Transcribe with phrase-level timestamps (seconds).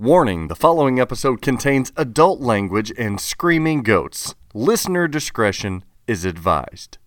[0.00, 4.34] Warning the following episode contains adult language and screaming goats.
[4.52, 6.98] Listener discretion is advised.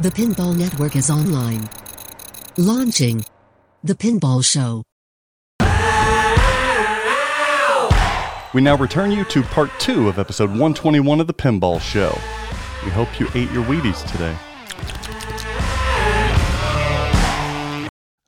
[0.00, 1.68] The Pinball Network is online.
[2.56, 3.22] Launching
[3.84, 4.82] The Pinball Show.
[8.54, 12.18] We now return you to part two of episode 121 of The Pinball Show.
[12.82, 14.34] We hope you ate your Wheaties today.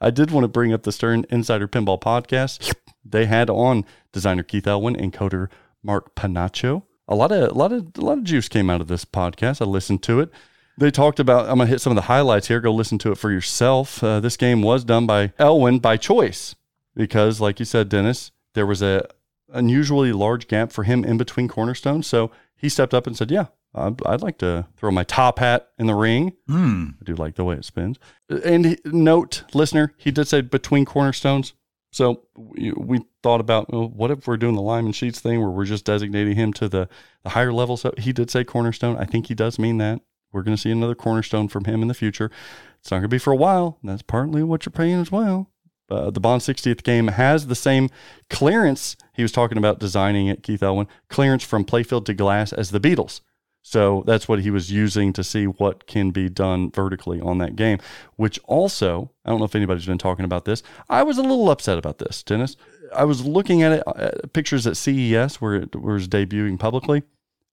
[0.01, 2.75] I did want to bring up the Stern Insider Pinball podcast.
[3.05, 5.49] They had on designer Keith Elwin and coder
[5.83, 6.85] Mark Panaccio.
[7.09, 9.61] A lot of a lot of a lot of juice came out of this podcast.
[9.61, 10.31] I listened to it.
[10.79, 11.49] They talked about.
[11.49, 12.61] I'm gonna hit some of the highlights here.
[12.61, 14.03] Go listen to it for yourself.
[14.03, 16.55] Uh, this game was done by Elwin by choice
[16.95, 19.07] because, like you said, Dennis, there was a
[19.53, 22.07] unusually large gap for him in between cornerstones.
[22.07, 25.69] So he stepped up and said, "Yeah, I'd, I'd like to throw my top hat
[25.79, 26.33] in the ring.
[26.47, 26.91] Hmm.
[27.01, 30.85] I do like the way it spins." And he, note, listener, he did say between
[30.85, 31.55] cornerstones.
[31.93, 35.51] So we, we thought about well, what if we're doing the Lyman Sheats thing where
[35.51, 36.89] we're just designating him to the,
[37.25, 37.77] the higher level.
[37.77, 38.97] So he did say cornerstone.
[38.97, 40.01] I think he does mean that.
[40.33, 42.31] We're going to see another cornerstone from him in the future.
[42.79, 43.79] It's not going to be for a while.
[43.83, 45.51] That's partly what you're paying as well.
[45.91, 47.91] Uh, the Bond 60th game has the same
[48.29, 48.97] clearance.
[49.13, 52.79] He was talking about designing it, Keith Elwin, clearance from playfield to glass as the
[52.79, 53.23] Beatles.
[53.63, 57.57] So that's what he was using to see what can be done vertically on that
[57.57, 57.79] game,
[58.17, 60.63] which also, I don't know if anybody's been talking about this.
[60.89, 62.57] I was a little upset about this, Dennis.
[62.95, 67.03] I was looking at it, uh, pictures at CES where it was debuting publicly.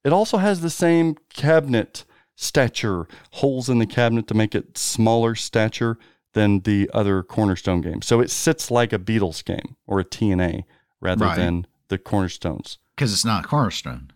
[0.03, 5.35] It also has the same cabinet stature, holes in the cabinet to make it smaller
[5.35, 5.97] stature
[6.33, 8.01] than the other Cornerstone game.
[8.01, 10.63] So it sits like a Beatles game or a TNA
[11.01, 11.35] rather Right.
[11.35, 12.77] than the Cornerstones.
[12.95, 14.11] Because it's not Cornerstone.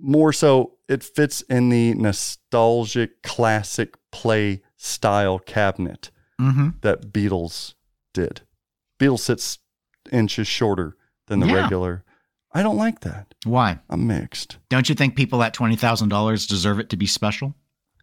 [0.00, 6.10] More so it fits in the nostalgic classic play style cabinet
[6.40, 6.68] Mm-hmm.
[6.82, 7.72] that Beatles
[8.12, 8.42] did.
[9.00, 9.58] Beatles sits
[10.12, 10.94] inches shorter
[11.28, 11.62] than the Yeah.
[11.62, 12.04] regular.
[12.52, 13.32] I don't like that.
[13.44, 13.78] Why?
[13.88, 14.58] I'm mixed.
[14.68, 17.54] Don't you think people at twenty thousand dollars deserve it to be special?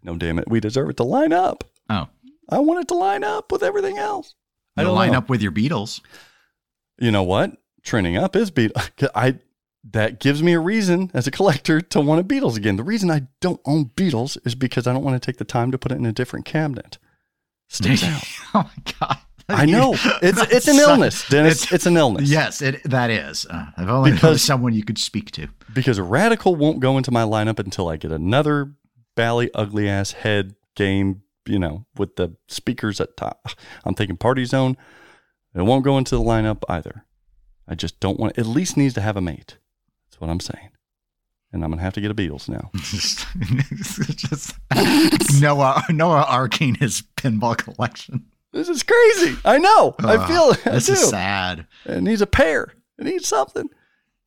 [0.03, 0.49] No, damn it.
[0.49, 1.63] We deserve it to line up.
[1.89, 2.07] Oh,
[2.49, 4.33] I want it to line up with everything else.
[4.75, 5.19] I don't line know.
[5.19, 6.01] up with your Beatles.
[6.99, 7.51] You know what?
[7.83, 8.71] Trending up is beat.
[9.15, 9.37] I
[9.91, 12.77] that gives me a reason as a collector to want a Beatles again.
[12.77, 15.71] The reason I don't own Beatles is because I don't want to take the time
[15.71, 16.97] to put it in a different cabinet.
[17.69, 18.23] Sticks out.
[18.53, 19.17] oh my god!
[19.49, 21.63] I know it's it's an illness, Dennis.
[21.63, 22.29] It's, it's an illness.
[22.29, 23.45] Yes, it that is.
[23.49, 25.47] Uh, I've only Because- someone you could speak to.
[25.73, 28.73] because Radical won't go into my lineup until I get another
[29.15, 31.21] bally ugly ass head game.
[31.45, 33.49] You know, with the speakers at top.
[33.83, 34.77] I'm thinking Party Zone.
[35.53, 37.05] It won't go into the lineup either.
[37.67, 38.37] I just don't want.
[38.37, 39.57] It at least needs to have a mate.
[40.13, 40.69] That's what I'm saying.
[41.51, 42.69] And I'm gonna have to get a Beatles now.
[42.75, 43.25] just,
[44.15, 48.27] just Noah Noah Arcane his pinball collection.
[48.51, 49.35] This is crazy.
[49.43, 49.95] I know.
[49.97, 50.63] I feel it.
[50.65, 51.65] This is sad.
[51.85, 52.75] It needs a pair.
[52.99, 53.71] It needs something.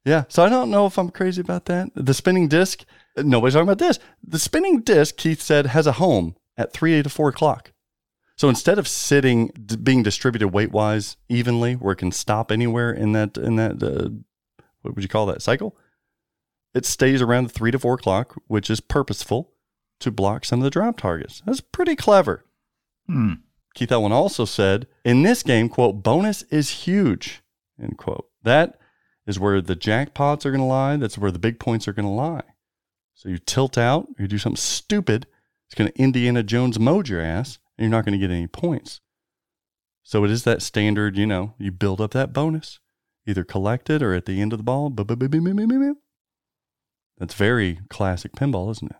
[0.04, 0.24] Yeah.
[0.28, 1.90] So I don't know if I'm crazy about that.
[1.94, 2.84] The spinning disc,
[3.16, 4.00] nobody's talking about this.
[4.26, 7.70] The spinning disc, Keith said, has a home at 3 to 4 o'clock.
[8.36, 9.52] So instead of sitting,
[9.84, 14.10] being distributed weight wise evenly, where it can stop anywhere in that, in that, uh,
[14.86, 15.76] what would you call that cycle?
[16.74, 19.52] It stays around the 3 to 4 o'clock, which is purposeful
[20.00, 21.42] to block some of the drop targets.
[21.46, 22.44] That's pretty clever.
[23.06, 23.34] Hmm.
[23.74, 27.42] Keith Elwin also said, in this game, quote, bonus is huge,
[27.80, 28.28] end quote.
[28.42, 28.78] That
[29.26, 30.96] is where the jackpots are going to lie.
[30.96, 32.44] That's where the big points are going to lie.
[33.14, 35.26] So you tilt out, you do something stupid,
[35.66, 38.46] it's going to Indiana Jones mode your ass, and you're not going to get any
[38.46, 39.00] points.
[40.02, 42.78] So it is that standard, you know, you build up that bonus,
[43.26, 44.90] either collect it or at the end of the ball.
[47.18, 48.96] That's very classic pinball, isn't it?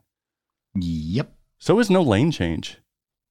[0.85, 1.33] Yep.
[1.59, 2.79] So is no lane change.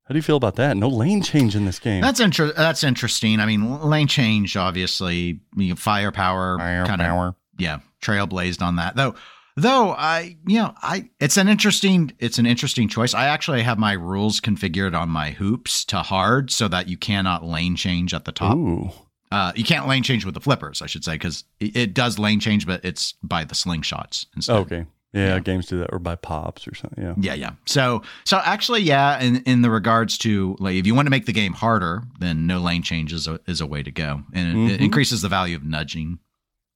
[0.06, 0.78] How do you feel about that?
[0.78, 2.02] No lane change in this game.
[2.02, 3.40] That's inter- That's interesting.
[3.40, 8.96] I mean, lane change, obviously, you know, firepower, kind of, yeah, trailblazed on that.
[8.96, 9.16] Though,
[9.56, 13.16] though I, you know, I, it's an interesting, it's an interesting choice.
[13.16, 17.44] I actually have my rules configured on my hoops to hard so that you cannot
[17.44, 18.56] lane change at the top.
[18.56, 18.92] Ooh.
[19.32, 22.20] Uh, you can't lane change with the flippers, I should say, because it, it does
[22.20, 24.56] lane change, but it's by the slingshots instead.
[24.58, 24.86] Okay.
[25.14, 25.40] Yeah, Yeah.
[25.40, 27.04] games do that or by pops or something.
[27.04, 27.14] Yeah.
[27.18, 27.52] Yeah, yeah.
[27.66, 29.20] So, so actually, yeah.
[29.20, 32.46] In in the regards to like, if you want to make the game harder, then
[32.48, 34.84] no lane change is a, is a way to go, and it, it Mhm.
[34.86, 36.20] increases the value of nudging.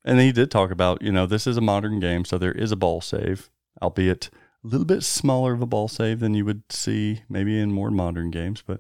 [0.06, 2.72] And he did talk about, you know, this is a modern game, so there is
[2.72, 3.50] a ball save,
[3.81, 4.30] albeit
[4.63, 7.92] a little bit smaller of a ball save than you would see maybe in more
[7.92, 8.80] modern games, but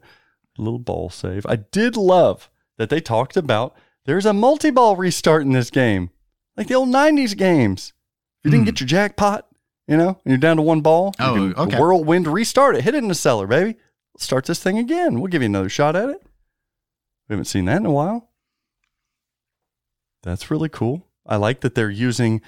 [0.57, 1.45] a little ball save.
[1.45, 6.09] I did love that they talked about there's a multi ball restart in this game,
[6.57, 7.93] like the old 90s games.
[8.39, 8.65] If you didn't Hmm.
[8.71, 9.47] get your jackpot,
[9.87, 11.79] you know, and you're down to one ball, you Oh, can okay.
[11.79, 13.75] whirlwind restart it, hit it in the cellar, baby.
[14.17, 15.19] start this thing again.
[15.19, 16.21] We'll give you another shot at it.
[17.29, 18.29] We haven't seen that in a while.
[20.23, 21.05] That's really cool.
[21.25, 22.41] I like that they're using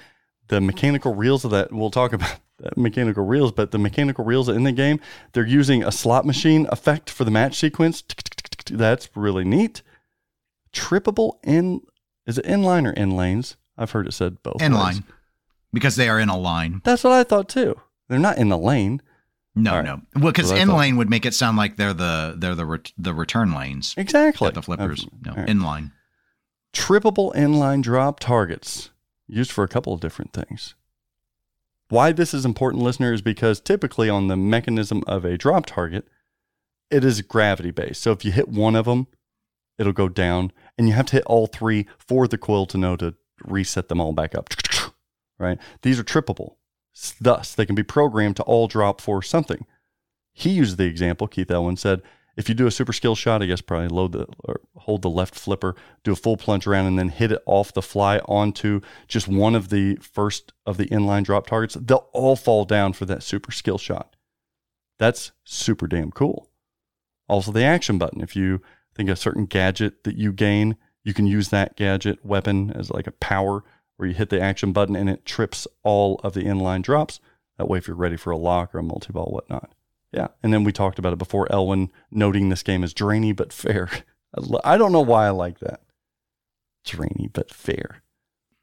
[0.48, 1.72] the mechanical reels of that.
[1.72, 2.38] We'll talk about
[2.76, 5.00] mechanical reels, but the mechanical reels in the game,
[5.32, 8.02] they're using a slot machine effect for the match sequence.
[8.70, 9.82] That's really neat.
[10.72, 11.80] Trippable in
[12.26, 13.56] is it inline or in lanes?
[13.76, 14.62] I've heard it said both.
[14.62, 15.04] In line.
[15.72, 16.80] Because they are in a line.
[16.84, 17.80] That's what I thought too.
[18.08, 19.00] They're not in the lane.
[19.54, 19.84] No, right.
[19.84, 20.00] no.
[20.14, 23.12] Well, because in lane would make it sound like they're the they're the ret- the
[23.14, 23.94] return lanes.
[23.96, 24.50] Exactly.
[24.50, 25.04] The flippers.
[25.04, 25.48] Uh, No, right.
[25.48, 25.92] in line.
[26.72, 28.90] trippable inline drop targets
[29.26, 30.74] used for a couple of different things.
[31.88, 36.08] Why this is important, listener, is because typically on the mechanism of a drop target,
[36.90, 38.00] it is gravity based.
[38.00, 39.06] So if you hit one of them,
[39.82, 42.96] it'll go down, and you have to hit all three for the coil to know
[42.96, 43.14] to
[43.44, 44.48] reset them all back up.
[45.38, 45.58] Right?
[45.80, 46.54] These are trippable.
[47.20, 49.66] Thus, they can be programmed to all drop for something.
[50.32, 52.00] He used the example, Keith Elwin said,
[52.36, 55.10] if you do a super skill shot, I guess probably load the or hold the
[55.10, 58.80] left flipper, do a full plunge around, and then hit it off the fly onto
[59.06, 63.04] just one of the first of the inline drop targets, they'll all fall down for
[63.04, 64.16] that super skill shot.
[64.98, 66.48] That's super damn cool.
[67.28, 68.22] Also, the action button.
[68.22, 68.62] If you
[68.94, 73.06] think a certain gadget that you gain, you can use that gadget weapon as like
[73.06, 73.64] a power
[73.96, 77.20] where you hit the action button and it trips all of the inline drops.
[77.58, 79.72] That way, if you're ready for a lock or a multi ball, whatnot.
[80.12, 80.28] Yeah.
[80.42, 83.88] And then we talked about it before, Elwin noting this game as drainy but fair.
[84.64, 85.80] I don't know why I like that.
[86.84, 88.02] Drainy but fair.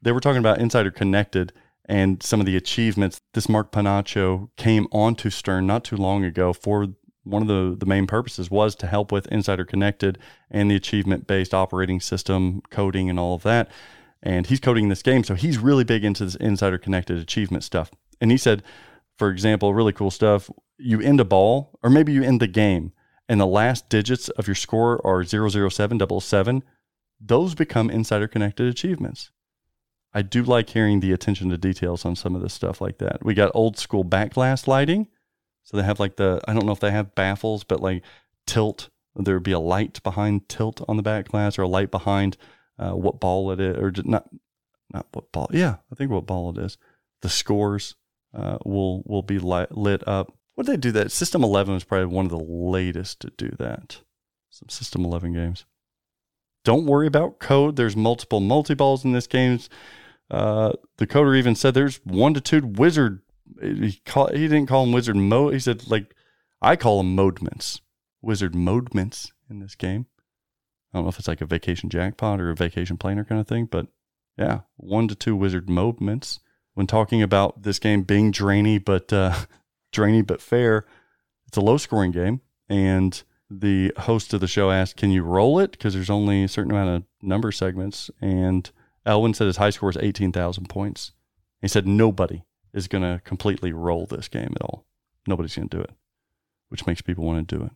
[0.02, 1.52] They were talking about Insider Connected
[1.84, 3.20] and some of the achievements.
[3.34, 6.88] This Mark Panacho came onto Stern not too long ago for
[7.30, 10.18] one of the, the main purposes was to help with Insider Connected
[10.50, 13.70] and the achievement based operating system coding and all of that.
[14.22, 17.90] And he's coding this game, so he's really big into this Insider Connected achievement stuff.
[18.20, 18.62] And he said,
[19.16, 20.50] for example, really cool stuff.
[20.78, 22.92] You end a ball, or maybe you end the game,
[23.28, 26.62] and the last digits of your score are 007, 007.
[27.20, 29.30] Those become Insider Connected achievements.
[30.12, 33.24] I do like hearing the attention to details on some of this stuff like that.
[33.24, 35.06] We got old school back glass lighting.
[35.62, 38.02] So they have like the, I don't know if they have baffles, but like
[38.46, 38.88] tilt.
[39.16, 42.36] There would be a light behind tilt on the back glass or a light behind
[42.78, 44.28] uh, what ball it is, or not,
[44.92, 45.48] not what ball.
[45.52, 46.78] Yeah, I think what ball it is.
[47.22, 47.96] The scores
[48.32, 50.32] uh, will will be light, lit up.
[50.54, 51.10] What did they do that?
[51.10, 54.00] System 11 was probably one of the latest to do that.
[54.50, 55.64] Some System 11 games.
[56.64, 57.76] Don't worry about code.
[57.76, 59.58] There's multiple multi balls in this game.
[60.30, 63.20] Uh, the coder even said there's one to two wizard.
[63.60, 65.54] He call, he didn't call them wizard mode.
[65.54, 66.14] He said like
[66.62, 67.80] I call him modements,
[68.22, 70.06] wizard modements in this game.
[70.92, 73.46] I don't know if it's like a vacation jackpot or a vacation planner kind of
[73.46, 73.86] thing, but
[74.36, 76.40] yeah, one to two wizard modements.
[76.74, 79.34] When talking about this game being drainy but uh,
[79.92, 80.86] drainy but fair,
[81.46, 85.58] it's a low scoring game, and the host of the show asked, "Can you roll
[85.58, 88.70] it?" Because there's only a certain amount of number segments, and
[89.04, 91.12] Elwin said his high score is eighteen thousand points.
[91.60, 94.84] He said nobody is going to completely roll this game at all.
[95.26, 95.90] Nobody's going to do it,
[96.68, 97.72] which makes people want to do it.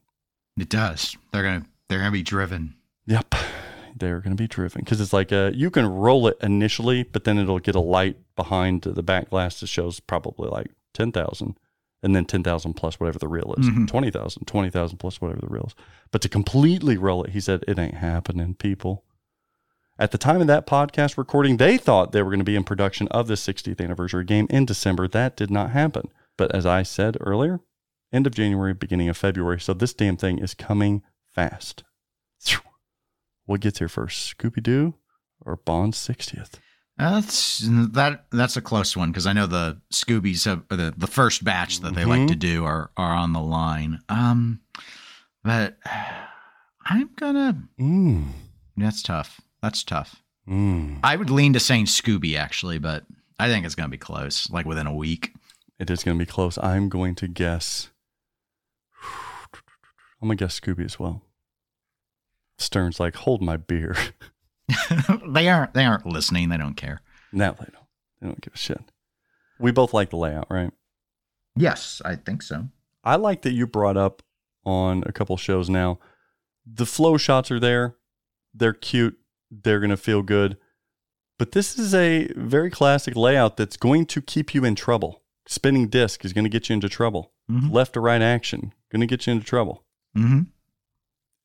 [0.56, 1.16] It does.
[1.32, 2.74] They're gonna they're gonna be driven.
[3.06, 3.34] Yep.
[3.96, 7.24] They're going to be driven because it's like uh you can roll it initially, but
[7.24, 11.56] then it'll get a light behind the back glass that shows probably like 10,000
[12.02, 13.88] and then 10,000 plus whatever the reel is, Mhm.
[13.88, 15.74] 20,000, 20,000 plus whatever the reel is.
[16.10, 19.04] But to completely roll it, he said, it ain't happening, people.
[19.98, 22.64] At the time of that podcast recording, they thought they were going to be in
[22.64, 25.06] production of the 60th anniversary game in December.
[25.06, 26.08] That did not happen.
[26.36, 27.60] But as I said earlier,
[28.12, 29.60] end of January, beginning of February.
[29.60, 31.84] So this damn thing is coming fast.
[33.46, 34.94] What gets here first, Scooby Doo
[35.40, 36.52] or Bond's 60th?
[36.96, 37.58] That's
[37.92, 38.24] that.
[38.30, 41.94] That's a close one because I know the Scoobies have the the first batch that
[41.94, 42.28] they like Mhm.
[42.28, 43.98] to do are are on the line.
[44.08, 44.60] Um,
[45.42, 45.76] but
[46.86, 47.60] I'm gonna.
[47.80, 48.28] Mm.
[48.76, 49.40] That's tough.
[49.64, 50.22] That's tough.
[50.48, 51.00] Mm.
[51.02, 53.04] I would lean to saying Scooby actually, but
[53.38, 55.32] I think it's gonna be close, like within a week.
[55.78, 56.56] It is going to be close.
[56.58, 57.90] I'm going to guess.
[60.22, 61.22] I'm going to guess Scooby as well.
[62.58, 63.96] Stern's like, hold my beer.
[65.26, 65.74] they aren't.
[65.74, 66.48] They aren't listening.
[66.48, 67.00] They don't care.
[67.32, 67.86] now they don't.
[68.20, 68.80] They don't give a shit.
[69.58, 70.70] We both like the layout, right?
[71.56, 72.68] Yes, I think so.
[73.02, 74.22] I like that you brought up
[74.64, 75.98] on a couple shows now.
[76.64, 77.96] The flow shots are there.
[78.54, 79.18] They're cute.
[79.62, 80.56] They're going to feel good.
[81.38, 85.22] But this is a very classic layout that's going to keep you in trouble.
[85.46, 87.32] Spinning disc is going to get you into trouble.
[87.50, 87.70] Mhm.
[87.72, 89.84] Left to right action going to get you into trouble.
[90.16, 90.42] Mm-hmm.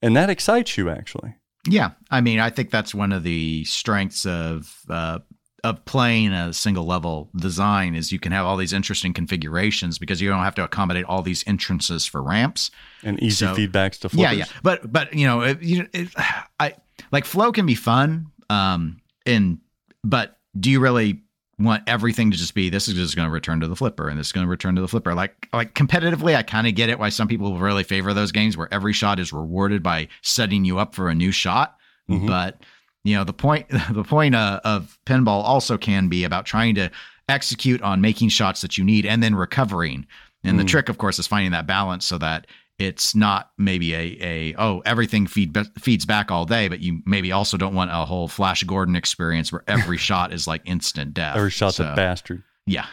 [0.01, 1.35] And that excites you actually.
[1.67, 5.19] Yeah, I mean, I think that's one of the strengths of uh,
[5.63, 10.21] of playing a single level design is you can have all these interesting configurations because
[10.21, 12.71] you don't have to accommodate all these entrances for ramps
[13.03, 14.23] and easy So- feedbacks to flow.
[14.23, 16.09] yeah yeah but but you know it, you, it,
[16.59, 16.73] i
[17.11, 19.59] like flow can be fun um and
[20.03, 21.21] but do you really
[21.59, 24.17] want everything to just be this is just going to return to the flipper and
[24.17, 26.89] this is going to return to the flipper like like competitively i kind of get
[26.89, 30.63] it why some people really favor those games where every shot is rewarded by setting
[30.63, 31.75] you up for a new shot
[32.09, 32.25] Mhm.
[32.27, 32.61] but
[33.03, 36.89] you know the point the point uh, of pinball also can be about trying to
[37.27, 40.05] execute on making shots that you need and then recovering
[40.43, 40.67] and the Mm.
[40.67, 42.47] trick of course is finding that balance so that
[42.79, 47.31] it's not maybe a, a oh everything feed, feeds back all day but you maybe
[47.31, 51.35] also don't want a whole flash gordon experience where every shot is like instant death
[51.35, 52.41] Every shot's So, a bastard.
[52.65, 52.87] yeah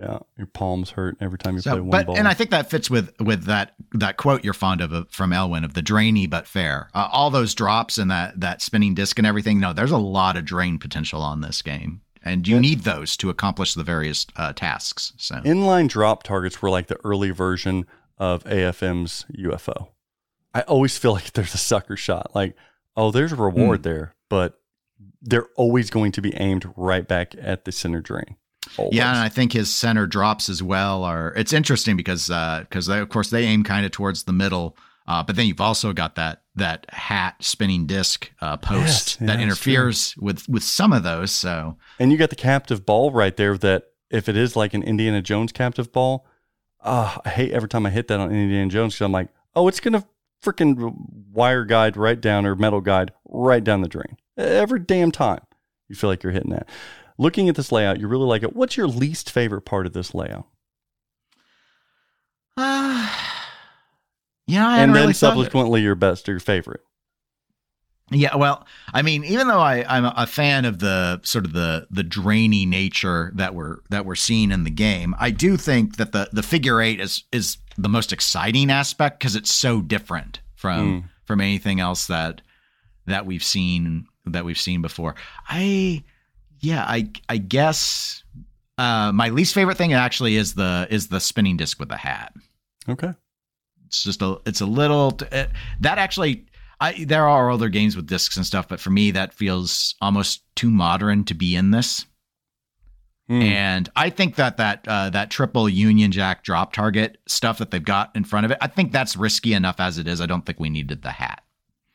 [0.00, 2.18] Yeah, your palms hurt every time you so, play one but ball.
[2.18, 5.64] and I think that fits with with that that quote you're fond of from Elwin
[5.64, 6.88] of the drainy but fair.
[6.92, 9.60] Uh, all those drops and that that spinning disc and everything.
[9.60, 12.60] No, there's a lot of drain potential on this game, and you Yeah.
[12.62, 15.12] need those to accomplish the various uh, tasks.
[15.18, 17.86] So Inline drop targets were like the early version
[18.18, 19.88] of AFM's UFO.
[20.52, 22.34] I always feel like there's a sucker shot.
[22.34, 22.56] Like,
[22.96, 24.58] oh, there's a reward there, but
[25.22, 28.36] they're always going to be aimed right back at the center drain.
[28.76, 28.94] Always.
[28.94, 31.32] yeah, and I think his center drops as well are.
[31.36, 34.76] It's interesting because because they of course they aim kind of towards the middle.
[35.08, 39.26] Uh, but then you've also got that that hat spinning disc uh, post Yes, yeah,
[39.26, 41.30] that that's interferes with with some of those.
[41.30, 44.82] So And you got the captive ball right there that if it is like an
[44.82, 46.26] Indiana Jones captive ball,
[46.80, 49.68] ah, I hate every time I hit that on Indiana Jones because I'm like, oh,
[49.68, 50.04] it's going to
[50.42, 50.94] freaking
[51.32, 54.16] wire guide right down or metal guide right down the drain.
[54.36, 55.40] Every damn time
[55.88, 56.68] you feel like you're hitting that.
[57.18, 58.54] Looking at this layout, you really like it.
[58.54, 60.46] What's your least favorite part of this layout?
[62.58, 63.08] Uh,
[64.46, 65.40] yeah, I and then really thought of it.
[65.42, 66.80] subsequently your best or your favorite.
[68.12, 71.88] Yeah, well, I mean, even though I, I'm a fan of the sort of the
[71.90, 76.12] the drainy nature that we're that we're seeing in the game, I do think that
[76.12, 81.02] the the figure eight is is the most exciting aspect because it's so different from
[81.02, 81.08] Mm.
[81.24, 82.40] from anything else that
[83.06, 85.16] that we've seen that we've seen before.
[85.48, 86.04] I
[86.60, 88.22] yeah, I I guess
[88.78, 92.34] uh, my least favorite thing actually is the is the spinning disc with the hat
[92.88, 93.12] Okay.
[93.86, 95.46] it's just a it's a little uh,
[95.80, 96.46] that actually
[96.80, 100.42] I there are other games with discs and stuff but for me that feels almost
[100.56, 102.04] too modern to be in this
[103.28, 103.42] Hmm.
[103.42, 107.82] and I think that that uh, that triple Union Jack drop target stuff that they've
[107.82, 110.46] got in front of it I think that's risky enough as it is I don't
[110.46, 111.42] think we needed the hat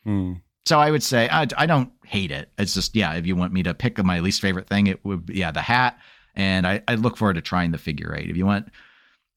[0.03, 0.34] Hmm.
[0.65, 3.53] So I would say I, I don't hate it it's just yeah if you want
[3.53, 5.98] me to pick my least favorite thing it would be yeah the hat
[6.36, 8.70] and I, I look forward to trying the figure eight if you want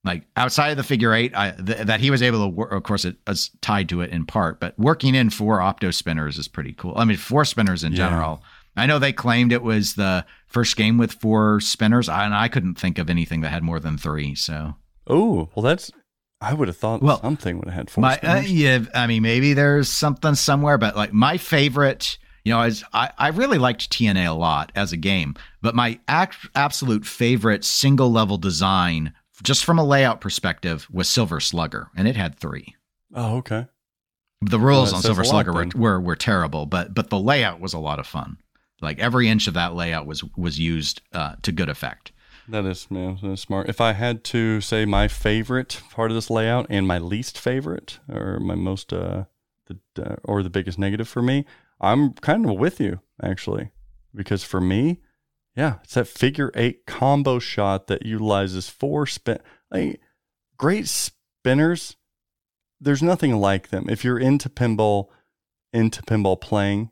[0.04, 2.73] like outside of the figure eight, I, th- that he was able to work.
[2.73, 6.37] Of course, it is tied to it in part, but working in four opto spinners
[6.37, 6.93] is pretty cool.
[6.95, 8.11] I mean, four spinners in Yeah.
[8.11, 8.43] general.
[8.76, 12.75] I know they claimed it was the first game with four spinners, and I couldn't
[12.75, 14.35] think of anything that had more than three.
[14.35, 14.75] So,
[15.07, 15.90] Oh, well, that's.
[16.44, 19.22] I would have thought Well, something would have had four my uh, yeah, I mean,
[19.22, 23.90] maybe there's something somewhere, but like my favorite, you know, is I, I really liked
[23.90, 29.64] TNA a lot as a game, but my act, absolute favorite single level design, just
[29.64, 32.74] from a layout perspective, was Silver Slugger, and it had three.
[33.14, 33.66] Oh, okay.
[34.42, 37.72] The rules that on Silver Slugger were, were were terrible, but but the layout was
[37.72, 38.36] a lot of fun.
[38.82, 42.12] Like every inch of that layout was was used uh, to good effect.
[42.48, 43.68] That is, man, that is smart.
[43.68, 48.00] If I had to say my favorite part of this layout and my least favorite,
[48.08, 49.24] or my most, uh,
[49.66, 51.46] the, uh, or the biggest negative for me,
[51.80, 53.70] I'm kind of with you actually,
[54.14, 55.00] because for me,
[55.56, 59.38] yeah, it's that figure eight combo shot that utilizes four spin.
[59.70, 60.00] Like,
[60.58, 61.96] great spinners,
[62.80, 63.86] there's nothing like them.
[63.88, 65.06] If you're into pinball,
[65.72, 66.90] into pinball playing,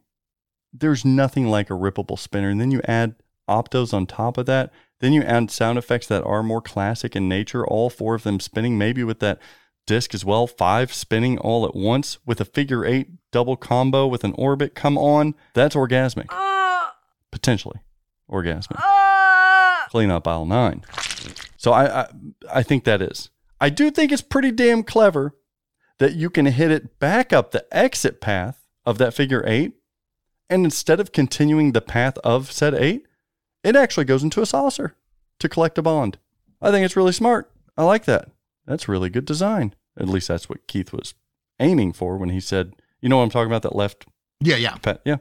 [0.73, 2.49] there's nothing like a rippable spinner.
[2.49, 3.17] And then you add
[3.49, 4.73] optos on top of that.
[5.03, 8.39] Then you add sound effects that are more classic in nature, all four of them
[8.39, 9.41] spinning, maybe with that
[9.85, 14.23] disc as well, five spinning all at once with a figure eight double combo with
[14.23, 14.77] an orbit.
[14.77, 16.27] Come on, that's orgasmic.
[16.29, 16.91] Uh.
[17.33, 17.81] Potentially
[18.31, 18.81] orgasmic.
[18.81, 19.89] Uh.
[19.89, 20.85] Clean up aisle nine.
[21.57, 22.09] So I, I
[22.55, 23.29] I think that is.
[23.61, 25.35] I do think it's pretty damn clever
[25.99, 29.73] that you can hit it back up the exit path of that figure eight,
[30.49, 33.05] and instead of continuing the path of said eight,
[33.65, 34.95] it actually goes into a saucer
[35.39, 36.19] to collect a bond.
[36.61, 37.51] I think it's really smart.
[37.77, 38.29] I like that.
[38.67, 39.75] That's really good design.
[39.99, 41.15] At least that's what Keith was
[41.61, 44.07] aiming for when he said, you know what I'm talking about, that left
[44.41, 44.77] Yeah, yeah.
[44.77, 45.01] pat.
[45.05, 45.17] Yeah.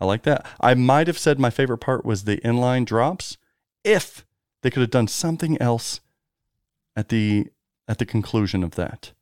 [0.00, 0.46] I like that.
[0.60, 3.36] I might have said my favorite part was the inline drops
[3.84, 4.24] if
[4.62, 6.00] they could have done something else
[6.96, 7.48] at the
[7.88, 9.12] at the conclusion of that.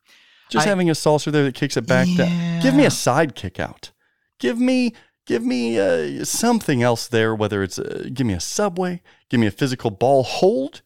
[0.50, 2.60] Just I- having a saucer there that kicks it back down.
[2.62, 3.92] Give me a side kick out.
[4.38, 4.92] Give me
[5.26, 9.46] give me uh, something else there, whether it's uh, give me a subway, give me
[9.46, 10.82] a physical ball hold,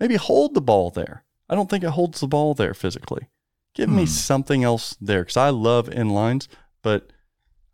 [0.00, 1.24] maybe hold the ball there.
[1.48, 3.28] I don't think it holds the ball there physically.
[3.74, 4.08] Give me Hmm.
[4.08, 6.46] something else there because I love inlines,
[6.82, 7.10] but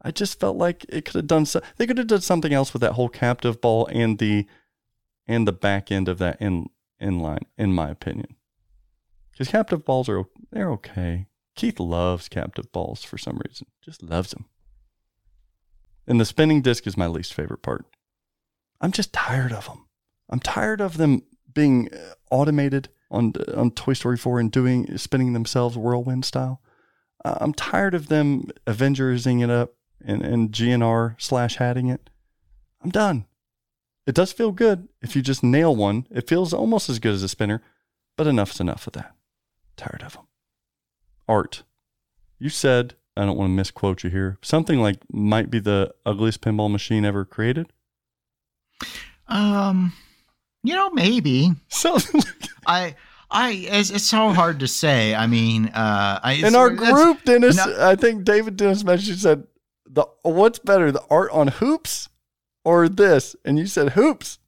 [0.03, 1.47] I just felt like it could have done.
[1.47, 4.47] So- they could have done something else with that whole captive ball and the
[5.27, 6.71] and the back end of that in
[7.01, 8.37] inline, in my opinion.
[9.33, 11.27] Because captive balls are they're okay.
[11.55, 14.47] Keith loves captive balls for some reason, just loves them.
[16.09, 17.85] And the spinning disc is my least favorite part.
[18.81, 19.87] I'm just tired of them.
[20.31, 21.23] I'm tired of them
[21.53, 26.62] being uh, automated on on Toy Story 4 and doing spinning themselves whirlwind style.
[27.25, 29.75] Uh, I'm tired of them Avengersing it up
[30.05, 32.09] and, and GNR slash hatting it.
[32.83, 33.27] I'm done.
[34.07, 36.07] It does feel good if you just nail one.
[36.11, 37.62] It feels almost as good as a spinner,
[38.17, 39.15] but enough's enough of that.
[39.77, 40.27] Tired of them.
[41.29, 41.65] Art.
[42.38, 46.41] You said, I don't want to misquote you here, something like might be the ugliest
[46.41, 47.73] pinball machine ever created.
[49.27, 49.93] Um,
[50.63, 51.51] you know, maybe
[51.85, 52.05] like
[52.67, 52.95] I.
[53.31, 55.15] I it's, it's so hard to say.
[55.15, 59.47] I mean, uh, I, in our group, Dennis, no- I think David Dennis mentioned said
[59.87, 62.09] the what's better, the art on hoops
[62.65, 63.37] or this?
[63.45, 64.39] And you said hoops.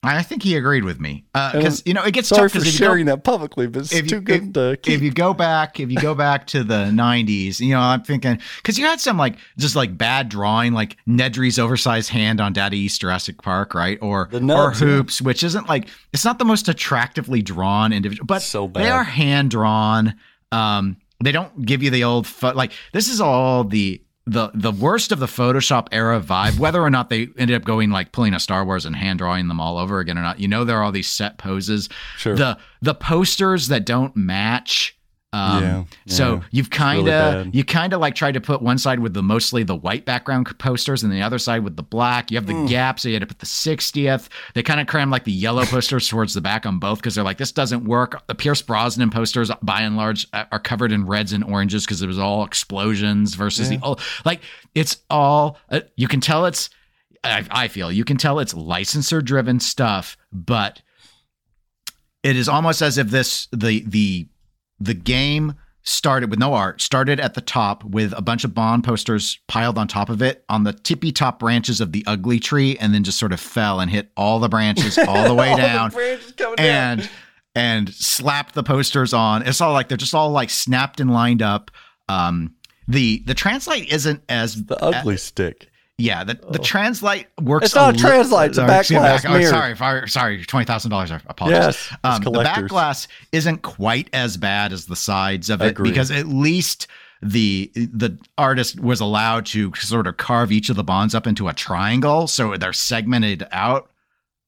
[0.00, 2.72] I think he agreed with me because you know it gets Sorry tough for because
[2.72, 4.94] you go- sharing that publicly, but it's if you- too good to keep.
[4.94, 8.38] if you go back, if you go back to the '90s, you know, I'm thinking
[8.58, 12.76] because you had some like just like bad drawing, like Nedry's oversized hand on Data
[12.76, 13.98] East Jurassic Park, right?
[14.00, 14.86] Or The or nubs, yeah.
[14.86, 19.02] hoops, which isn't like it's not the most attractively drawn individual, but So they are
[19.04, 20.14] hand drawn.
[20.52, 24.72] Um, they don't give you the old pho- like this is all the the the
[24.72, 26.58] worst of the Photoshop era vibe.
[26.58, 29.48] Whether or not they ended up going like pulling a Star Wars and hand drawing
[29.48, 32.36] them all over again or not, you know, there are all these set poses Sure.
[32.36, 34.94] the the posters that don't match.
[35.30, 36.40] Um, Yeah, so yeah.
[36.52, 37.54] you've kind of bad.
[37.54, 40.58] you kind of like tried to put one side with the mostly the white background
[40.58, 42.30] posters and the other side with the black.
[42.30, 42.66] You have the Mm.
[42.68, 44.28] gap, so you had to put the 60th.
[44.54, 47.24] They kind of cram like the yellow posters towards the back on both because they're
[47.24, 48.26] like this doesn't work.
[48.26, 52.06] The Pierce Brosnan posters, by and large, are covered in reds and oranges because it
[52.06, 54.00] was all explosions versus the old.
[54.24, 54.40] Like
[54.74, 56.70] it's all uh, you can tell it's.
[57.22, 60.80] I, I feel you can tell it's licensor driven stuff, but
[62.22, 64.28] it is almost as if this the the
[64.80, 68.84] the game started with no art started at the top with a bunch of bond
[68.84, 72.76] posters piled on top of it on the tippy top branches of the ugly tree
[72.78, 75.90] and then just sort of fell and hit all the branches all the way down
[76.58, 77.08] and
[77.54, 79.42] and slapped the posters on.
[79.46, 81.70] It's all like they're just all like snapped and lined up.
[82.08, 82.54] Um
[82.86, 85.68] the the translite isn't as the ugly stick.
[86.00, 87.66] Yeah, the, the translite works.
[87.66, 91.10] It's not a li- it's a back- oh, sorry, sorry, sorry, twenty thousand dollars.
[91.10, 91.88] I apologize.
[91.90, 92.70] Yes, um, the collectors.
[92.70, 95.90] backglass isn't quite as bad as the sides of it Agreed.
[95.90, 96.86] because at least
[97.20, 101.48] the the artist was allowed to sort of carve each of the bonds up into
[101.48, 103.90] a triangle, so they're segmented out.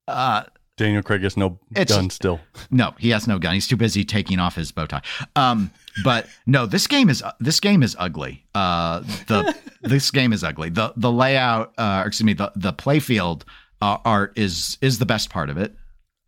[0.06, 0.44] Uh,
[0.76, 2.40] Daniel Craig has no gun still.
[2.70, 3.54] no, he has no gun.
[3.54, 5.02] He's too busy taking off his bow tie.
[5.34, 5.72] Um,
[6.04, 8.44] but no, this game is this game is ugly.
[8.54, 10.70] Uh, the this game is ugly.
[10.70, 13.42] The the layout, uh, excuse me, the the playfield
[13.82, 15.74] uh, art is is the best part of it.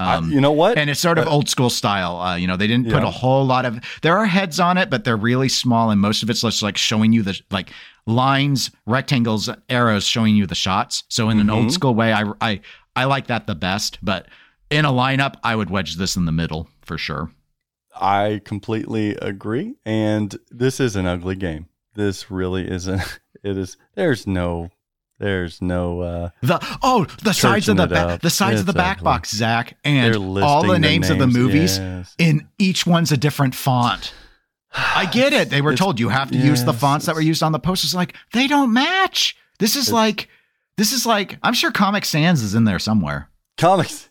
[0.00, 0.78] I- Um, you know what?
[0.78, 2.16] and it's sort of old school style.
[2.20, 3.08] Uh, you know, they didn't put Yeah.
[3.08, 3.78] a whole lot of.
[4.02, 6.76] There are heads on it, but they're really small, and most of it's just like
[6.76, 7.70] showing you the like
[8.06, 11.04] lines, rectangles, arrows showing you the shots.
[11.08, 11.52] So in an Mhm.
[11.54, 12.60] old school way, I I
[12.96, 13.98] I like that the best.
[14.02, 14.26] But
[14.70, 17.30] in a lineup, I would wedge this in the middle for sure.
[17.94, 19.74] I completely agree.
[19.84, 21.66] And this is an ugly game.
[21.94, 23.02] This really isn't.
[23.44, 23.76] It is.
[23.96, 24.70] There's no.
[25.18, 26.00] There's no.
[26.00, 29.04] uh The oh, the sides of the ba- the sides of the back ugly.
[29.04, 31.76] box, Zach, and all the names, of the movies.
[31.78, 32.14] Yes.
[32.18, 34.14] In each one's a different font.
[34.72, 35.50] I get it.
[35.50, 37.58] They were It's- told you have to use the fonts that were used on the
[37.58, 37.96] posters.
[37.96, 39.36] Like they don't match.
[39.58, 40.28] This is like,
[40.76, 41.38] this is like.
[41.42, 43.28] I'm sure Comic Sans is in there somewhere.
[43.58, 44.08] Comics.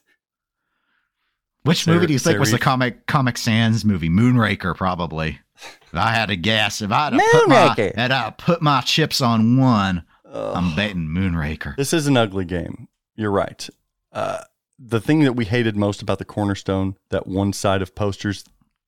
[1.63, 4.09] Which Sarah- movie do you think was the comic Comic Sans movie?
[4.09, 5.39] Moonraker, probably.
[5.83, 8.81] If I had to guess, if I had to put my, had I put my
[8.81, 10.53] chips on one, Ugh.
[10.55, 11.75] I'm betting Moonraker.
[11.75, 12.87] This is an ugly game.
[13.15, 13.69] You're right.
[14.11, 14.39] Uh,
[14.79, 18.43] the thing that we hated most about the Cornerstone, that one side of posters,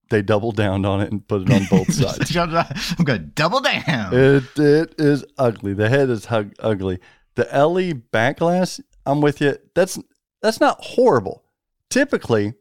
[0.09, 2.36] they doubled down on it and put it on both sides.
[2.36, 4.13] I'm gonna double down.
[4.13, 5.73] It it is ugly.
[5.75, 6.99] The head is hug, ugly.
[7.36, 9.57] The LE backglass, I'm with you.
[9.75, 9.99] That's
[10.41, 11.43] that's not horrible.
[11.89, 12.53] Typically,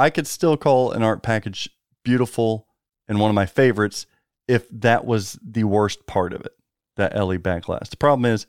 [0.00, 1.68] I could still call an art package
[2.04, 2.66] beautiful
[3.08, 4.06] and one of my favorites
[4.48, 6.52] if that was the worst part of it.
[6.96, 7.88] That LE backglass.
[7.90, 8.46] The problem is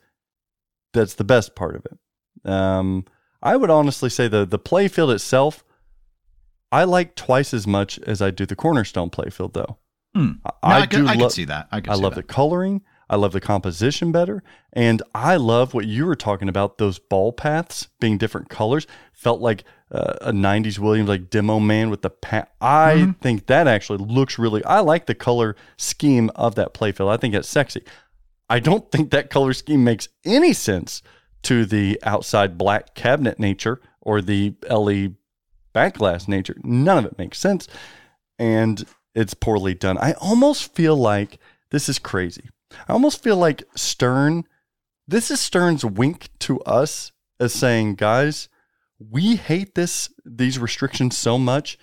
[0.92, 2.50] that's the best part of it.
[2.50, 3.04] Um,
[3.42, 5.64] I would honestly say the the playfield itself,
[6.70, 9.78] I like twice as much as I do the cornerstone playfield though.
[10.14, 11.68] I, No, I could- do I lo- can see that.
[11.72, 12.26] I, I see love that.
[12.26, 12.82] the coloring.
[13.08, 14.42] I love the composition better.
[14.72, 18.86] And I love what you were talking about those ball paths being different colors.
[19.12, 22.48] Felt like uh, a 90s Williams, like demo man with the path.
[22.60, 23.10] I Mm-hmm.
[23.20, 27.10] think that actually looks really, I like the color scheme of that playfield.
[27.10, 27.82] I think it's sexy.
[28.48, 31.02] I don't think that color scheme makes any sense
[31.42, 35.08] to the outside black cabinet nature or the LE
[35.72, 36.56] back glass nature.
[36.62, 37.68] None of it makes sense.
[38.38, 39.98] And it's poorly done.
[39.98, 41.38] I almost feel like
[41.70, 42.48] this is crazy.
[42.88, 44.44] I almost feel like Stern,
[45.06, 48.48] this is Stern's wink to us as saying, guys,
[49.10, 51.78] we hate this these restrictions so much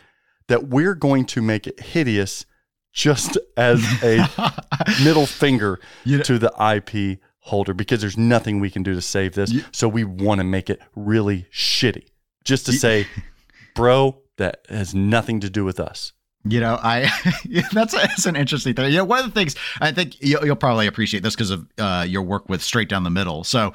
[0.47, 2.45] that we're going to make it hideous
[2.93, 4.27] just as a
[5.03, 9.01] middle finger You know- to the IP holder because there's nothing we can do to
[9.01, 9.53] save this.
[9.71, 12.05] so we want to make it really shitty.
[12.43, 13.07] Just to say,
[13.75, 16.13] bro, that has nothing to do with us.
[16.45, 17.09] You know, I
[17.45, 18.91] yeah, that's that's an interesting thing.
[18.91, 21.67] You know, one of the things I think you'll, you'll probably appreciate this because of
[21.77, 23.43] uh, your work with Straight Down the Middle.
[23.43, 23.73] So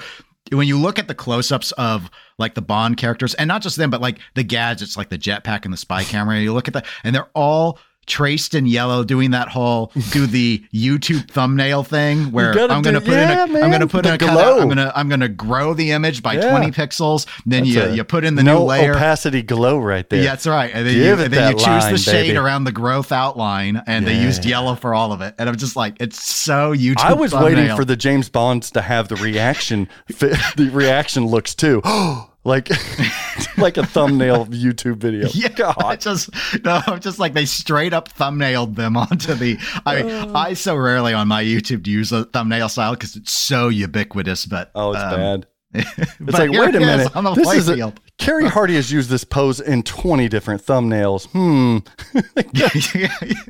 [0.53, 3.91] when you look at the close-ups of like the Bond characters, and not just them,
[3.91, 6.87] but like the gadgets, like the jetpack and the spy camera, you look at that,
[7.03, 12.51] and they're all traced in yellow, doing that whole do the YouTube thumbnail thing where
[12.59, 14.35] I'm going to put yeah, in a, am going to put the in a cutout,
[14.35, 14.61] glow.
[14.61, 16.51] I'm going to I'm going to grow the image by Yeah.
[16.51, 17.27] 20 pixels.
[17.47, 18.95] Then That's you a you put in the no new layer.
[18.95, 20.23] opacity glow right there.
[20.23, 20.71] Yeah, that's right.
[20.75, 22.37] And then, Give you, and then you choose line, the shade baby.
[22.37, 25.35] around the growth outline, and they used yellow for all of it.
[25.39, 26.99] And I'm just like, it's so YouTube.
[26.99, 29.89] I was waiting for the James Bonds to have the reaction.
[30.09, 31.81] the reaction looks too
[32.45, 32.69] like
[33.59, 35.29] like a thumbnail YouTube video.
[35.35, 35.77] Yeah, God.
[35.83, 36.31] I just
[36.65, 39.59] no, I'm just like they straight up thumbnailed them onto the.
[39.85, 43.33] I mean, I so rarely on my YouTube to use a thumbnail style because it's
[43.33, 44.47] so ubiquitous.
[44.47, 45.47] But Oh, it's um, bad.
[45.77, 47.13] It's like, wait a minute.
[47.13, 47.97] the this is a, playfield.
[48.17, 51.27] Carrie Hardy has used this pose in 20 different thumbnails.
[51.33, 51.79] Hmm.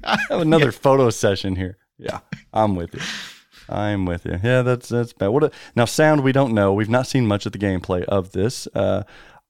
[0.04, 1.76] I have another photo session here.
[1.98, 2.20] Yeah,
[2.54, 3.00] I'm with you.
[3.68, 4.38] I'm with you.
[4.42, 5.28] Yeah, that's that's bad.
[5.28, 6.72] What a, now sound we don't know.
[6.72, 8.66] We've not seen much of the gameplay of this.
[8.74, 9.04] Uh,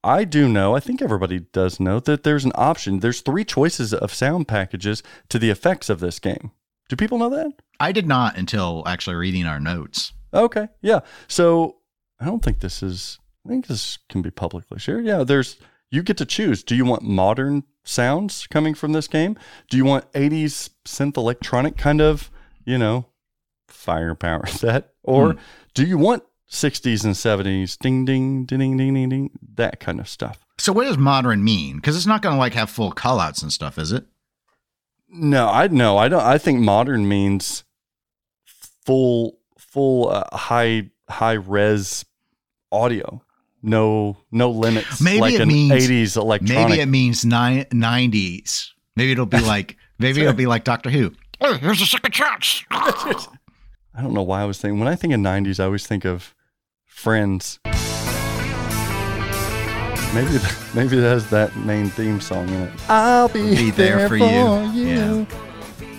[0.04, 0.76] I do know.
[0.76, 3.00] I think everybody does know that there's an option.
[3.00, 6.50] There's three choices of sound packages to the effects of this game.
[6.90, 7.52] Do people know that?
[7.80, 10.12] I did not until actually reading our notes.
[10.34, 10.68] Okay.
[10.82, 11.00] Yeah.
[11.26, 11.78] So
[12.20, 15.06] I don't think this is, I think this can be publicly shared.
[15.06, 15.24] Yeah.
[15.24, 15.56] There's,
[15.90, 16.62] you get to choose.
[16.62, 19.38] Do you want modern sounds coming from this game?
[19.70, 22.30] Do you want 80s synth electronic kind of,
[22.66, 23.06] you know,
[23.84, 24.90] firepower set?
[25.02, 25.36] Or
[25.74, 30.00] do you want 60s and 70s ding, ding, ding, ding, ding, ding, ding, that kind
[30.00, 30.38] of stuff?
[30.58, 31.76] So what does modern mean?
[31.76, 34.06] Because it's not going to like have full callouts and stuff, is it?
[35.08, 36.22] No, I no, I don't.
[36.22, 37.62] I think modern means
[38.84, 42.04] full, full uh, high, high res
[42.72, 43.22] audio.
[43.62, 45.00] No, no limits.
[45.00, 46.68] Maybe like it an means- '80s electronic.
[46.68, 48.70] Maybe it means ni- 90s.
[48.96, 51.12] Maybe it'll be like maybe it'll be like Doctor Who.
[51.40, 52.64] Oh, here's a second chance.
[53.96, 54.78] I don't know why I was thinking.
[54.78, 56.34] When I think of '90s, I always think of
[56.84, 57.58] Friends.
[60.14, 60.38] Maybe,
[60.74, 62.72] maybe it has that main theme song in it.
[62.88, 64.62] I'll be, Be there for you.
[64.70, 65.26] you.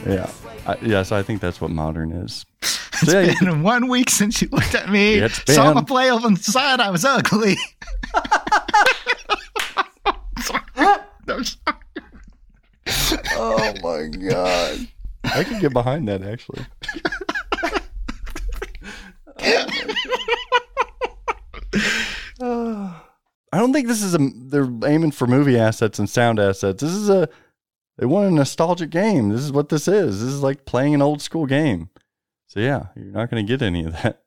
[0.08, 0.30] Yeah.
[0.66, 2.46] I, yes, I think that's what modern is.
[3.02, 5.56] It's So, yeah, you- been one week since you looked at me, It's saw been-
[5.56, 7.58] Saw my play of and decided I was ugly.
[11.28, 11.76] I'm sorry.
[13.34, 14.88] Oh my god.
[15.26, 16.66] I can get behind that actually.
[22.42, 26.82] I don't think this is a they're aiming for movie assets and sound assets.
[26.82, 27.30] This is a
[27.98, 29.30] they want a nostalgic game.
[29.30, 30.22] This is what this is.
[30.22, 31.90] This is like playing an old school game.
[32.48, 34.24] So yeah, you're not going to get any of that.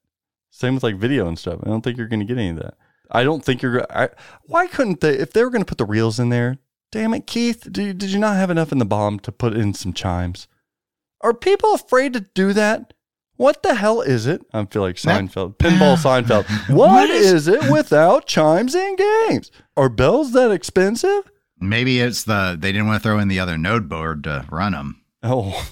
[0.51, 1.61] Same with like video and stuff.
[1.63, 2.75] I don't think you're going to get any of that.
[3.11, 3.85] I don't think you're.
[3.91, 4.09] I,
[4.45, 5.17] why couldn't they?
[5.17, 6.59] If they were going to put the reels in there,
[6.91, 9.55] damn it, Keith, did you, did you not have enough in the bomb to put
[9.55, 10.49] in some chimes?
[11.21, 12.95] Are people afraid to do that?
[13.39, 14.43] What the hell is it?
[14.53, 16.45] I feel like Seinfeld, pinball Seinfeld.
[16.75, 19.51] what is- is it without chimes and games?
[19.77, 21.23] Are bells that expensive?
[21.61, 24.73] Maybe it's the they didn't want to throw in the other node board to run
[24.73, 25.67] them, Oh,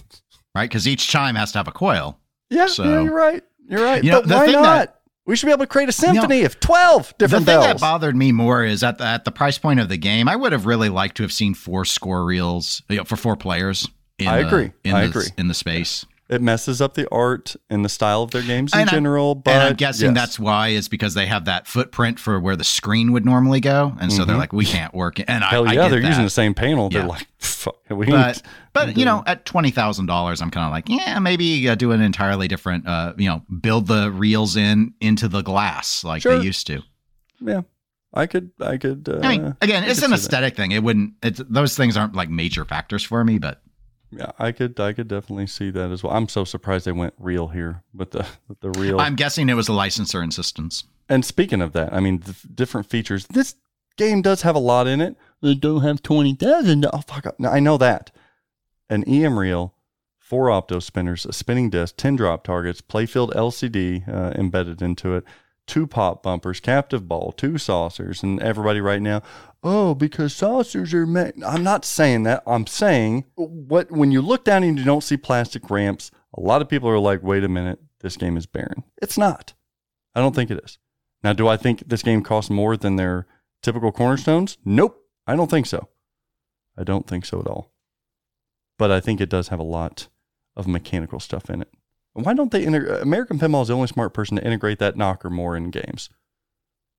[0.54, 0.68] right?
[0.70, 2.18] Because each chime has to have a coil.
[2.50, 3.42] yeah, So- yeah, you're right.
[3.68, 4.02] You're right.
[4.02, 4.62] You but the why not?
[4.62, 4.92] that-
[5.26, 7.66] we should be able to create a symphony of 12 different the thing bells.
[7.66, 10.36] that bothered me more is at the, at the price point of the game, I
[10.36, 13.88] would have really liked to have seen four score reels you know, for four players.
[14.20, 14.72] In I the- agree.
[14.84, 15.26] In I the, agree.
[15.36, 18.80] In the space, it messes up the art and the style of their games in
[18.80, 19.34] And I'm- general.
[19.36, 20.14] but and I'm guessing yes.
[20.14, 23.96] that's why is because they have that footprint for where the screen would normally go,
[24.00, 24.38] and so they're Mhm.
[24.40, 25.26] like, we can't work it.
[25.28, 26.08] And I, hell I yeah, get they're that.
[26.08, 26.90] using the same panel.
[26.90, 30.72] They're like, fuck, we but but you know at twenty thousand dollars i'm kind of
[30.72, 34.92] like yeah maybe uh, do an entirely different uh you know build the reels in
[35.00, 36.38] into the glass like Sure.
[36.38, 36.82] they used to
[37.40, 37.60] yeah,
[38.12, 39.08] I could, I could.
[39.08, 40.18] Uh, i mean again I it's an see that.
[40.18, 43.62] aesthetic thing it wouldn't it's those things aren't like major factors for me but
[44.10, 46.12] Yeah, I could I could definitely see that as well.
[46.12, 49.00] I'm so surprised they went real here with the with the reel.
[49.00, 50.84] I'm guessing it was a licensor insistence.
[51.08, 52.22] and speaking of that, I mean,
[52.54, 53.26] different features.
[53.26, 53.56] This
[53.96, 55.16] game does have a lot in it.
[55.42, 56.86] They don't have twenty thousand.
[56.92, 57.26] Oh fuck!
[57.38, 58.10] No, I know that.
[58.88, 59.74] An EM reel,
[60.18, 65.24] four opto spinners, a spinning disc, ten drop targets, playfield LCD uh, embedded into it,
[65.66, 69.22] two pop bumpers, captive ball, two saucers, and everybody right now.
[69.62, 71.42] Oh, because saucers are made.
[71.44, 72.42] I'm not saying that.
[72.46, 76.62] I'm saying what when you look down and you don't see plastic ramps, a lot
[76.62, 78.84] of people are like, wait a minute, this game is barren.
[79.02, 79.54] It's not.
[80.14, 80.78] I don't think it is.
[81.22, 83.26] Now, do I think this game costs more than their
[83.62, 84.58] typical cornerstones?
[84.64, 85.02] Nope.
[85.26, 85.88] I don't think so.
[86.78, 87.72] I don't think so at all.
[88.78, 90.08] But I think it does have a lot
[90.54, 91.68] of mechanical stuff in it.
[92.24, 93.02] Why don't they integrate?
[93.02, 96.08] American Pinball is the only smart person to integrate that knocker more in games.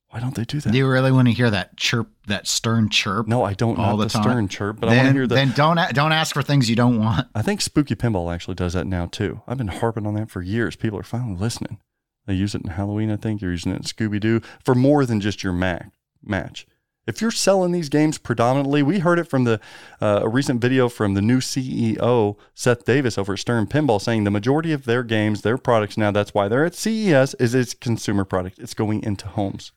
[0.10, 0.72] Why don't they do that?
[0.72, 3.28] Do you really want to hear that chirp, that stern chirp?
[3.28, 4.24] no, I don't all know the the time?
[4.24, 5.36] stern chirp, but I want to then, hear the.
[5.36, 7.28] then don't don't ask for things you don't want.
[7.36, 9.42] I think Spooky Pinball actually does that now too.
[9.48, 10.76] I've been harping on that for years.
[10.78, 11.80] People are finally listening.
[12.26, 13.42] They use it in Halloween, I think.
[13.42, 15.92] You're using it in Scooby Doo for more than just your mac-
[16.24, 16.66] match.
[17.08, 19.62] If you're selling these games predominantly, we heard it from the
[20.02, 24.26] uh, a recent video from the new CEO Seth Davis over at Stern Pinball saying
[24.26, 27.74] the majority of their games, their products now, that's why they're at CES, is it's
[27.74, 28.60] consumer product.
[28.60, 29.72] It's going into homes.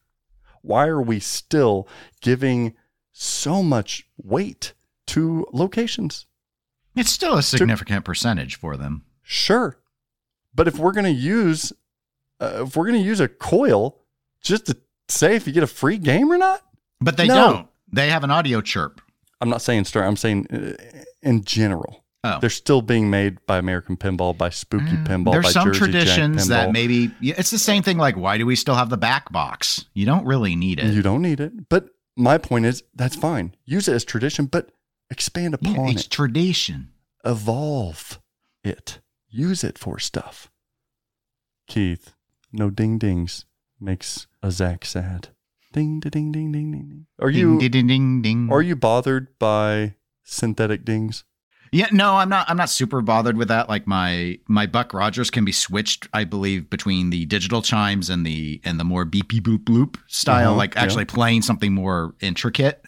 [0.62, 1.86] Why are we still
[2.20, 2.74] giving
[3.12, 4.72] so much weight
[5.06, 6.26] to locations?
[6.96, 9.04] It's still a significant percentage for them.
[9.22, 9.78] Sure.
[10.52, 11.72] But if we're going to use
[12.40, 13.98] uh, if we're going to use a coil
[14.42, 14.76] just to
[15.08, 16.62] say if you get a free game or not,
[17.00, 17.34] But they No.
[17.34, 17.66] don't.
[17.92, 19.00] They have an audio chirp.
[19.40, 22.04] I'm not saying Stern, I'm saying uh, in general.
[22.22, 22.38] Oh.
[22.38, 26.48] They're still being made by American Pinball, by Spooky Pinball, There's by some Jersey traditions
[26.48, 27.96] that maybe it's the same thing.
[27.96, 29.86] Like, why do we still have the back box?
[29.94, 30.92] You don't really need it.
[30.92, 31.70] you don't need it.
[31.70, 31.86] But
[32.18, 33.54] my point is that's fine.
[33.64, 34.70] Use it as tradition, but
[35.10, 36.10] expand Yeah, upon it's it.
[36.10, 36.90] tradition.
[37.24, 38.20] Evolve
[38.62, 39.00] it.
[39.30, 40.50] Use it for stuff.
[41.66, 42.12] Keith,
[42.52, 43.46] no ding dings
[43.80, 45.28] makes a Zach sad.
[45.72, 47.06] Ding ding ding ding ding ding.
[47.20, 48.48] Are you ding, ding, ding, ding.
[48.50, 51.24] Are you bothered by synthetic dings?
[51.72, 52.50] Yeah, no, I'm not.
[52.50, 53.68] I'm not super bothered with that.
[53.68, 58.26] Like my my Buck Rogers can be switched, I believe, between the digital chimes and
[58.26, 60.50] the and the more beepy boop bloop style.
[60.50, 60.82] Uh-huh, like yeah.
[60.82, 62.82] actually playing something more intricate,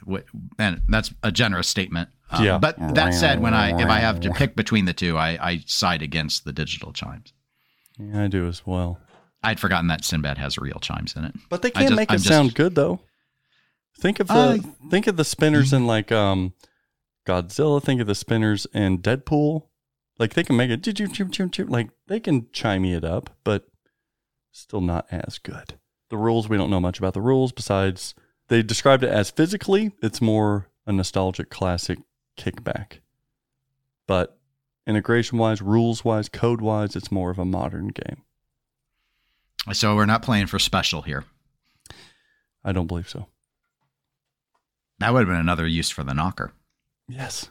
[0.58, 2.08] and that's a generous statement.
[2.30, 2.58] Um, Yeah.
[2.58, 5.62] But that said, when I if I have to pick between the two, I I
[5.66, 7.32] side against the digital chimes.
[7.98, 8.98] Yeah, I do as well.
[9.42, 11.34] I'd forgotten that Sinbad has real chimes in it.
[11.48, 13.00] But they can't just- make it I'm just- sound good though.
[13.98, 14.58] Think of the Uh,
[14.90, 16.54] think of the spinners in like um
[17.26, 17.82] Godzilla.
[17.82, 19.66] Think of the spinners in Deadpool.
[20.18, 21.70] Like they can make it.
[21.70, 23.68] Like they can chime it up, but
[24.50, 25.74] still not as good.
[26.10, 28.14] The rules we don't know much about the rules besides
[28.48, 31.98] they described it as physically it's more a nostalgic classic
[32.36, 32.98] kickback.
[34.06, 34.38] But
[34.86, 38.22] integration wise, rules wise, code wise, it's more of a modern game.
[39.72, 41.24] So we're not playing for special here.
[42.64, 43.26] I don't believe so.
[44.98, 46.52] That would have been another use for the knocker.
[47.08, 47.50] Yes.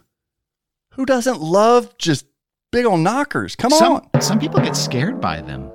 [0.92, 2.26] Who doesn't love just
[2.70, 3.56] big old knockers?
[3.56, 4.20] Come some, on.
[4.20, 5.70] Some people get scared by them.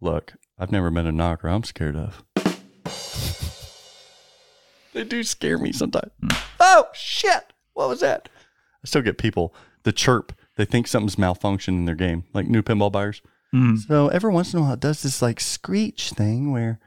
[0.00, 2.22] Look, I've never met a knocker I'm scared of.
[4.92, 6.12] they do scare me sometimes.
[6.20, 6.28] Hmm.
[6.58, 7.52] Oh, shit.
[7.72, 8.28] What was that?
[8.82, 12.62] I still get people, the chirp, they think something's malfunctioned in their game, like new
[12.62, 13.22] pinball buyers.
[13.54, 13.78] Mm.
[13.78, 16.78] So every once in a while, it does this like screech thing where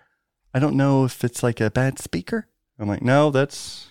[0.53, 2.47] I don't know if it's like a bad speaker.
[2.79, 3.87] I'm like, no, that's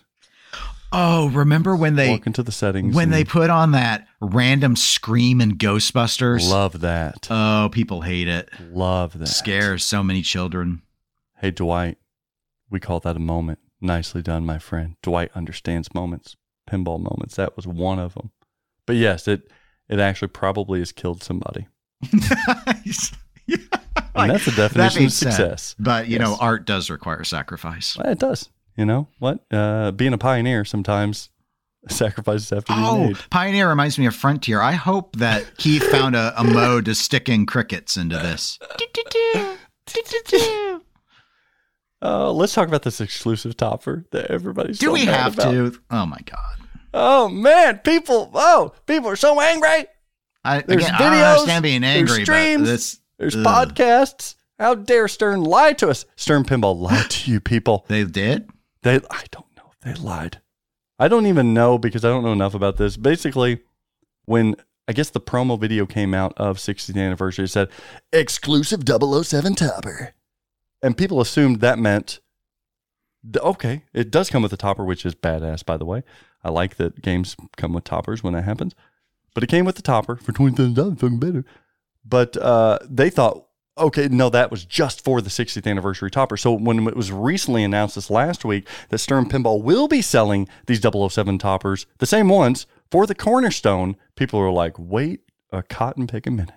[0.95, 2.95] Oh, remember when they walk into the settings.
[2.95, 6.49] when they put on that random scream in Ghostbusters?
[6.51, 7.27] love that.
[7.31, 8.51] Oh, people hate it.
[8.71, 9.27] love that.
[9.29, 10.83] Scares so many children.
[11.39, 11.97] Hey, Dwight,
[12.71, 13.59] we call that a moment.
[13.81, 14.97] Nicely done, my friend.
[15.03, 16.37] Dwight understands moments,
[16.71, 17.37] pinball moments.
[17.37, 18.31] That was one of them.
[18.87, 19.51] But yes, it
[19.89, 21.69] it actually probably has killed somebody.
[24.15, 25.75] And that's the definition being of success.
[25.79, 27.97] But you know, art does require sacrifice.
[27.97, 28.49] Well, it does.
[28.77, 29.41] You know what?
[29.51, 31.31] Uh, being a pioneer, sometimes
[31.89, 33.17] sacrifices have to be Oh, made.
[33.31, 34.61] Pioneer reminds me of Frontier.
[34.61, 38.59] I hope that Keith found a, a mode to stick in crickets into this.
[42.05, 45.53] Uh, let's talk about this exclusive topper that everybody's Do so we have about.
[45.53, 45.81] to?
[45.93, 46.67] Oh my god!
[46.93, 48.29] Oh man, people!
[48.35, 49.85] Oh, people are so angry.
[50.45, 53.45] I, There's again, I videos, understand being there's angry, streams, but this There's Ugh.
[53.45, 54.35] podcasts.
[54.59, 56.05] How dare Stern lie to us?
[56.17, 57.85] Stern Pinball lied to you people.
[57.89, 58.49] they did.
[58.83, 60.41] They I don't know if they lied.
[60.99, 62.97] I don't even know because I don't know enough about this.
[62.97, 63.61] Basically,
[64.25, 64.55] when
[64.87, 67.69] I guess the promo video came out of 60th anniversary, it said
[68.13, 70.13] exclusive 007 topper.
[70.83, 72.21] And people assumed that meant
[73.37, 76.03] okay, it does come with a topper, which is badass, by the way.
[76.43, 78.75] I like that games come with toppers when that happens.
[79.35, 81.45] But it came with the topper for twenty thousand dollars, fucking better.
[82.05, 83.47] But uh, they thought,
[83.79, 86.37] okay, no, that was just for the 60th anniversary topper.
[86.37, 90.49] So when it was recently announced this last week that Stern Pinball will be selling
[90.67, 95.21] these 007 toppers, the same ones for the Cornerstone, people were like, wait
[95.53, 96.55] a cotton pick a minute.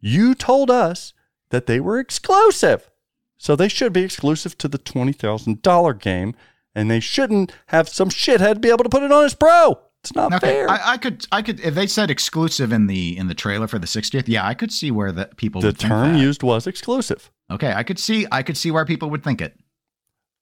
[0.00, 1.12] You told us
[1.50, 2.90] that they were exclusive.
[3.38, 6.34] So they should be exclusive to the $20,000 game,
[6.74, 9.80] and they shouldn't have some shithead be able to put it on his pro.
[10.02, 10.68] It's not Okay, fair.
[10.68, 11.60] I, I could, I could.
[11.60, 14.72] If they said exclusive in the in the trailer for the 60th, yeah, I could
[14.72, 16.18] see where the people the would think term that.
[16.18, 17.30] used was exclusive.
[17.50, 19.56] Okay, I could see, I could see where people would think it.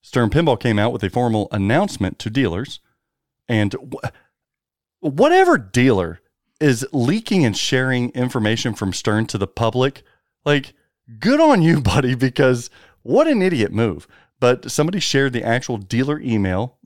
[0.03, 2.81] Stern Pinball came out with a formal announcement to dealers,
[3.49, 4.09] and wh-
[5.01, 6.21] whatever dealer
[6.59, 10.03] is leaking and sharing information from Stern to the public,
[10.47, 10.73] like,
[11.19, 12.71] good on you, buddy, because
[13.03, 14.07] what an idiot move.
[14.39, 16.79] But somebody shared the actual dealer email,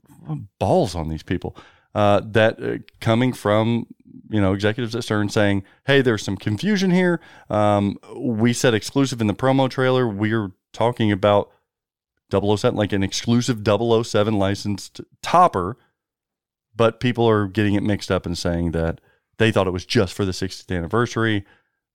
[0.59, 1.55] balls on these people,
[1.95, 3.87] uh, that uh, coming from
[4.29, 7.21] you know executives at Stern saying, "Hey, there's some confusion here.
[7.49, 10.07] Um, we said exclusive in the promo trailer.
[10.07, 11.49] We're talking about
[12.31, 15.77] 007, like an exclusive 007 licensed topper,
[16.75, 18.99] but people are getting it mixed up and saying that
[19.37, 21.45] they thought it was just for the 60th anniversary.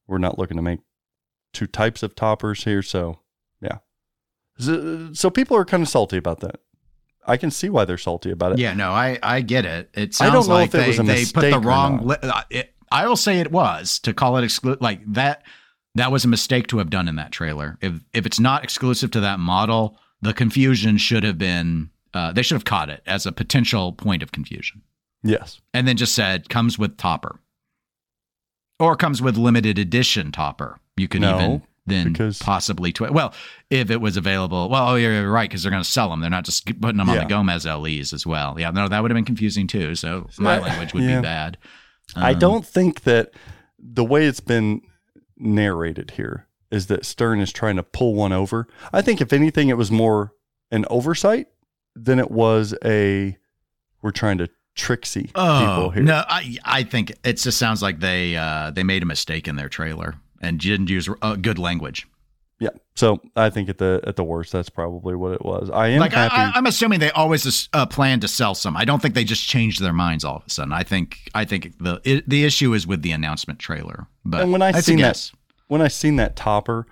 [0.06, 0.80] We're not looking to make
[1.52, 2.82] two types of toppers here.
[2.82, 3.20] So,
[3.60, 3.78] yeah.
[4.58, 6.60] So, so people are kind of salty about that.
[7.26, 8.58] I can see why they're salty about it.
[8.58, 9.90] Yeah, no, I I get it.
[9.94, 12.06] It I sounds don't know like if it they, was a they put the wrong.
[12.06, 14.80] Li- uh, it, I will say it was to call it exclusive.
[14.80, 15.42] Like that,
[15.94, 17.78] that was a mistake to have done in that trailer.
[17.80, 21.90] If if it's not exclusive to that model, the confusion should have been.
[22.14, 24.82] Uh, they should have caught it as a potential point of confusion,
[25.22, 25.60] Yes.
[25.72, 27.38] and then just said comes with topper,
[28.80, 30.78] or comes with limited edition topper.
[30.96, 33.32] You could No, even then because- possibly twi- well
[33.70, 36.20] if it was available well oh you're you're right because they're going to sell them
[36.20, 37.22] they're not just putting them on Yeah.
[37.24, 40.56] the gomez le's as well yeah no that would have been confusing too so my
[40.56, 41.16] I- language would yeah.
[41.18, 41.58] be bad
[42.16, 43.30] I Um, don't think that
[43.78, 44.80] the way it's been
[45.36, 48.66] narrated here is that Stern is trying to pull one over.
[48.92, 50.32] I think if anything, it was more
[50.70, 51.46] an oversight
[51.96, 53.36] than it was a
[54.02, 56.02] we're trying to tricksy people oh here.
[56.02, 59.56] no i i think it just sounds like they uh they made a mistake in
[59.56, 62.06] their trailer and didn't use uh, good language
[62.58, 62.70] Yeah.
[62.94, 65.70] So I think at the at the worst, that's probably what it was.
[65.70, 66.36] I am like I, happy.
[66.36, 69.46] I, i'm assuming they always uh, plan to sell some i don't think they just
[69.46, 72.74] changed their minds all of a sudden i think i think the it, the issue
[72.74, 75.30] is with the announcement trailer but and when I it's seen guess.
[75.30, 75.36] that,
[75.68, 76.86] when I seen that topper,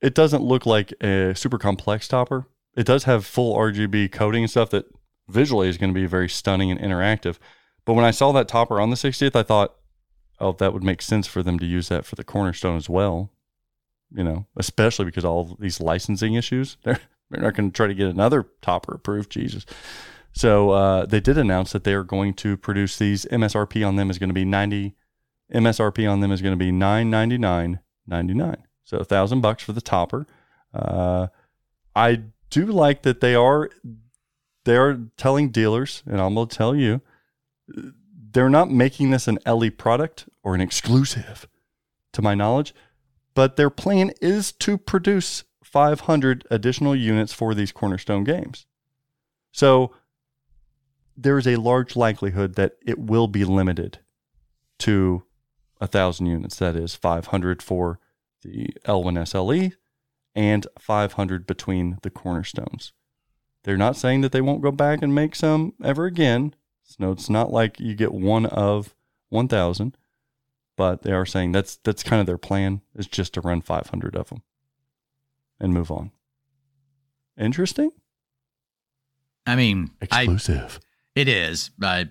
[0.00, 2.46] it doesn't look like a super complex topper.
[2.76, 4.86] It does have full RGB coding and stuff that
[5.28, 7.38] visually is going to be very stunning and interactive.
[7.84, 9.74] But when I saw that topper on the 60th, I thought,
[10.40, 13.30] oh, that would make sense for them to use that for the cornerstone as well.
[14.14, 16.76] You know, especially because all these licensing issues.
[16.84, 19.30] They're they're not going to try to get another topper approved.
[19.30, 19.64] Jesus.
[20.32, 23.24] So uh, they did announce that they are going to produce these.
[23.24, 24.94] MSRP on them is going to be 90
[25.52, 28.64] MSRP on them is going to be nine ninety nine ninety nine.
[28.84, 30.26] So a thousand bucks for the topper.
[30.72, 31.28] Uh,
[31.94, 33.70] I do like that they are
[34.64, 37.02] they are telling dealers, and I'm going to tell you,
[38.34, 41.48] they're not making this an LE product or an exclusive,
[42.12, 42.74] to my knowledge,
[43.34, 48.66] but their plan is to produce 500 additional units for these cornerstone games.
[49.50, 49.92] So
[51.16, 53.98] there is a large likelihood that it will be limited
[54.80, 55.24] to
[55.80, 56.56] a thousand units.
[56.56, 57.98] That is 500 for
[58.42, 59.72] the L1 SLE
[60.34, 62.92] and 500 between the cornerstones.
[63.62, 66.54] They're not saying that they won't go back and make some ever again.
[66.84, 68.94] So it's not like you get one of
[69.30, 69.96] 1,000,
[70.76, 74.14] but they are saying that's that's kind of their plan is just to run 500
[74.14, 74.42] of them
[75.58, 76.12] and move on.
[77.38, 77.90] Interesting.
[79.46, 80.78] i mean i Exclusive.
[81.14, 81.70] It is.
[81.82, 82.04] Uh,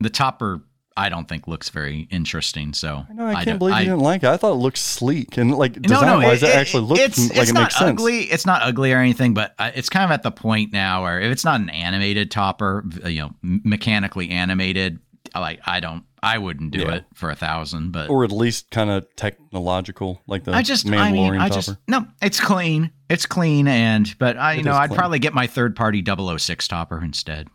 [0.00, 0.62] the topper,
[0.96, 2.72] I don't think looks very interesting.
[2.74, 3.26] So I know.
[3.26, 4.28] I can't don't- believe I- you didn't like it.
[4.28, 7.18] I thought it looked sleek and like No, design no, wise, it, actually looks it's,
[7.30, 7.90] like it's it not makes sense.
[8.00, 8.18] ugly.
[8.24, 11.20] It's not ugly or anything, but uh, it's kind of at the point now where
[11.20, 14.98] if it's not an animated topper, you know, mechanically animated,
[15.34, 16.94] like I don't, I wouldn't do Yeah.
[16.96, 17.92] it for a thousand.
[17.92, 21.48] But or at least kind of technological, like the I just, Mandalorian I mean, I
[21.48, 21.54] topper.
[21.54, 22.90] just no, it's clean.
[23.08, 24.98] It's clean, and but I, you know, I'd clean.
[24.98, 27.48] probably get my third party 006 topper instead.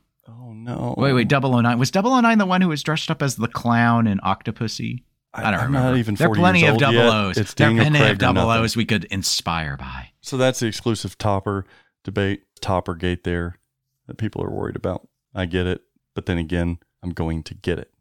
[0.68, 0.94] No!
[0.98, 4.20] Wait, wait, 009 was 009 the one who was dressed up as the clown in
[4.20, 5.04] Octopussy?
[5.34, 5.90] I don't I'm remember.
[5.92, 7.00] Not even there are 40 plenty of double.
[7.00, 7.38] O's.
[7.38, 8.50] It's there are plenty Craig of double.
[8.50, 10.10] O's we could inspire by.
[10.20, 11.66] So that's the exclusive topper
[12.04, 13.60] debate, topper gate there
[14.08, 15.08] that people are worried about.
[15.34, 15.82] I get it,
[16.14, 17.92] but then again, I'm going to get it.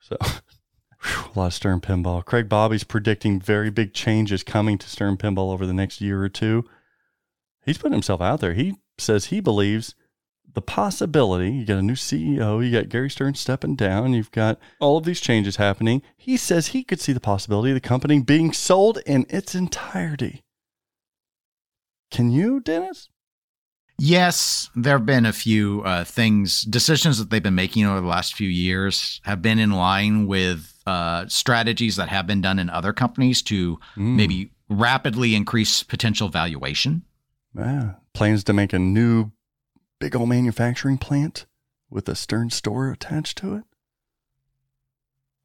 [0.00, 2.24] So whew, a lot of Stern Pinball.
[2.24, 6.28] Craig Bobbie's predicting very big changes coming to Stern Pinball over the next year or
[6.28, 6.68] two.
[7.64, 8.54] He's putting himself out there.
[8.54, 9.94] He says he believes
[10.54, 14.58] the possibility you got a new CEO, you got Gary Stern stepping down, you've got
[14.80, 16.02] all of these changes happening.
[16.16, 20.42] He says he could see the possibility of the company being sold in its entirety.
[22.10, 23.08] Can you, Dennis?
[23.98, 28.06] Yes, there have been a few uh, things, decisions that they've been making over the
[28.06, 32.70] last few years have been in line with uh, strategies that have been done in
[32.70, 34.16] other companies to Mm.
[34.16, 37.02] maybe rapidly increase potential valuation.
[37.54, 37.94] Yeah.
[38.14, 39.32] Plans to make a new
[40.00, 41.46] big old manufacturing plant
[41.88, 43.64] with a Stern store attached to it?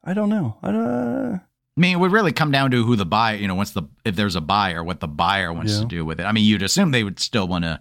[0.03, 0.57] I don't know.
[0.63, 1.39] I don't, uh,
[1.77, 3.83] I mean, it would really come down to who the buyer, you know, once the
[4.05, 5.79] if there's a buyer, what the buyer wants Yeah.
[5.81, 6.23] to do with it.
[6.23, 7.79] I mean, you'd assume they would still want to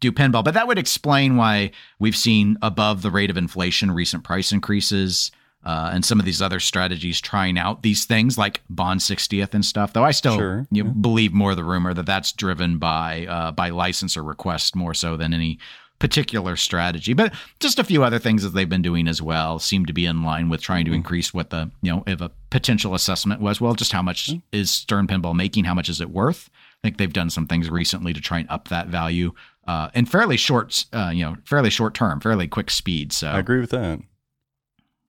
[0.00, 4.24] do pinball, but that would explain why we've seen above the rate of inflation recent
[4.24, 5.30] price increases.
[5.64, 9.64] Uh, and some of these other strategies trying out these things like Bond 60th and
[9.64, 9.94] stuff.
[9.94, 10.90] Though I still Sure, you yeah.
[10.90, 15.16] believe more the rumor that that's driven by uh, by license or request more so
[15.16, 15.58] than any
[15.98, 17.12] particular strategy.
[17.14, 20.06] But just a few other things that they've been doing as well seem to be
[20.06, 20.96] in line with trying to Mm-hmm.
[20.96, 23.60] increase what the you know if a potential assessment was.
[23.60, 24.38] Well, just how much Mm-hmm.
[24.52, 25.64] is Stern Pinball making?
[25.64, 26.50] How much is it worth?
[26.52, 29.32] I think they've done some things recently to try and up that value
[29.66, 33.10] uh, in fairly short, uh, you know, fairly short term, fairly quick speed.
[33.12, 34.00] So I agree with that.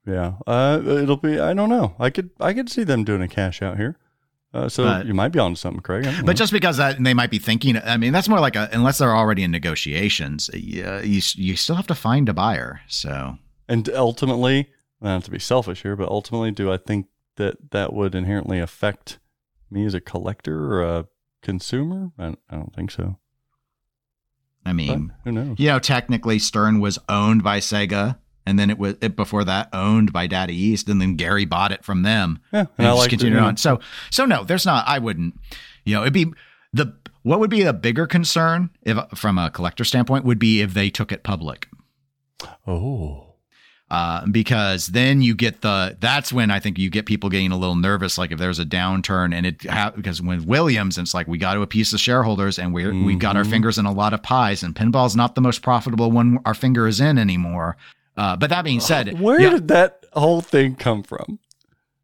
[0.07, 0.33] Yeah.
[0.47, 1.95] Uh, it'll be, I don't know.
[1.99, 3.97] I could, I could see them doing a cash out here.
[4.55, 6.03] Uh, so But- you might be on something, Craig.
[6.03, 6.23] Don't know.
[6.23, 8.99] But just because that they might be thinking, I mean, that's more like a unless
[8.99, 12.79] they're already in negotiations, yeah, you you still have to find a buyer.
[12.87, 13.37] So
[13.67, 14.69] And ultimately,
[15.01, 19.19] not to be selfish here, but ultimately, do I think that that would inherently affect
[19.69, 21.05] me as a collector or a
[21.41, 22.11] consumer?
[22.17, 23.17] I, I don't think so.
[24.65, 25.59] I But mean, who knows?
[25.59, 29.69] you know, technically Stern was owned by Sega, and then it was it, before that
[29.73, 32.39] owned by Data East, and then Gary bought it from them.
[32.53, 33.57] Yeah, and, and I just continued know, on.
[33.57, 33.79] So
[34.11, 34.87] so no, there's not.
[34.87, 35.35] I wouldn't.
[35.83, 36.31] You know, it'd be
[36.73, 36.93] the
[37.23, 40.89] what would be a bigger concern if from a collector standpoint would be if they
[40.89, 41.67] took it public.
[42.67, 43.35] Oh,
[43.91, 47.57] uh, because then you get the that's when I think you get people getting a
[47.57, 48.17] little nervous.
[48.17, 51.53] Like if there's a downturn and it ha- because when Williams, it's like we got
[51.53, 53.49] to appease the shareholders and we're we got our Mhm.
[53.51, 56.87] fingers in a lot of pies and pinball's not the most profitable one our finger
[56.87, 57.77] is in anymore.
[58.17, 61.39] Uh, but that being said, where yeah, did that whole thing come from?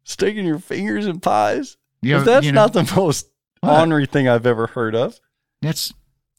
[0.04, 1.76] Sticking your fingers in pies?
[2.02, 3.28] you know, that's you know, not the most
[3.60, 3.80] What?
[3.80, 5.18] ornery thing I've ever heard of.
[5.64, 5.92] I-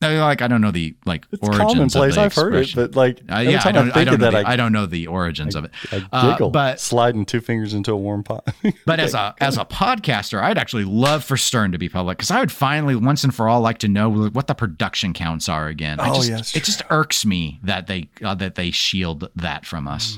[0.10, 2.10] like I don't know the like It's origins commonplace.
[2.12, 4.32] of the I've heard it, but like Uh, yeah, I don't, I, think don't know
[4.32, 5.72] that, the, I, I don't know the origins of it.
[5.92, 8.48] I Uh, giggle, but- sliding two fingers into a warm pot.
[8.86, 12.32] But as a as a podcaster, I'd actually love for Stern to be public because
[12.32, 15.68] I would finally once and for all like to know what the production counts are
[15.68, 16.00] again.
[16.00, 19.66] I Oh, just, that's it just irks me that they uh, that they shield that
[19.66, 20.18] from us.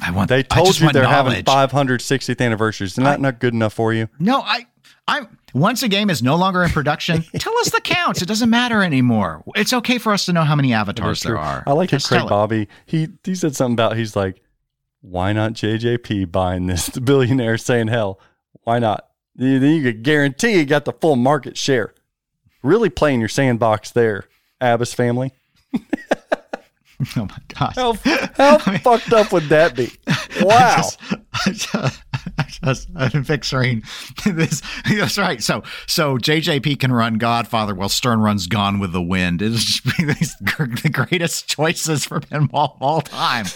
[0.00, 0.28] I want.
[0.30, 2.92] they told you they're having 560th anniversaries.
[2.92, 4.08] Isn't that not good enough for you?
[4.18, 4.66] No, I.
[5.08, 7.22] I once a game is no longer in production.
[7.38, 8.22] tell us the counts.
[8.22, 9.42] It doesn't matter anymore.
[9.54, 11.62] It's okay for us to know how many avatars there are.
[11.66, 12.28] I like Just Craig.
[12.28, 12.68] Bobbie.
[12.86, 14.42] He he said something about he's like,
[15.00, 16.86] why not JJP buying this?
[16.86, 18.20] The billionaire saying, hell,
[18.64, 19.08] why not?
[19.34, 21.94] Then then you could guarantee you got the full market share.
[22.62, 24.24] Really playing your sandbox there,
[24.60, 25.32] Abbas family.
[27.16, 27.74] Oh my gosh.
[27.74, 27.94] How,
[28.36, 29.90] how fucked up would that be?
[30.40, 30.56] Wow.
[30.56, 30.98] I just,
[31.32, 32.00] I just,
[32.96, 33.82] I'm picturing
[34.26, 34.62] this.
[34.88, 35.42] That's right.
[35.42, 39.42] So, so JJP can run Godfather while Stern runs Gone with the Wind.
[39.42, 43.46] It's the greatest choices for pinball of all time.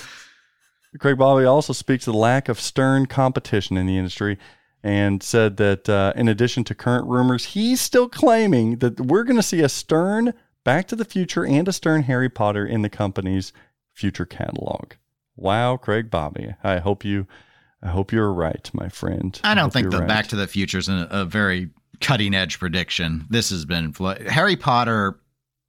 [0.98, 4.38] Craig Bobbie also speaks of the lack of stern competition in the industry
[4.82, 9.36] and said that uh, in addition to current rumors, he's still claiming that we're going
[9.36, 10.32] to see a Stern
[10.64, 13.52] Back to the Future and a Stern Harry Potter in the company's
[13.92, 14.92] future catalog.
[15.36, 16.54] Wow, Craig Bobbie.
[16.62, 17.26] I hope you
[17.82, 19.38] I hope you're right, my friend.
[19.44, 20.08] I don't hope think the right.
[20.08, 21.70] Back to the Future is a, a very
[22.00, 23.26] cutting edge prediction.
[23.30, 23.92] This has been
[24.28, 25.18] Harry Potter.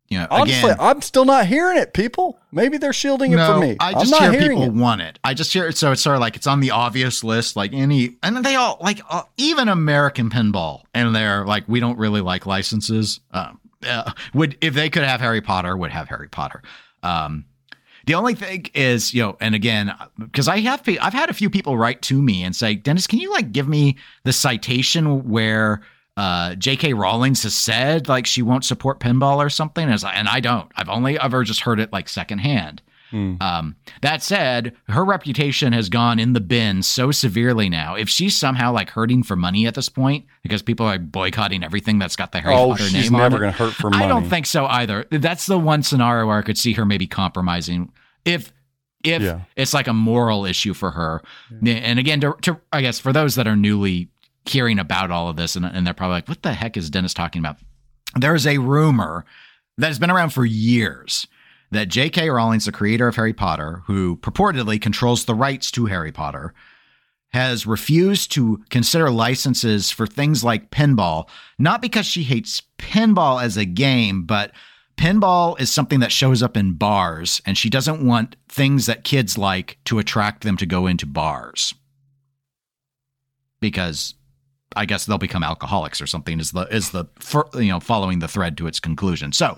[0.09, 2.39] You know, Honestly, again, I'm still not hearing it, people.
[2.53, 3.75] Maybe they're shielding it from me.
[3.81, 4.71] I I'm just not hear people it.
[4.71, 5.19] want it.
[5.21, 5.75] I just hear it.
[5.75, 8.77] So it's sort of like it's on the obvious list, like any, and they all
[8.79, 13.19] like uh, even American pinball, and they're like, we don't really like licenses.
[13.31, 16.61] Um, uh, would if they could have Harry Potter, would have Harry Potter.
[17.03, 17.43] Um,
[18.07, 21.49] the only thing is, you know, and again, because I have, I've had a few
[21.49, 25.81] people write to me and say, Dennis, can you like give me the citation where
[26.15, 26.93] uh, J.K.
[26.93, 29.89] Rowlings has said like she won't support pinball or something?
[29.89, 30.71] And, and I don't.
[30.77, 32.81] I've only ever just heard it like secondhand.
[33.11, 33.35] Hmm.
[33.39, 37.95] Um, that said, her reputation has gone in the bin so severely now.
[37.95, 41.99] If she's somehow like hurting for money at this point because people are boycotting everything
[41.99, 43.89] that's got the Harry Oh, Potter name on it, she's never going to hurt for
[43.89, 44.03] money.
[44.03, 45.05] I don't think so either.
[45.09, 47.91] That's the one scenario where I could see her maybe compromising
[48.25, 48.51] if
[49.03, 49.41] if Yeah.
[49.55, 51.21] it's like a moral issue for her.
[51.65, 54.09] And again, to, to I guess for those that are newly
[54.45, 57.13] hearing about all of this and, and they're probably like, what the heck is Dennis
[57.13, 57.57] talking about?
[58.15, 59.23] There is a rumor
[59.77, 61.27] that has been around for years
[61.71, 62.29] that J.K.
[62.29, 66.53] Rowling, the creator of Harry Potter, who purportedly controls the rights to Harry Potter,
[67.29, 71.27] has refused to consider licenses for things like pinball,
[71.59, 74.51] not because she hates pinball as a game, but
[74.97, 79.37] pinball is something that shows up in bars, and she doesn't want things that kids
[79.37, 81.73] like to attract them to go into bars.
[83.59, 84.15] Because
[84.75, 87.05] I guess they'll become alcoholics or something is the is the
[87.55, 89.31] you know following the thread to its conclusion.
[89.31, 89.57] So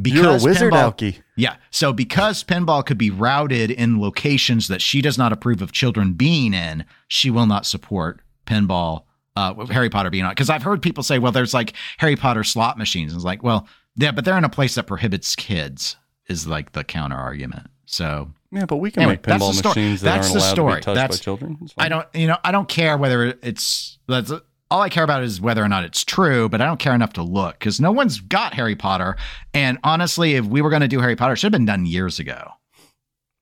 [0.00, 1.18] because You're a wizard, pinball, Alki.
[1.36, 1.56] Yeah.
[1.70, 6.12] So because pinball could be routed in locations that she does not approve of children
[6.12, 9.04] being in, she will not support pinball.
[9.36, 12.42] Uh, Harry Potter being on because I've heard people say, well, there's like Harry Potter
[12.42, 13.12] slot machines.
[13.12, 15.96] And it's like, well, yeah, but they're in a place that prohibits kids.
[16.28, 17.68] Is like the counter argument.
[17.86, 20.72] So yeah, but we can anyway, make pinball machines that that's aren't allowed story.
[20.72, 21.58] to be touched that's, by children.
[21.78, 24.30] I don't, you know, I don't care whether it's that's
[24.70, 27.14] all I care about is whether or not it's true, but I don't care enough
[27.14, 29.16] to look because no one's got Harry Potter.
[29.54, 31.86] And honestly, if we were going to do Harry Potter, it should have been done
[31.86, 32.52] years ago.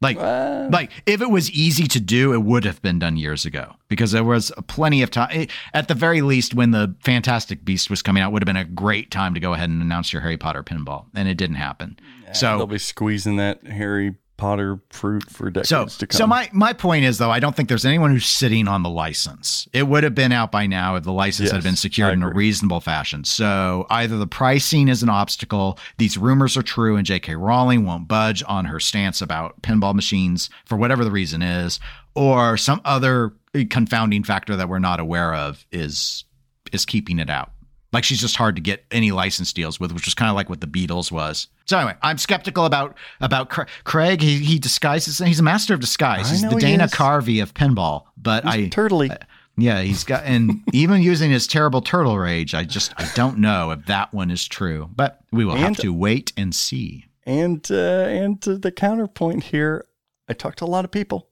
[0.02, 3.76] Like, like if it was easy to do, it would have been done years ago
[3.88, 5.30] because there was plenty of time.
[5.32, 8.56] Eh, at the very least, when the Fantastic Beast was coming out, would have been
[8.56, 11.56] a great time to go ahead and announce your Harry Potter pinball, and it didn't
[11.56, 11.98] happen.
[12.24, 16.18] Yeah, so they'll be squeezing that Harry Potter fruit for decades so, to come.
[16.18, 18.90] So my my point is though, I don't think there's anyone who's sitting on the
[18.90, 19.66] license.
[19.72, 22.22] It would have been out by now if the license yes, had been secured in
[22.22, 23.24] a reasonable fashion.
[23.24, 27.36] So either the pricing is an obstacle, these rumors are true, and J.K.
[27.36, 31.80] Rowling won't budge on her stance about pinball machines for whatever the reason is,
[32.14, 33.32] or some other
[33.70, 36.24] confounding factor that we're not aware of is
[36.72, 37.52] is keeping it out.
[37.92, 40.50] Like she's just hard to get any license deals with, which was kind of like
[40.50, 41.48] what the Beatles was.
[41.66, 43.48] So anyway, I'm skeptical about about
[43.84, 44.20] Craig.
[44.20, 45.18] He he disguises.
[45.18, 46.30] He's a master of disguise.
[46.30, 48.04] He's the Dana he Carvey of pinball.
[48.16, 49.10] But he's I turtley.
[49.10, 49.18] Uh,
[49.56, 52.54] yeah, he's got and even using his terrible turtle rage.
[52.54, 54.90] I just I don't know if that one is true.
[54.94, 57.06] But we will and, have to wait and see.
[57.24, 59.86] And uh, and the counterpoint here,
[60.28, 61.28] I talked to a lot of people,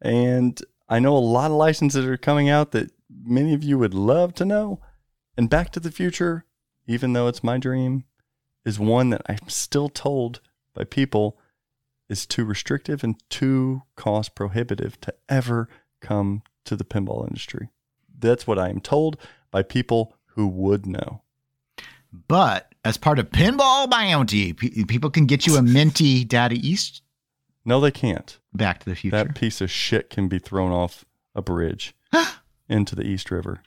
[0.00, 2.90] and I know a lot of licenses are coming out that
[3.24, 4.80] many of you would love to know.
[5.36, 6.44] And Back to the Future,
[6.86, 8.04] even though it's my dream,
[8.64, 10.40] is one that I'm still told
[10.74, 11.38] by people
[12.08, 15.68] is too restrictive and too cost prohibitive to ever
[16.00, 17.68] come to the pinball industry.
[18.18, 19.18] That's what I am told
[19.50, 21.22] by people who would know.
[22.28, 27.02] But as part of Pinball Bounty, people can get you a minty Data East.
[27.64, 28.38] No, they can't.
[28.54, 29.16] Back to the Future.
[29.16, 31.94] That piece of shit can be thrown off a bridge
[32.68, 33.60] into the East River.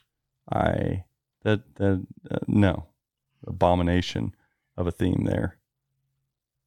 [0.50, 1.04] I
[1.42, 2.86] that that uh, no
[3.46, 4.34] abomination
[4.76, 5.56] of a theme there.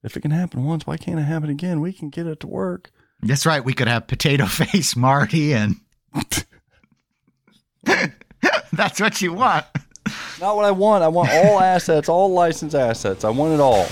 [0.04, 1.80] If it can happen once, why can't it happen again?
[1.80, 2.92] We can get it to work.
[3.22, 3.64] That's right.
[3.64, 5.78] We could have potato face Marty and
[8.74, 9.66] that's what you want.
[10.40, 11.04] Not what I want.
[11.04, 13.24] I want all assets, all licensed assets.
[13.24, 13.88] I want it all.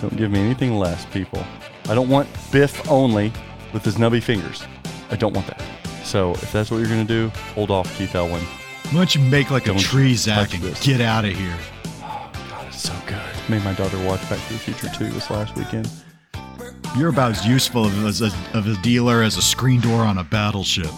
[0.00, 1.44] Don't give me anything less, people.
[1.88, 3.32] I don't want Biff only
[3.72, 4.64] with his nubby fingers.
[5.10, 5.62] I don't want that.
[6.04, 8.44] So if that's what you're going to do, hold off, Keith Elwin.
[8.86, 10.84] Why don't you make like Don't a tree Zach and this.
[10.86, 11.56] get out of here?
[12.02, 13.20] Oh, God, it's so good.
[13.48, 15.90] Made my daughter watch Back to the Future 2 this last weekend.
[16.96, 20.24] You're about as useful as a, of a dealer as a screen door on a
[20.24, 20.92] battleship.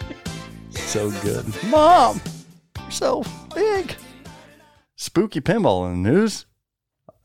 [0.70, 1.44] so good.
[1.64, 2.20] Mom,
[2.80, 3.24] you're so
[3.54, 3.94] big.
[4.96, 6.46] Spooky pinball in the news.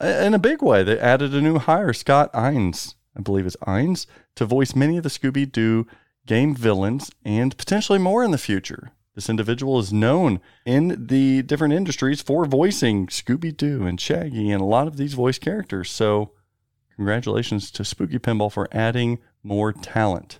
[0.01, 4.05] In a big way, they added a new hire, Scott Innes, I believe it's Innes,
[4.35, 5.87] to voice many of the Scooby Doo
[6.25, 8.91] game villains and potentially more in the future.
[9.15, 14.61] This individual is known in the different industries for voicing Scooby Doo and Shaggy and
[14.61, 15.91] a lot of these voice characters.
[15.91, 16.31] So,
[16.95, 20.39] congratulations to Spooky Pinball for adding more talent.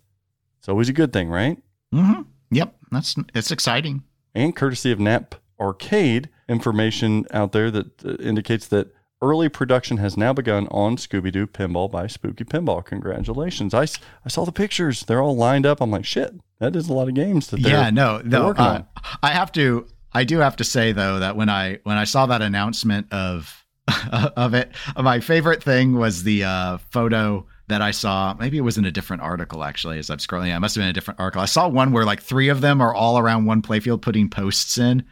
[0.60, 1.62] It's always a good thing, right?
[1.94, 2.22] Mm-hmm.
[2.52, 4.04] Yep, that's it's exciting.
[4.34, 8.92] And courtesy of Nap Arcade, information out there that uh, indicates that
[9.24, 12.84] Early production has now begun on Scooby Doo Pinball by Spooky Pinball.
[12.84, 13.74] Congratulations.
[13.74, 15.06] I, I saw the pictures.
[15.06, 15.80] They're all lined up.
[15.80, 18.50] I'm like, shit, that is a lot of games that they're, yeah, no, no.
[18.50, 18.82] Uh,
[19.24, 22.26] I have to, I do have to say though, that when I, when I saw
[22.26, 23.66] that announcement of,
[24.12, 28.36] of it, my favorite thing was the uh, photo that I saw.
[28.38, 30.00] Maybe it was in a different article actually.
[30.00, 31.42] As I'm scrolling, yeah, it must have been a different article.
[31.42, 34.78] I saw one where like three of them are all around one playfield putting posts
[34.78, 35.06] in,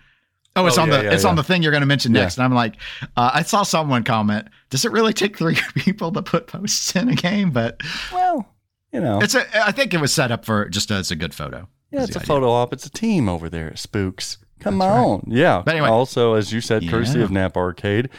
[0.55, 1.29] Oh, it's oh, on yeah, the yeah, it's yeah.
[1.29, 2.37] on the thing you're going to mention next.
[2.37, 2.75] And I'm like,
[3.15, 7.09] uh, I saw someone comment, "Does it really take three people to put posts in
[7.09, 7.81] a game?" But
[8.11, 8.45] well,
[8.91, 9.45] you know, it's a.
[9.65, 11.69] I think it was set up for just as a good photo.
[11.91, 12.27] Yeah, it's a idea.
[12.27, 12.73] photo op.
[12.73, 13.75] It's a team over there.
[13.75, 15.23] Spooks, come That's on, right.
[15.27, 15.61] yeah.
[15.63, 18.09] But anyway, also as you said, courtesy of Nap Arcade.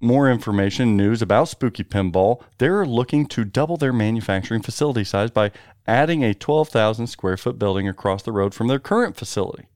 [0.00, 2.42] More information, news about Spooky Pinball.
[2.58, 5.50] They're looking to double their manufacturing facility size by
[5.86, 9.66] adding a 12,000 square foot building across the road from their current facility.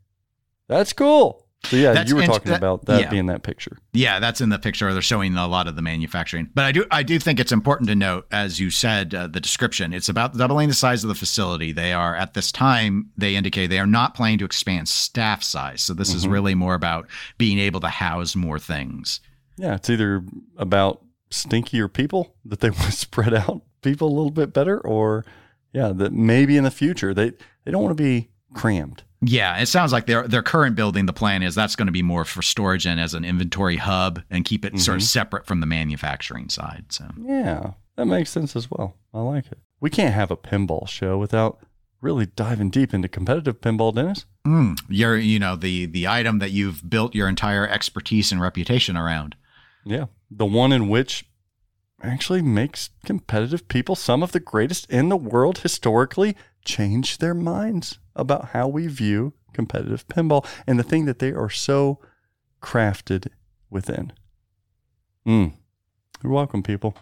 [0.67, 1.48] That's cool.
[1.65, 3.11] So yeah, That's you were int- talking that- about that yeah.
[3.11, 3.77] being that picture.
[3.93, 4.93] Yeah, that's in the picture.
[4.93, 7.89] They're showing a lot of the manufacturing, but I do I do think it's important
[7.89, 9.93] to note, as you said, uh, the description.
[9.93, 11.73] It's about doubling the size of the facility.
[11.73, 15.83] They are at this time they indicate they are not planning to expand staff size.
[15.83, 16.31] So this is Mhm.
[16.31, 19.21] really more about being able to house more things.
[19.57, 20.23] Yeah, it's either
[20.57, 25.25] about stinkier people that they want to spread out people a little bit better, or
[25.73, 27.33] yeah, that maybe in the future they
[27.65, 29.03] they don't want to be crammed.
[29.21, 31.07] Yeah, it sounds like their their current building.
[31.07, 34.23] The plan is that's going to be more for storage and as an inventory hub,
[34.31, 35.07] and keep it sort of Mhm.
[35.07, 36.87] separate from the manufacturing side.
[36.91, 38.97] So Yeah, that makes sense as well.
[39.13, 39.59] I like it.
[39.81, 41.59] We can't have a pinball show without
[42.01, 44.25] really diving deep into competitive pinball, Dennis.
[44.47, 48.97] mm, you're you know the the item that you've built your entire expertise and reputation
[48.97, 49.35] around.
[49.85, 51.25] Yeah, the one in which
[52.01, 57.99] actually makes competitive people, some of the greatest in the world historically, change their minds
[58.19, 61.99] about how we view competitive pinball and the thing that they are so
[62.63, 63.29] crafted
[63.71, 64.13] within.
[65.27, 65.55] Mm.
[66.23, 66.97] You're welcome, people.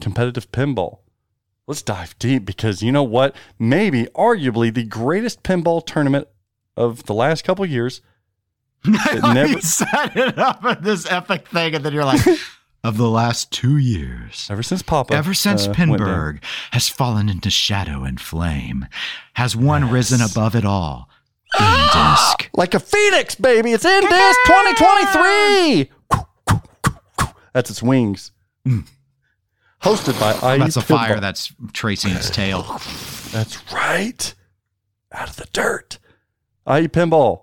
[0.00, 0.98] Competitive pinball.
[1.66, 3.34] Let's dive deep because you know what?
[3.58, 6.28] Maybe, arguably, the greatest pinball tournament
[6.76, 8.00] of the last couple years.
[8.86, 12.20] It never- you set it up at this epic thing, and then you're like,
[12.84, 14.46] of the last two years.
[14.50, 15.72] Ever since Papa, Ever since uh.
[15.72, 16.40] Pinburgh
[16.72, 18.86] has fallen into shadow and flame,
[19.34, 21.08] has one risen above it all.
[21.58, 22.50] In disc.
[22.52, 23.72] like a phoenix, baby.
[23.72, 25.90] It's INDISC 2023.
[27.54, 28.32] That's its wings.
[29.82, 30.60] Hosted by Hmm.
[30.60, 32.62] That's a fire that's tracing its tail.
[33.32, 34.34] That's right.
[35.12, 35.98] Out of the dirt.
[36.66, 37.42] IE Pinball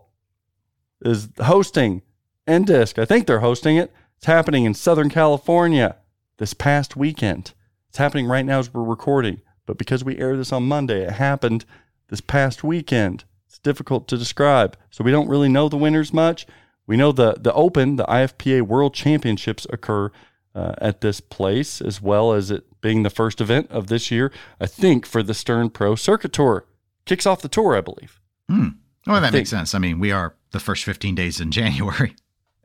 [1.04, 2.02] is hosting
[2.46, 3.00] Disc.
[3.00, 3.94] I think they're hosting it.
[4.22, 5.96] It's happening in Southern California
[6.38, 7.56] this past weekend.
[7.90, 9.42] It's happening right now as we're recording.
[9.66, 11.66] But because we air this on Monday, it happened
[12.10, 13.24] this past weekend.
[13.48, 14.78] It's difficult to describe.
[14.92, 16.46] So we don't really know the winners much.
[16.86, 20.12] We know the the Open, the IFPA World Championships occur
[20.54, 24.32] uh, at this place, as well as it being the first event of this year.
[24.60, 26.68] I think for the Stern Pro Circuit Tour
[27.06, 28.20] kicks off the tour, I believe.
[28.48, 28.68] Hmm.
[29.08, 29.74] Well, that think- makes sense.
[29.74, 32.14] I mean, we are the first 15 days in January.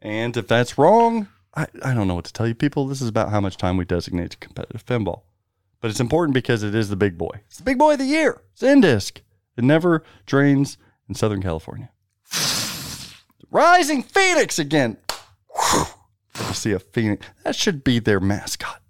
[0.02, 2.86] And if that's wrong, I, I don't know what to tell you, people.
[2.86, 5.22] This is about how much time we designate to competitive pinball.
[5.80, 7.40] But it's important because it is the big boy.
[7.46, 8.42] It's the big boy of the year.
[8.52, 9.20] It's Indisc.
[9.57, 10.76] It never drains
[11.09, 11.90] in Southern California.
[13.50, 14.98] Rising Phoenix again.
[16.34, 17.26] Good see a phoenix.
[17.44, 18.82] That should be their mascot.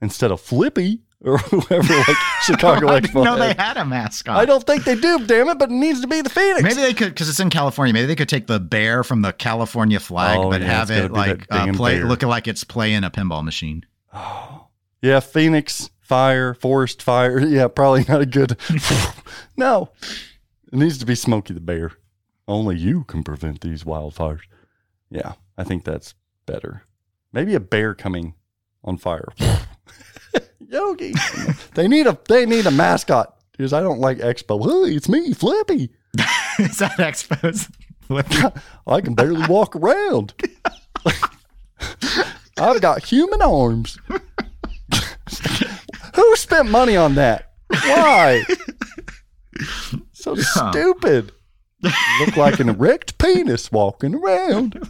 [0.00, 3.24] Instead of Flippy or whoever like Chicago didn't Expo.
[3.24, 3.76] know they had.
[3.76, 4.36] a mascot.
[4.36, 6.62] I don't think they do, damn it, but it needs to be the Phoenix.
[6.62, 7.92] Maybe they could, because it's in California.
[7.92, 11.10] Maybe they could take the bear from the California flag, Oh, but yeah, have it
[11.12, 12.06] like uh, play, bear.
[12.08, 13.84] looking like it's playing a pinball machine.
[14.12, 14.68] Oh,
[15.02, 17.38] yeah, Phoenix fire, forest fire.
[17.46, 18.56] Yeah, probably not a good.
[19.56, 19.90] no,
[20.72, 21.92] it needs to be Smokey the Bear.
[22.46, 24.40] Only you can prevent these wildfires.
[25.10, 26.14] Yeah, I think that's
[26.46, 26.84] better.
[27.32, 28.34] Maybe a bear coming
[28.82, 29.28] on fire.
[30.68, 31.14] Yogi,
[31.74, 34.62] they need a they need a mascot because I don't like Expo.
[34.62, 35.90] Hey, it's me, Flippy.
[36.58, 37.70] Is that Expos?
[38.86, 40.34] I can barely walk around.
[42.58, 43.98] I've got human arms.
[46.14, 47.52] Who spent money on that?
[47.68, 48.44] Why?
[50.12, 51.32] So stupid.
[51.82, 54.88] Look like an erect penis walking around.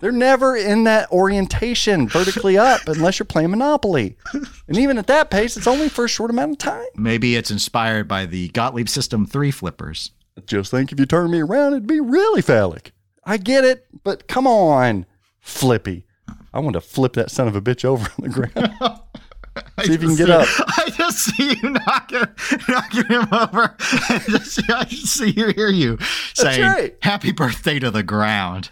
[0.00, 4.16] They're never in that orientation vertically up unless you're playing Monopoly.
[4.32, 6.86] And even at that pace, it's only for a short amount of time.
[6.96, 10.12] Maybe it's inspired by the Gottlieb System 3 flippers.
[10.46, 12.92] Just think if you turn me around, it'd be really phallic.
[13.24, 15.06] I get it, but come on,
[15.40, 16.06] Flippy.
[16.52, 19.00] I want to flip that son of a bitch over on the ground.
[19.84, 20.46] See if you can get up.
[20.58, 22.24] I just see you knocking,
[22.68, 23.74] knocking him over.
[23.80, 25.98] I just, I just see you, hear you
[26.34, 26.96] saying, right.
[27.02, 28.70] Happy birthday to the ground.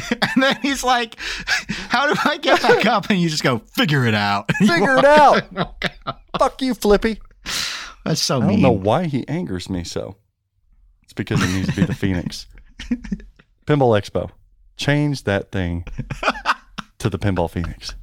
[0.34, 1.16] and then he's like,
[1.68, 3.10] How do I get back up?
[3.10, 4.50] And you just go, Figure it out.
[4.58, 5.42] Figure it out.
[6.38, 7.18] Fuck you, Flippy.
[8.04, 8.62] That's so I don't mean.
[8.62, 10.16] know why he angers me so.
[11.04, 12.46] It's because he needs to be the Phoenix.
[13.66, 14.30] Pinball Expo.
[14.76, 15.84] Change that thing
[16.98, 17.94] to the Pinball Phoenix.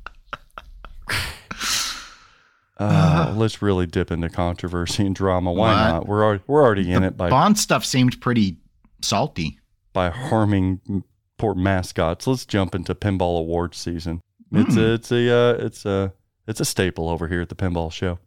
[2.78, 5.52] Uh, let's really dip into controversy and drama.
[5.52, 5.90] Why What?
[5.92, 6.08] not?
[6.08, 8.56] We're already, we're already in it by Bond stuff seemed pretty
[9.02, 9.60] salty.
[9.92, 11.04] by harming
[11.40, 12.28] poor mascots.
[12.28, 14.22] Let's jump into pinball awards season.
[14.52, 16.14] It's a it's a uh, it's a
[16.48, 18.20] it's a staple over here at the pinball show.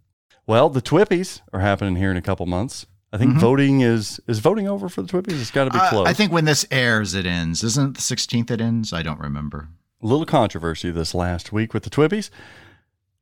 [0.46, 2.86] Well, the TWIPYs are happening here in a couple months.
[3.12, 3.40] I think Mhm.
[3.40, 5.40] voting is is voting over for the TWIPYs.
[5.40, 6.06] It's got to be Uh, close.
[6.08, 7.62] I think when this airs, it ends.
[7.62, 8.92] Isn't it the 16th it ends?
[8.92, 9.68] I don't remember.
[10.02, 12.28] a little controversy this last week with the TWIPYs,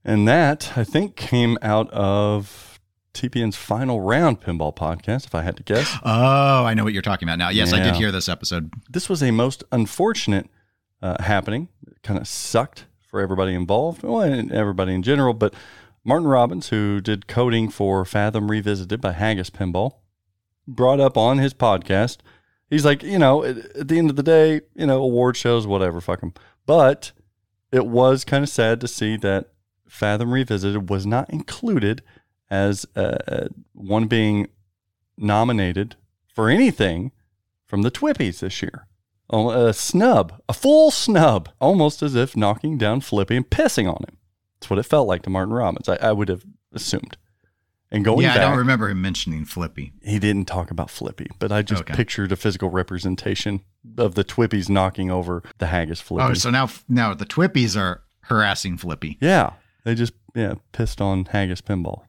[0.05, 2.70] and that I think came out of
[3.15, 5.97] TPN's final round pinball podcast, if I had to guess.
[6.05, 7.49] Oh, I know what you're talking about now.
[7.49, 8.73] Yes, I did hear this episode.
[8.89, 10.49] This was a most unfortunate
[11.03, 11.69] uh, happening.
[11.87, 15.35] It kind of sucked for everybody involved, well, and everybody in general.
[15.35, 15.55] But
[16.05, 19.97] Martin Robbins, who did coding for Fathom Revisited by Haggis Pinball,
[20.67, 22.19] brought up on his podcast.
[22.69, 25.67] He's like, you know, at, at the end of the day, you know, award shows,
[25.67, 26.33] whatever, fuck them.
[26.67, 27.13] But
[27.73, 29.51] it was kind of sad to see that
[29.89, 32.03] Fathom Revisited was not included
[32.51, 34.49] as uh, one being
[35.17, 35.97] nominated
[36.35, 37.13] for anything
[37.67, 38.87] from the TWIPYs this year.
[39.29, 44.03] Oh, a snub, a full snub, almost as if knocking down Flippy and pissing on
[44.09, 44.17] him.
[44.59, 45.89] That's what it felt like to Martin Robbins.
[45.89, 47.17] I, I would have assumed.
[47.93, 49.93] And going yeah, back, I don't remember him mentioning Flippy.
[50.03, 51.95] he didn't talk about Flippy, but I just Okay.
[51.95, 53.63] pictured a physical representation
[53.99, 56.29] of the TWIPYs knocking over the Haggis Flippy.
[56.31, 59.17] Oh, so now now the TWIPYs are harassing Flippy.
[59.21, 62.03] yeah, they just yeah pissed on Haggis Pinball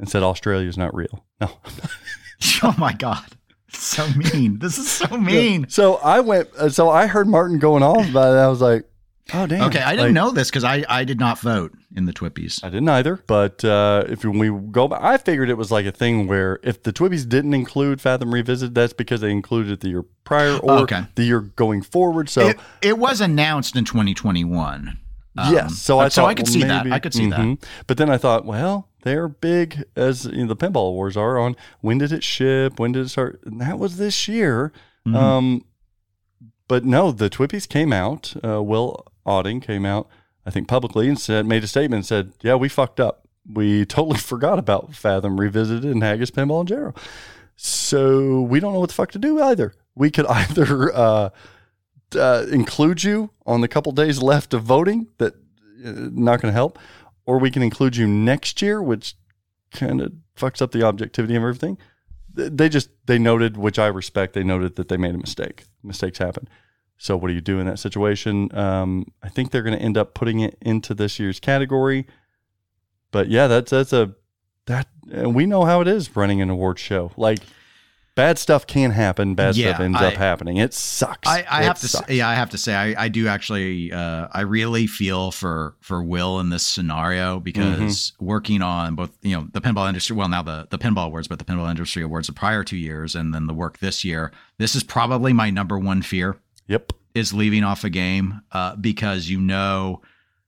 [0.00, 1.24] and said Australia's not real.
[1.40, 1.50] No.
[2.64, 3.24] oh my god,
[3.68, 4.58] so mean.
[4.58, 5.66] This is so mean.
[5.68, 6.48] So I went.
[6.58, 8.38] uh, So I heard Martin going off about it.
[8.38, 8.84] I was like,
[9.32, 9.68] oh damn.
[9.68, 12.62] Okay, I didn't Like, know this because I I did not vote in the TWIPYs.
[12.64, 13.16] I didn't either.
[13.26, 16.82] But uh, if we go back, I figured it was like a thing where if
[16.82, 20.78] the TWIPYs didn't include Fathom Revisited, that's because they included it the year prior or
[20.82, 21.02] Okay.
[21.16, 22.28] the year going forward.
[22.28, 24.96] So it, it was announced in 2021.
[25.36, 26.92] Um, yes, so I so thought, I could well, see that.
[26.92, 27.38] I could see that.
[27.40, 27.62] mhm.
[27.86, 31.56] But then I thought, well, they're big as you know, the pinball wars are on
[31.80, 34.72] when did it ship, when did it start, and that was this year.
[35.06, 35.14] Mhm.
[35.14, 35.64] Um,
[36.68, 38.34] but no, the TWIPYs came out.
[38.44, 40.08] Uh, Will Auding came out,
[40.46, 43.26] I think, publicly and said, made a statement and said, "Yeah, we fucked up.
[43.50, 46.96] We totally forgot about Fathom Revisited and Haggis Pinball in general.
[47.56, 49.74] So we don't know what the fuck to do either.
[49.94, 51.30] We could either uh,
[52.16, 56.56] uh, include you on the couple days left of voting that uh, not going to
[56.56, 56.78] help,
[57.26, 59.14] or we can include you next year, which
[59.72, 61.78] kind of fucks up the objectivity of everything.
[62.32, 64.34] They just they noted, which I respect.
[64.34, 65.64] They noted that they made a mistake.
[65.82, 66.48] Mistakes happen.
[66.96, 68.54] So what do you do in that situation?
[68.56, 72.06] Um, I think they're going to end up putting it into this year's category.
[73.10, 74.14] But yeah, that's that's a
[74.66, 77.10] that and we know how it is running an award show.
[77.16, 77.40] Like
[78.20, 79.34] bad stuff can happen.
[79.34, 80.58] Bad Yeah, stuff ends I- up happening.
[80.58, 81.26] It sucks.
[81.28, 82.06] I, I It have to sucks.
[82.08, 85.74] say, yeah, I have to say, I, I do actually, uh, I really feel for
[85.80, 87.70] for Will in this scenario because
[88.12, 88.24] Mm-hmm.
[88.26, 91.38] working on both, you know, the pinball industry, well, now the the pinball awards, but
[91.38, 94.32] the pinball industry awards the prior two years, and then the work this year.
[94.58, 96.36] This is probably my number one fear
[96.68, 96.92] Yep.
[97.14, 100.02] is leaving off a game uh, because you know,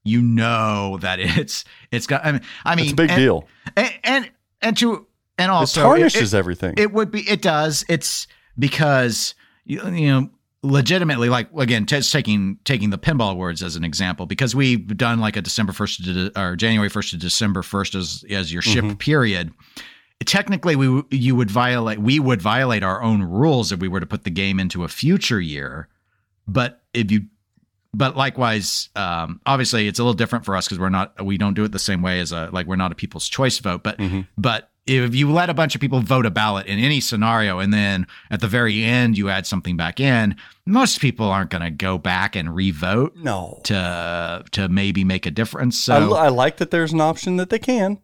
[0.05, 2.25] you know that it's it's got.
[2.25, 3.49] I mean, I mean, It's a big and, deal.
[3.77, 5.07] and and and to
[5.39, 6.75] and also it it- tarnishes it- everything.
[6.77, 7.29] it would be.
[7.29, 7.85] It does.
[7.89, 8.27] It's
[8.59, 10.31] because you, you know
[10.65, 15.19] legitimately like again just taking taking the pinball awards as an example because we've done
[15.19, 18.63] like a december 1st to de- or january 1st to december 1st as as your
[18.63, 19.51] ship period
[20.25, 24.07] technically we you would violate we would violate our own rules if we were to
[24.07, 25.89] put the game into a future year
[26.47, 27.23] but if you
[27.93, 31.55] but likewise um obviously it's a little different for us because we're not we don't
[31.55, 33.99] do it the same way as a like we're not a people's choice vote but
[33.99, 34.29] Mhm.
[34.39, 37.73] but if you let a bunch of people vote a ballot in any scenario and
[37.73, 40.35] then at the very end you add something back in
[40.67, 43.61] most people aren't going to go back and revote no.
[43.65, 47.49] to to maybe make a difference I, so I like that there's an option that
[47.51, 47.99] they can.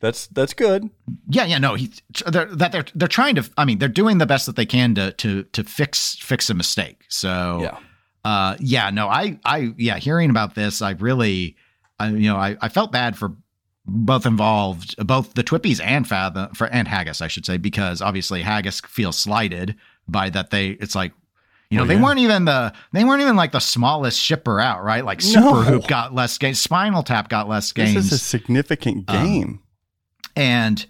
[0.00, 0.90] That's that's good.
[1.28, 1.90] yeah yeah no he,
[2.26, 4.94] they're, that they're they're trying to i mean they're doing the best that they can
[4.94, 7.78] to to to fix fix a mistake so Yeah.
[8.24, 11.56] uh yeah no i i yeah hearing about this i really
[11.98, 13.32] i you know i, I felt bad for
[13.88, 18.42] both involved both the TWIPYs and fathom for and haggis i should say because obviously
[18.42, 19.74] haggis feels slighted
[20.06, 21.12] by that they it's like
[21.70, 22.02] you know Oh, they yeah.
[22.02, 25.28] weren't even the they weren't even like the smallest shipper out right like No.
[25.30, 29.24] super hoop got less games spinal tap got less games This is a significant Um,
[29.26, 29.60] game.
[30.36, 30.86] and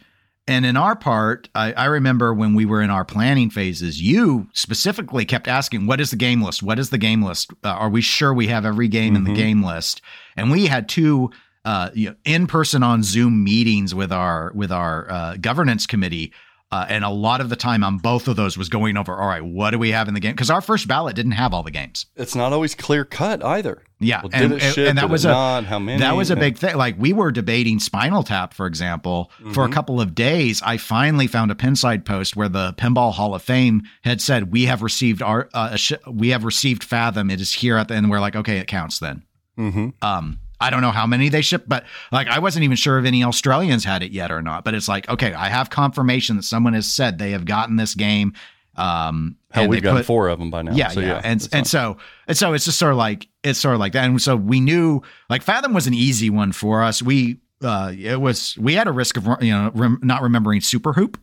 [0.46, 4.48] and in our part I, I remember when we were in our planning phases you
[4.54, 7.90] specifically kept asking what is the game list what is the game list uh, are
[7.90, 9.36] we sure we have every game in the Mhm.
[9.36, 10.00] game list
[10.36, 11.30] and we had two
[11.70, 16.32] uh, you know, in-person on zoom meetings with our with our uh, governance committee
[16.70, 19.28] uh, and a lot of the time on both of those was going over all
[19.34, 21.62] right what do we have in the game because our first ballot didn't have all
[21.62, 23.82] the games it's not always clear cut either.
[24.00, 24.88] yeah Well, and, did it and- ship?
[24.88, 25.64] and that was a not?
[25.64, 26.00] How many?
[26.00, 26.76] that was a big thing.
[26.76, 29.72] Like we were debating Spinal Tap, for example, for a Mhm.
[29.72, 30.62] couple of days.
[30.62, 34.66] I finally found a Pinside post where the Pinball Hall of Fame had said, "We
[34.70, 37.30] have received our, uh, a sh- we have received Fathom.
[37.30, 39.22] It is here at the end." We're like, okay, it counts then.
[39.58, 39.92] Mhm.
[40.02, 43.04] Um, I don't know how many they shipped, but like I wasn't even sure if
[43.04, 44.64] any Australians had it yet or not.
[44.64, 47.94] But it's like, okay, I have confirmation that someone has said they have gotten this
[47.94, 48.34] game.
[48.76, 50.72] Um, Hell, and we've got four of them by now.
[50.72, 51.64] yeah, so, yeah, and and fine.
[51.64, 51.96] so
[52.28, 54.60] and so it's just sort of like it's sort of like that, and so we
[54.60, 57.02] knew like Fathom was an easy one for us.
[57.02, 60.92] We uh, it was we had a risk of you know rem- not remembering Super
[60.92, 61.18] Hoop.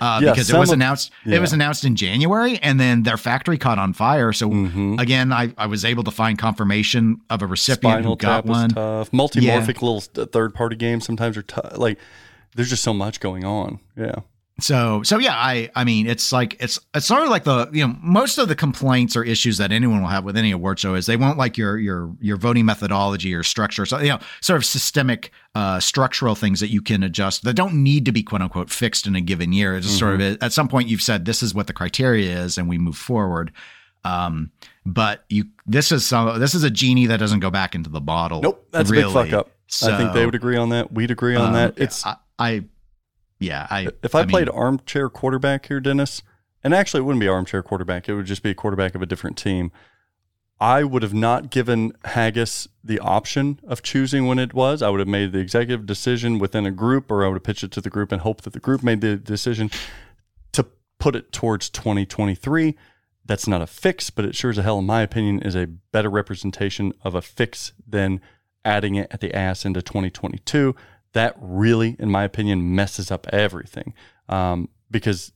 [0.00, 3.16] Uh, Yeah, because it was of- announced, it was announced in January, and then their
[3.16, 4.32] factory caught on fire.
[4.32, 5.00] So Mhm.
[5.00, 8.70] again, I, I was able to find confirmation of a recipient Spinal who got one.
[8.70, 9.10] tough.
[9.12, 11.78] Multimorphic little third party games sometimes are tough.
[11.78, 11.98] Like
[12.56, 13.78] there's just so much going on.
[13.96, 14.16] Yeah.
[14.58, 17.86] So so yeah, I I mean it's like it's it's sort of like the you
[17.86, 20.94] know most of the complaints or issues that anyone will have with any award show
[20.94, 23.84] is they won't like your your your voting methodology or structure.
[23.84, 27.82] So you know sort of systemic uh, structural things that you can adjust that don't
[27.82, 29.76] need to be quote unquote fixed in a given year.
[29.76, 32.56] It's just sort of at some point you've said this is what the criteria is
[32.56, 33.52] and we move forward.
[34.04, 34.52] Um,
[34.86, 38.00] but you this is some this is a genie that doesn't go back into the
[38.00, 38.40] bottle.
[38.40, 38.66] Nope.
[38.70, 39.50] That's a big fuck up.
[39.82, 40.92] I think they would agree on that.
[40.92, 41.74] We'd agree on um, that.
[41.76, 42.64] It's I, I
[43.38, 46.22] yeah I if I, mean, played armchair quarterback here, Dennis,
[46.62, 49.06] and actually it wouldn't be armchair quarterback, it would just be a quarterback of a
[49.06, 49.72] different team.
[50.58, 54.80] I would have not given Haggis the option of choosing when it was.
[54.80, 57.64] I would have made the executive decision within a group, or I would have pitched
[57.64, 59.70] it to the group and hoped that the group made the decision
[60.52, 60.66] to
[60.98, 62.74] put it towards 2023.
[63.26, 65.66] That's not a fix, but it sure as a hell, in my opinion, is a
[65.66, 68.22] better representation of a fix than
[68.64, 70.74] adding it at the ass into 2022.
[71.16, 73.94] That really, in my opinion, messes up everything
[74.28, 75.32] um, because,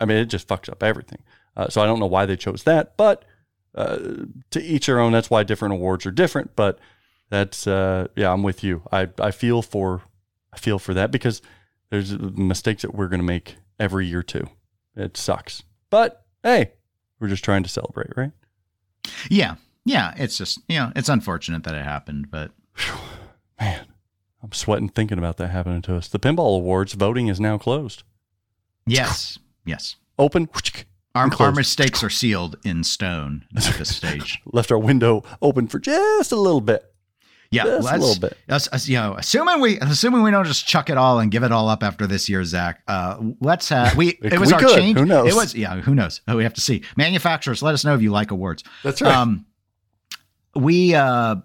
[0.00, 1.18] I mean, it just fucks up everything.
[1.54, 3.24] Uh, so I don't know why they chose that, but
[3.74, 3.98] uh,
[4.50, 5.12] to each their own.
[5.12, 6.56] That's why different awards are different.
[6.56, 6.78] But
[7.28, 8.82] that's uh, yeah, I'm with you.
[8.90, 10.02] I I feel for
[10.52, 11.42] I feel for that because
[11.90, 14.48] there's mistakes that we're gonna make every year too.
[14.96, 16.72] It sucks, but hey,
[17.20, 18.32] we're just trying to celebrate, right?
[19.30, 19.56] Yeah.
[19.84, 20.14] Yeah.
[20.16, 22.52] It's just, you know, it's unfortunate that it happened, but
[23.60, 23.86] Man,
[24.42, 26.08] I'm sweating thinking about that happening to us.
[26.08, 28.02] The pinball awards voting is now closed.
[28.86, 29.38] yes.
[29.64, 29.96] Yes.
[30.18, 30.48] Open.
[31.14, 34.40] Our, our mistakes are sealed in stone at this stage.
[34.46, 36.84] Left our window open for just a little bit.
[37.50, 37.64] Yeah.
[37.64, 38.36] Just a let's- little bit.
[38.48, 41.50] us- you know, assuming we assuming we don't just chuck it all and give it
[41.52, 42.82] all up after this year, Zach.
[42.86, 44.08] Uh, let's have we.
[44.22, 44.76] It was We our could.
[44.76, 44.98] change.
[44.98, 45.28] Who knows?
[45.32, 45.80] It was yeah.
[45.80, 46.20] Who knows?
[46.28, 46.82] Oh, we have to see.
[46.96, 48.62] Manufacturers, let us know if you like awards.
[48.84, 49.14] That's right.
[49.14, 49.44] Um,
[50.54, 51.36] we, uh,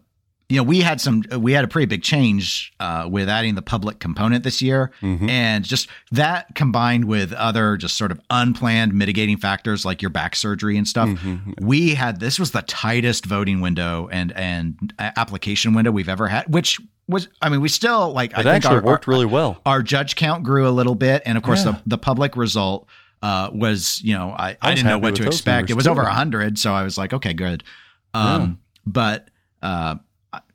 [0.49, 3.61] you know, we had some, we had a pretty big change uh, with adding the
[3.61, 5.29] public component this year, Mhm.
[5.29, 10.35] and just that combined with other just sort of unplanned mitigating factors like your back
[10.35, 11.09] surgery and stuff.
[11.09, 11.59] Mhm.
[11.61, 16.45] We had this was the tightest voting window and and application window we've ever had,
[16.53, 18.33] which was, I mean, we still like.
[18.37, 19.59] I It think actually our, worked our, really well.
[19.65, 21.71] our judge count grew a little bit, and of course Yeah.
[21.73, 22.87] the the public result
[23.21, 25.69] uh, was you know I, I I, didn't know what to expect.
[25.69, 25.91] It was too.
[25.91, 27.63] over hundred, so I was like, okay, good.
[28.13, 29.29] Um, But
[29.61, 29.95] uh,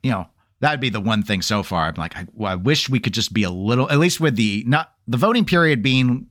[0.03, 0.27] you know
[0.61, 1.87] that would be the one thing so far.
[1.87, 4.35] I'm like, I, well, I wish we could just be a little, at least with
[4.35, 6.27] the not the voting period being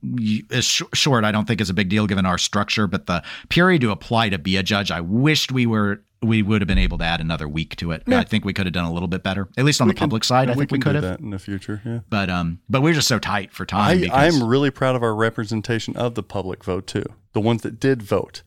[0.59, 1.23] sh- short.
[1.23, 4.29] I don't think is a big deal given our structure, but the period to apply
[4.29, 6.03] to be a judge, I wished we were.
[6.21, 8.03] We would have been able to add another week to it.
[8.05, 8.19] Yeah.
[8.19, 9.99] I think we could have done a little bit better, at least on We the
[9.99, 10.49] can- public side.
[10.49, 11.81] I think we can could have that in the future.
[11.85, 11.99] Yeah.
[12.09, 15.15] but um but we are just so tight for time I'm really proud of our
[15.15, 17.05] representation of the public vote too.
[17.31, 18.43] The ones that did vote,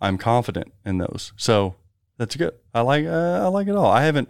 [0.00, 1.34] I'm confident in those.
[1.36, 1.74] So
[2.20, 2.52] that's good.
[2.74, 3.90] I like uh, I like it all.
[3.90, 4.28] I haven't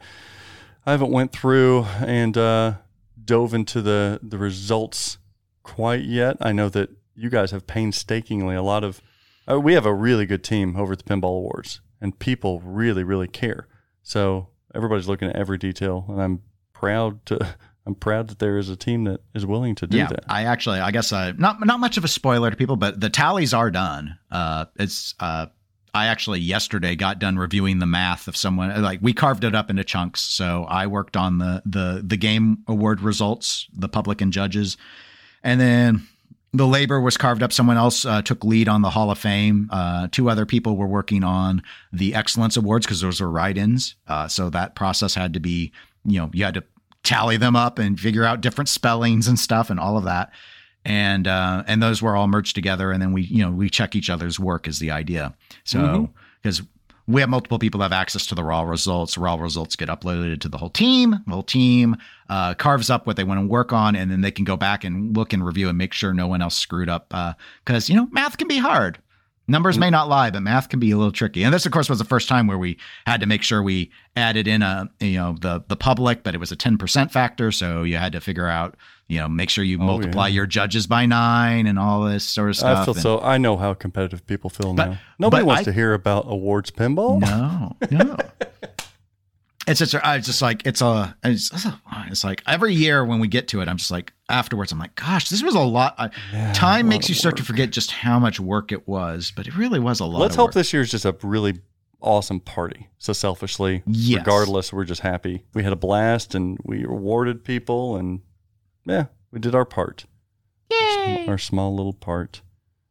[0.87, 2.75] I haven't went through and uh,
[3.23, 5.19] dove into the the results
[5.65, 6.37] quite yet.
[6.41, 9.03] I know that you guys have painstakingly a lot of.
[9.51, 13.03] Uh, we have a really good team over at the Pinball Awards, and people really
[13.03, 13.67] really care.
[14.05, 17.57] So everybody's looking at every detail, and I'm proud to.
[17.87, 20.25] I'm proud that there is a team that is willing to do yeah that.
[20.29, 23.09] i actually i guess uh, not not much of a spoiler to people but the
[23.09, 25.47] tallies are done uh it's uh
[25.93, 29.71] I actually yesterday got done reviewing the math of someone like we carved it up
[29.71, 30.21] into chunks.
[30.21, 34.77] So I worked on the the the game award results, the public and judges,
[35.43, 36.07] and then
[36.53, 37.53] the labor was carved up.
[37.53, 39.69] Someone else uh, took lead on the Hall of Fame.
[39.71, 41.63] Uh, two other people were working on
[41.93, 43.95] the Excellence Awards because those were write-ins.
[44.09, 45.73] Uh, so that process had to be,
[46.05, 46.65] you know, you had to
[47.05, 50.33] tally them up and figure out different spellings and stuff and all of that.
[50.85, 53.95] And uh, and those were all merged together, and then we, you know, we check
[53.95, 55.35] each other's work is the idea.
[55.65, 56.09] So
[56.43, 56.63] because
[57.07, 59.19] we have multiple people have access to the raw results.
[59.19, 61.11] Raw results get uploaded to the whole team.
[61.27, 61.97] The whole team
[62.29, 64.85] uh, carves up what they want to work on, and then they can go back
[64.85, 67.13] and look and review and make sure no one else screwed up.
[67.65, 68.99] Because you know, math can be hard.
[69.51, 69.81] Numbers mm.
[69.81, 71.43] may not lie, but math can be a little tricky.
[71.43, 73.91] And this, of course, was the first time where we had to make sure we
[74.17, 77.51] added in a you know the the public, but it was a ten percent factor,
[77.53, 78.77] so you had to figure out
[79.09, 80.35] you know make sure you Oh, multiply yeah.
[80.35, 82.79] your judges by nine and all this sort of stuff.
[82.79, 83.21] I feel And- so.
[83.21, 84.99] I know how competitive people feel But- now.
[85.19, 87.21] Nobody wants I- to hear about awards pinball.
[87.21, 88.17] No, no.
[89.71, 91.51] it's just, I just like it's a, it's,
[92.09, 94.95] it's like every year when we get to it, I'm just like afterwards, I'm like,
[94.95, 95.95] gosh, this was a lot.
[95.99, 98.87] I, Yeah, time lot makes of you start to forget just how much work it
[98.89, 100.21] was, but it really was a lot.
[100.21, 100.55] Let's hope work.
[100.55, 101.61] this year's just a really
[102.03, 102.89] awesome party.
[102.99, 104.21] So selfishly, Yes.
[104.21, 105.45] regardless, we're just happy.
[105.55, 108.21] We had a blast and we rewarded people and
[108.87, 110.07] yeah, we did our part.
[110.71, 111.27] Yay!
[111.29, 112.43] Our, small little part.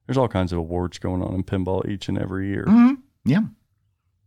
[0.06, 2.66] There's all kinds of awards going on in pinball each and every year.
[2.68, 2.94] Mm-hmm.
[3.26, 3.42] Yeah.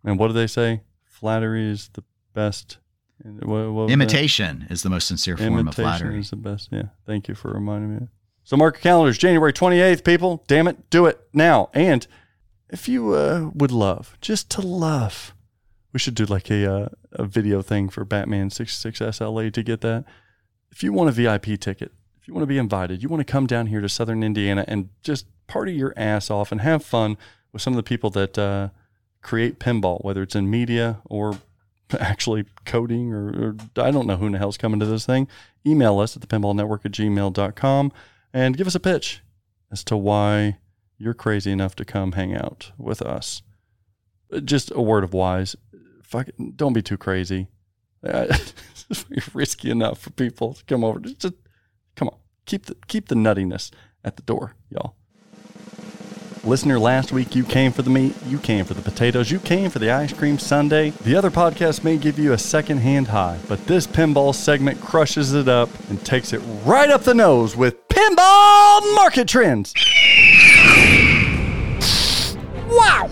[0.04, 0.82] And what do they say?
[1.04, 2.78] Flattery is the best.
[3.24, 4.72] What, what Imitation that?
[4.72, 6.18] is the most sincere form Imitation of flattery.
[6.18, 6.68] is the best.
[6.72, 6.84] Yeah.
[7.06, 8.08] Thank you for reminding me.
[8.44, 10.44] So mark your calendars, January 28th, people.
[10.48, 11.70] Damn it, do it now.
[11.72, 12.06] And
[12.70, 15.34] if you uh, would love, just to love,
[15.92, 19.82] we should do like a, uh, a video thing for Batman 66 SLA to get
[19.82, 20.04] that.
[20.72, 23.30] If you want a VIP ticket, if you want to be invited, you want to
[23.30, 27.16] come down here to Southern Indiana and just party your ass off and have fun
[27.52, 28.70] with some of the people that uh,
[29.20, 31.38] create pinball, whether it's in media or
[32.00, 35.28] actually coding or, or, I don't know who in the hell's coming to this thing.
[35.66, 37.92] Email us at the pinballnetwork at gmail.com
[38.32, 39.22] and give us a pitch
[39.70, 40.58] as to why
[40.98, 43.42] you're crazy enough to come hang out with us.
[44.44, 45.56] Just a word of wise.
[46.02, 47.48] Fuck, don't be too crazy.
[48.02, 50.98] You're risky enough for people to come over.
[51.00, 51.34] Just, just
[51.94, 52.16] come on.
[52.46, 53.70] Keep the keep the nuttiness
[54.04, 54.96] at the door, y'all.
[56.44, 59.70] Listener, last week you came for the meat, you came for the potatoes, you came
[59.70, 60.90] for the ice cream sundae.
[60.90, 65.34] The other podcast may give you a second hand high, but this pinball segment crushes
[65.34, 69.72] it up and takes it right up the nose with pinball market trends.
[72.68, 73.08] Wow!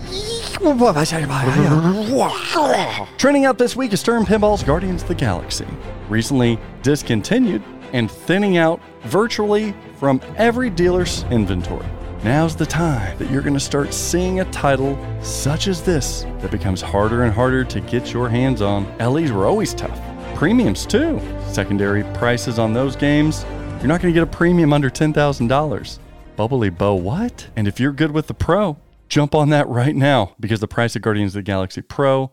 [3.16, 5.68] Trending out this week is Stern Pinball's Guardians of the Galaxy.
[6.08, 7.62] Recently discontinued
[7.92, 11.86] and thinning out virtually from every dealer's inventory.
[12.22, 16.50] Now's the time that you're going to start seeing a title such as this that
[16.50, 18.84] becomes harder and harder to get your hands on.
[18.98, 19.98] LEs were always tough.
[20.34, 21.18] Premiums, too.
[21.50, 23.46] Secondary prices on those games.
[23.78, 25.98] You're not going to get a premium under $10,000.
[26.36, 27.48] Bubbly Bow, what?
[27.56, 28.76] And if you're good with the Pro,
[29.08, 32.32] jump on that right now because the price of Guardians of the Galaxy Pro,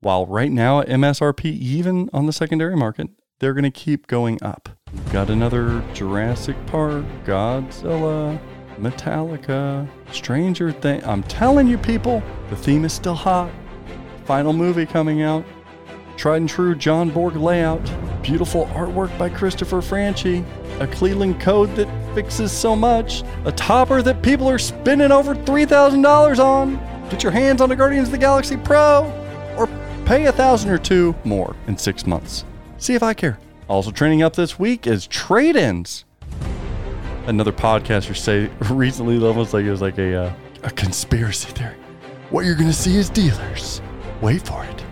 [0.00, 3.08] while right now at MSRP, even on the secondary market,
[3.38, 4.68] they're going to keep going up.
[5.12, 8.40] Got another Jurassic Park, Godzilla,
[8.78, 11.04] Metallica, Stranger Things.
[11.04, 13.50] I'm telling you, people, the theme is still hot.
[14.24, 15.44] Final movie coming out.
[16.16, 17.80] Tried and true John Borg layout.
[18.22, 20.44] Beautiful artwork by Christopher Franchi.
[20.80, 23.22] A Cleveland code that fixes so much.
[23.44, 27.08] A topper that people are spending over $3,000 on.
[27.08, 29.04] Get your hands on the Guardians of the Galaxy Pro
[29.56, 29.66] or
[30.04, 32.44] pay a thousand or two more in six months.
[32.78, 33.38] See if I care.
[33.68, 36.04] Also trending up this week is trade ins
[37.28, 40.32] another podcaster say recently, almost like it was like a uh,
[40.64, 41.76] a conspiracy theory.
[42.30, 43.80] What you're gonna see is dealers.
[44.20, 44.84] Wait for it.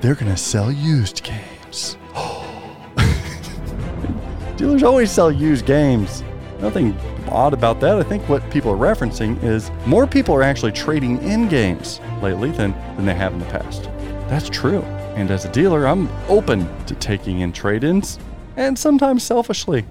[0.00, 1.96] They're gonna sell used games.
[4.56, 6.22] dealers always sell used games.
[6.60, 6.96] Nothing
[7.28, 7.96] odd about that.
[7.96, 12.50] I think what people are referencing is more people are actually trading in games lately
[12.50, 13.84] than, than they have in the past.
[14.28, 14.80] That's true.
[15.14, 18.18] And as a dealer, I'm open to taking in trade ins
[18.56, 19.84] and sometimes selfishly.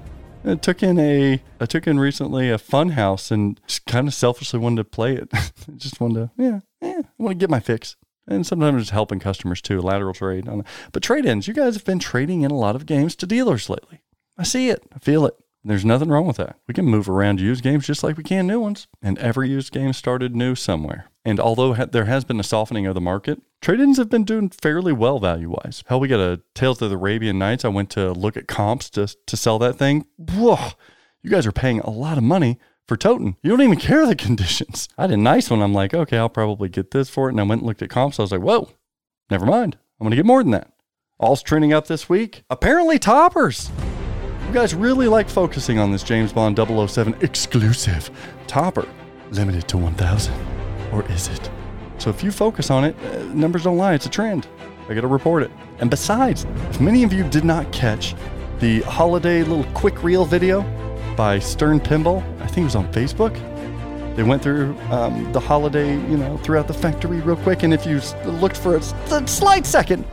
[0.47, 4.13] I took in a I took in recently a fun house and just kind of
[4.13, 5.31] selfishly wanted to play it.
[5.77, 7.95] just wanted to yeah, yeah, I want to get my fix.
[8.29, 10.49] And sometimes just helping customers too, lateral trade.
[10.91, 13.69] But trade ins, you guys have been trading in a lot of games to dealers
[13.69, 14.01] lately.
[14.37, 14.83] I see it.
[14.93, 15.33] I feel it.
[15.67, 16.55] There's nothing wrong with that.
[16.65, 18.87] We can move around used games just like we can new ones.
[19.01, 21.11] And every used game started new somewhere.
[21.25, 24.23] And although ha- there has been a softening of the market, trade ins have been
[24.23, 25.83] doing fairly well value wise.
[25.87, 27.65] Hell, we got a Tales of the Arabian Nights.
[27.65, 30.07] I went to look at comps to, to sell that thing.
[30.15, 30.69] Whoa,
[31.21, 33.35] you guys are paying a lot of money for TOTAN.
[33.43, 34.87] You don't even care the conditions.
[34.97, 35.61] I had a nice one.
[35.61, 37.33] I'm like, okay, I'll probably get this for it.
[37.33, 38.19] And I went and looked at comps.
[38.19, 38.69] I was like, whoa,
[39.29, 39.77] never mind.
[39.99, 40.71] I'm going to get more than that.
[41.19, 42.43] All's trending up this week.
[42.49, 43.69] Apparently, toppers.
[44.57, 48.09] Guys really like focusing on this James Bond 007 exclusive
[48.47, 48.87] topper,
[49.29, 50.33] limited to 1,000.
[50.91, 51.51] Or is it?
[51.99, 53.93] So if you focus on it, uh, numbers don't lie.
[53.93, 54.47] It's a trend.
[54.89, 55.51] I got to report it.
[55.77, 58.15] And besides, if many of you did not catch
[58.59, 60.63] the holiday little quick reel video
[61.15, 63.35] by Stern Pinball, I think it was on Facebook.
[64.15, 67.61] They went through um, the holiday, you know, throughout the factory real quick.
[67.61, 68.81] And if you looked for a
[69.27, 70.03] slight second,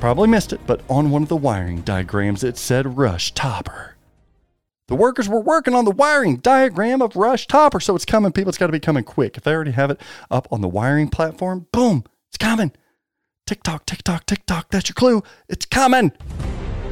[0.00, 3.96] Probably missed it, but on one of the wiring diagrams it said Rush Topper.
[4.88, 8.48] The workers were working on the wiring diagram of Rush Topper, so it's coming, people.
[8.48, 9.36] It's got to be coming quick.
[9.36, 12.72] If they already have it up on the wiring platform, boom, it's coming.
[13.46, 14.68] Tick tock, tick tock, tick tock.
[14.70, 15.22] That's your clue.
[15.50, 16.12] It's coming.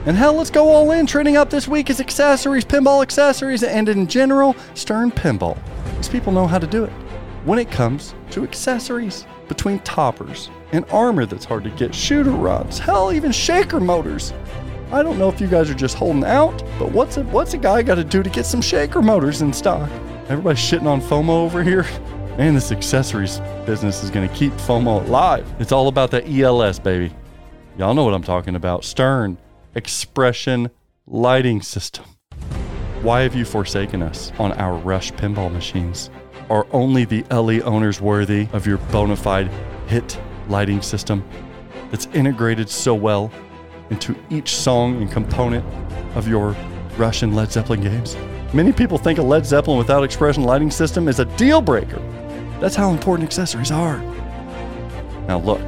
[0.04, 1.06] And hell, let's go all in.
[1.06, 5.58] Trending up this week is accessories, pinball accessories, and in general, Stern Pinball.
[5.96, 6.92] These people know how to do it.
[7.46, 12.78] When it comes to accessories, between toppers and armor that's hard to get, shooter rods,
[12.78, 14.32] hell, even shaker motors.
[14.92, 17.58] I don't know if you guys are just holding out, but what's a, what's a
[17.58, 19.90] guy got to do to get some shaker motors in stock?
[20.28, 21.82] Everybody's shitting on FOMO over here.
[22.38, 25.52] Man, this accessories business is going to keep FOMO alive.
[25.58, 27.12] It's all about that ELS, baby.
[27.76, 28.84] Y'all know what I'm talking about.
[28.84, 29.38] Stern
[29.74, 30.70] Expression
[31.06, 32.04] Lighting System.
[33.02, 36.10] Why have you forsaken us on our Rush pinball machines?
[36.50, 39.50] Are only the LE owners worthy of your bona fide
[39.86, 40.18] hit
[40.48, 41.22] lighting system
[41.90, 43.30] that's integrated so well
[43.90, 45.64] into each song and component
[46.16, 46.56] of your
[46.96, 48.16] Rush and Led Zeppelin games?
[48.54, 52.00] Many people think a Led Zeppelin without expression lighting system is a deal breaker.
[52.60, 53.98] That's how important accessories are.
[55.26, 55.60] Now, look,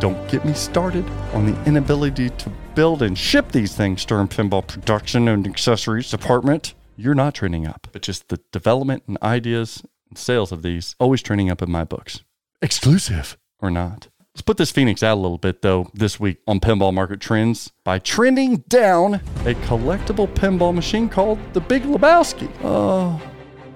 [0.00, 4.66] don't get me started on the inability to build and ship these things during pinball
[4.66, 6.74] production and accessories department.
[6.96, 9.82] You're not training up, but just the development and ideas
[10.14, 12.22] sales of these always trending up in my books.
[12.62, 14.08] Exclusive or not.
[14.34, 17.72] Let's put this Phoenix out a little bit though this week on Pinball Market Trends
[17.84, 22.50] by trending down a collectible pinball machine called the Big Lebowski.
[22.62, 23.22] Oh,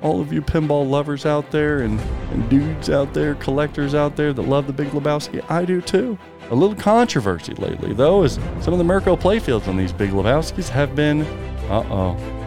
[0.02, 2.00] all of you pinball lovers out there and,
[2.32, 6.18] and dudes out there, collectors out there that love the Big Lebowski, I do too.
[6.50, 10.68] A little controversy lately, though, as some of the Mirco playfields on these Big Lebowskis
[10.68, 11.22] have been,
[11.68, 12.37] uh oh,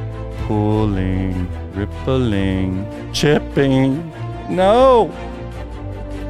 [0.52, 4.12] pulling, rippling, chipping.
[4.50, 5.10] No!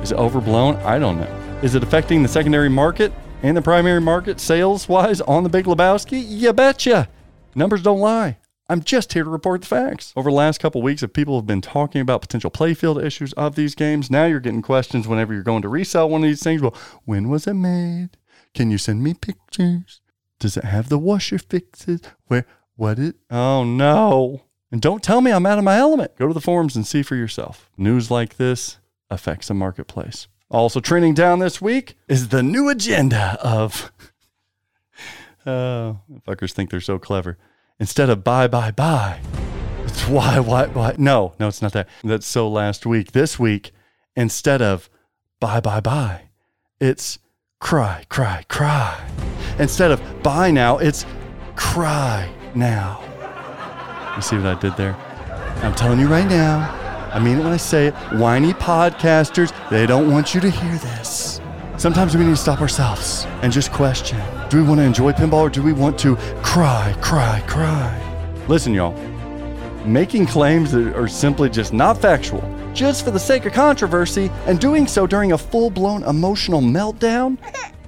[0.04, 0.76] Is it overblown?
[0.78, 1.60] I don't know.
[1.64, 3.12] Is it affecting the secondary market
[3.42, 6.24] and the primary market sales wise on the Big Lebowski?
[6.24, 7.10] You betcha.
[7.56, 8.38] Numbers don't lie.
[8.70, 10.14] I'm just here to report the facts.
[10.16, 13.56] Over the last couple weeks, if people have been talking about potential playfield issues of
[13.56, 16.62] these games, now you're getting questions whenever you're going to resell one of these things.
[16.62, 18.18] Well, when was it made?
[18.54, 20.00] Can you send me pictures?
[20.40, 22.02] Does it have the washer fixes?
[22.28, 22.46] Where,
[22.76, 23.16] what it?
[23.30, 24.44] Oh no.
[24.72, 26.16] And don't tell me I'm out of my element.
[26.18, 27.70] Go to the forums and see for yourself.
[27.78, 28.78] News like this
[29.10, 30.28] affects the marketplace.
[30.50, 33.92] Also trending down this week is the new agenda of.
[35.44, 35.96] Uh,
[36.28, 37.36] fuckers think they're so clever.
[37.80, 39.20] Instead of bye, bye, bye,
[39.84, 40.94] it's why, why, why.
[41.00, 41.90] No, no, it's not that.
[42.04, 43.14] That's so last week.
[43.14, 43.72] This week,
[44.16, 44.88] instead of
[45.40, 46.30] bye, bye, bye,
[46.80, 47.18] it's
[47.60, 49.04] cry, cry, cry.
[49.58, 51.08] Instead of buy now, it's
[51.56, 53.02] cry now.
[54.16, 54.96] You see what I did there?
[55.64, 56.70] I'm telling you right now,
[57.14, 57.94] I mean it when I say it.
[58.14, 61.42] Whiny podcasters, they don't want you to hear this.
[61.78, 65.44] Sometimes we need to stop ourselves and just question do we want to enjoy pinball
[65.44, 68.44] or do we want to cry, cry, cry?
[68.48, 68.94] Listen, y'all,
[69.86, 72.44] making claims that are simply just not factual,
[72.74, 77.38] just for the sake of controversy, and doing so during a full blown emotional meltdown,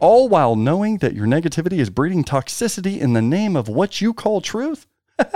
[0.00, 4.12] all while knowing that your negativity is breeding toxicity in the name of what you
[4.12, 4.86] call truth?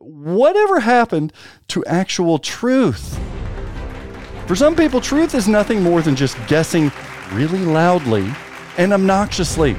[0.00, 1.32] whatever happened
[1.68, 3.18] to actual truth?
[4.46, 6.92] For some people, truth is nothing more than just guessing
[7.32, 8.30] really loudly
[8.78, 9.76] and obnoxiously,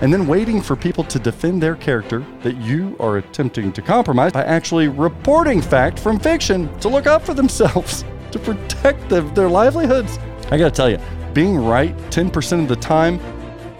[0.00, 4.32] and then waiting for people to defend their character that you are attempting to compromise
[4.32, 9.48] by actually reporting fact from fiction to look up for themselves, to protect the, their
[9.48, 10.18] livelihoods.
[10.50, 10.98] I gotta tell you,
[11.32, 13.18] being right 10% of the time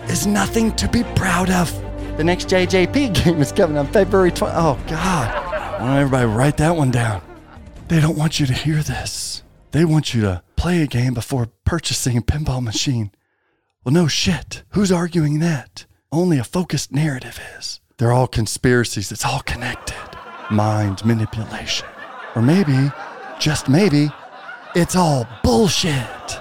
[0.09, 1.73] is nothing to be proud of.
[2.17, 4.55] The next JJP game is coming on February 20.
[4.57, 5.35] Oh, God.
[5.35, 7.23] I want everybody write that one down.
[7.89, 9.43] They don't want you to hear this.
[9.73, 13.11] They want you to play a game before purchasing a pinball machine.
[13.85, 14.63] Well, no shit.
[14.71, 15.87] Who's arguing that?
[16.13, 17.81] Only a focused narrative is.
[17.99, 19.11] They're all conspiracies.
[19.13, 19.97] It's all connected.
[20.51, 21.89] Mind manipulation.
[22.35, 22.91] Or maybe,
[23.39, 24.11] just maybe,
[24.75, 26.41] it's all bullshit.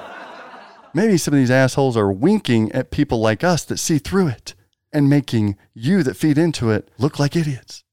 [0.95, 4.53] Maybe some of these assholes are winking at people like us that see through it
[4.91, 7.83] and making you that feed into it look like idiots.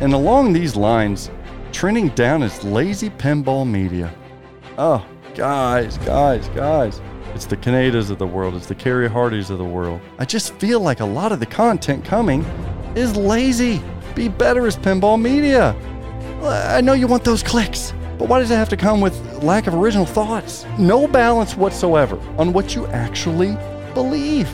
[0.00, 1.28] And along these lines,
[1.72, 4.14] trending down is lazy pinball media.
[4.78, 5.04] Oh,
[5.34, 7.00] guys, guys, guys.
[7.34, 10.00] It's the Kanedas of the world, it's the Kerry Hardys of the world.
[10.20, 12.44] I just feel like a lot of the content coming
[12.94, 13.82] is lazy.
[14.14, 15.74] Be better as pinball media.
[16.42, 19.66] I know you want those clicks, but why does it have to come with lack
[19.66, 20.66] of original thoughts?
[20.78, 23.56] No balance whatsoever on what you actually
[23.94, 24.46] believe.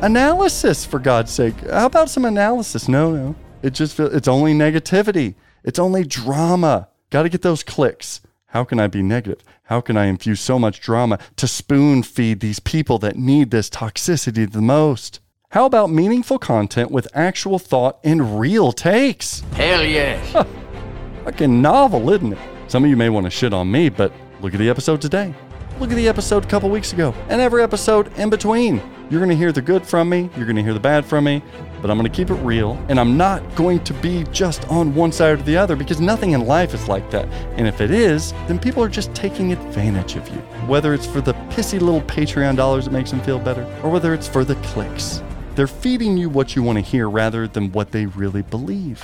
[0.00, 1.54] Analysis, for God's sake.
[1.68, 2.88] How about some analysis?
[2.88, 3.34] No, no.
[3.62, 5.34] It just it's only negativity.
[5.64, 6.88] It's only drama.
[7.10, 8.22] Got to get those clicks.
[8.46, 9.44] How can I be negative?
[9.64, 13.68] How can I infuse so much drama to spoon feed these people that need this
[13.68, 15.20] toxicity the most?
[15.50, 19.40] How about meaningful content with actual thought and real takes?
[19.52, 20.32] Hell yes.
[21.24, 22.57] Fucking novel, isn't it?
[22.68, 24.12] Some of you may want to shit on me, but
[24.42, 25.34] look at the episode today.
[25.80, 28.82] Look at the episode a couple weeks ago, and every episode in between.
[29.08, 31.24] You're going to hear the good from me, you're going to hear the bad from
[31.24, 31.42] me,
[31.80, 34.94] but I'm going to keep it real, and I'm not going to be just on
[34.94, 37.24] one side or the other because nothing in life is like that.
[37.56, 40.40] And if it is, then people are just taking advantage of you.
[40.66, 44.12] Whether it's for the pissy little Patreon dollars that makes them feel better, or whether
[44.12, 45.22] it's for the clicks.
[45.54, 49.02] They're feeding you what you want to hear rather than what they really believe.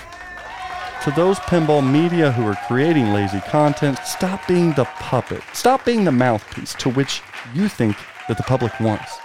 [1.04, 5.42] To those pinball media who are creating lazy content, stop being the puppet.
[5.52, 7.20] Stop being the mouthpiece to which
[7.54, 7.94] you think
[8.26, 9.18] that the public wants.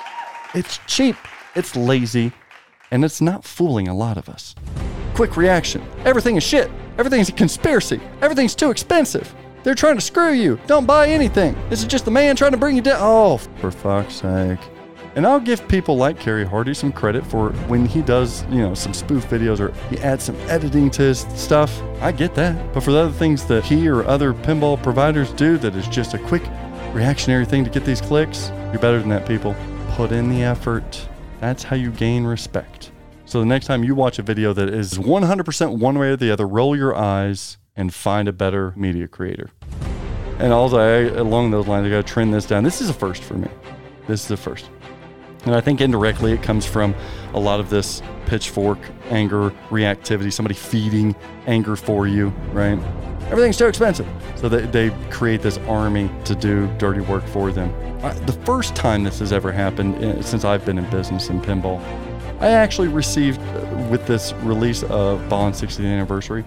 [0.54, 1.16] It's cheap,
[1.56, 2.34] it's lazy,
[2.92, 4.56] and it's not fooling a lot of us.
[5.16, 5.82] quick reaction.
[6.04, 6.70] Everything is shit.
[6.98, 8.02] Everything's a conspiracy.
[8.22, 9.34] Everything's too expensive.
[9.64, 10.60] They're trying to screw you.
[10.68, 11.56] Don't buy anything.
[11.70, 12.98] This is just the man trying to bring you down.
[13.00, 14.60] Oh, for fuck's sake.
[15.16, 18.74] And I'll give people like Kerry Hardy some credit for when he does, you know,
[18.74, 21.82] some spoof videos or he adds some editing to his stuff.
[22.02, 22.74] I get that.
[22.74, 26.14] But for the other things that he or other pinball providers do that is just
[26.14, 26.44] a quick
[26.94, 29.56] reactionary thing to get these clicks, you're better than that, people.
[29.92, 31.08] Put in the effort.
[31.40, 32.92] That's how you gain respect.
[33.26, 36.32] So the next time you watch a video that is 100% one way or the
[36.32, 39.50] other, roll your eyes and find a better media creator.
[40.40, 42.64] And also, I, along those lines, I got to trend this down.
[42.64, 43.50] This is a first for me.
[44.08, 44.70] This is a first.
[45.46, 46.94] And I think indirectly it comes from
[47.34, 48.80] a lot of this pitchfork
[49.10, 51.16] anger reactivity, somebody feeding
[51.48, 52.78] anger for you, right?
[53.32, 54.08] Everything's too expensive.
[54.36, 57.74] So they, they create this army to do dirty work for them.
[58.04, 61.42] I, the first time this has ever happened uh, since I've been in business in
[61.42, 61.80] pinball,
[62.40, 66.46] I actually received, uh, with this release of Bond 60th anniversary,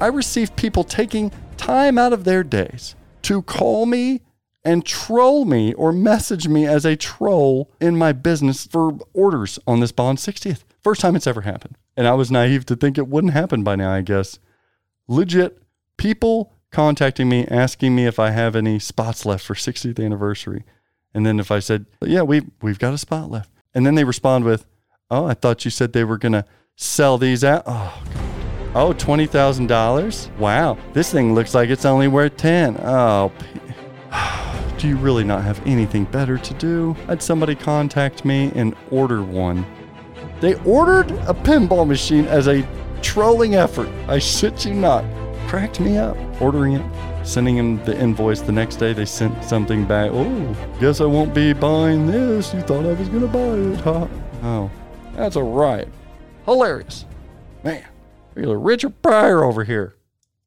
[0.00, 4.20] I received people taking time out of their days to call me
[4.64, 9.80] and troll me or message me as a troll in my business for orders on
[9.80, 10.64] this Bond 60th.
[10.82, 11.76] First time it's ever happened.
[11.96, 14.38] And I was naive to think it wouldn't happen by now, I guess.
[15.06, 15.62] Legit,
[15.96, 20.64] people contacting me, asking me if I have any spots left for 60th anniversary.
[21.12, 23.50] And then if I said, yeah, we've, we've got a spot left.
[23.74, 24.66] And then they respond with,
[25.10, 27.64] oh, I thought you said they were going to sell these out.
[27.66, 28.20] Oh, God.
[28.76, 30.36] Oh, $20,000?
[30.38, 30.76] Wow.
[30.94, 32.78] This thing looks like it's only worth 10.
[32.80, 33.30] Oh,
[34.84, 36.92] do you really not have anything better to do?
[37.06, 39.64] Had somebody contact me and order one.
[40.40, 42.68] They ordered a pinball machine as a
[43.00, 43.88] trolling effort.
[44.08, 45.02] I shit you not.
[45.48, 48.42] Cracked me up ordering it, sending them the invoice.
[48.42, 50.10] The next day they sent something back.
[50.12, 52.52] Oh, guess I won't be buying this.
[52.52, 54.06] You thought I was to buy it, huh?
[54.42, 54.70] Oh,
[55.14, 55.88] that's a riot.
[56.44, 57.06] Hilarious.
[57.62, 57.86] Man,
[58.36, 59.96] you're Richard Pryor over here.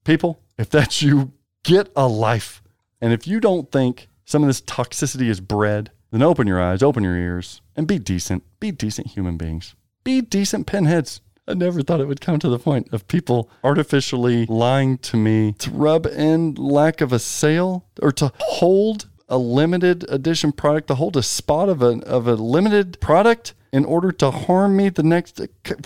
[0.03, 1.31] People, if that's you,
[1.64, 2.61] get a life.
[3.01, 6.84] And if you don't think some of this toxicity is bred, then open your eyes,
[6.84, 8.44] open your ears, and be decent.
[8.60, 9.74] Be decent human beings.
[10.04, 11.22] Be decent pinheads.
[11.48, 15.54] I never thought it would come to the point of people artificially lying to me
[15.60, 20.95] to rub in lack of a sale or to hold a limited edition product, to
[20.95, 25.04] hold a spot of a, of a limited product in order to harm me the
[25.04, 25.40] next.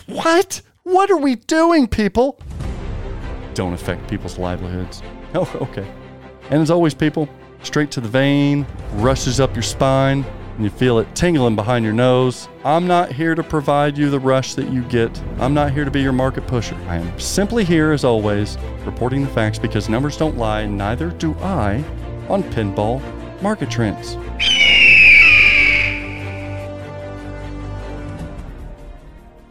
[0.08, 0.64] What?
[0.82, 2.40] What are we doing, people?
[3.54, 5.04] Don't affect people's livelihoods.
[5.34, 5.90] Oh, okay.
[6.50, 7.30] And as always, people,
[7.64, 10.26] straight to the vein, rushes up your spine,
[10.56, 12.48] and you feel it tingling behind your nose.
[12.64, 15.22] I'm not here to provide you the rush that you get.
[15.40, 16.78] I'm not here to be your market pusher.
[16.88, 21.34] I am simply here, as always, reporting the facts because numbers don't lie, neither do
[21.36, 21.84] I,
[22.30, 23.02] on pinball
[23.42, 24.16] market trends.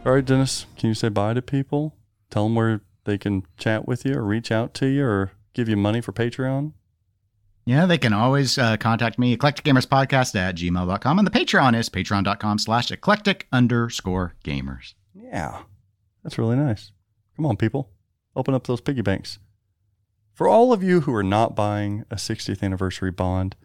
[0.03, 1.95] All right, Dennis, can you say bye to people?
[2.29, 5.69] Tell them where they can chat with you or reach out to you or give
[5.69, 6.73] you money for Patreon?
[7.65, 11.19] Yeah, they can always uh, contact me, eclecticgamerspodcast at gmail.com.
[11.19, 14.93] And the Patreon is patreon.com slash eclectic underscore gamers.
[15.13, 15.63] Yeah,
[16.23, 16.91] that's really nice.
[17.35, 17.91] Come on, people.
[18.35, 19.39] Open up those piggy banks.
[20.33, 23.55] For all of you who are not buying a 60th anniversary bond,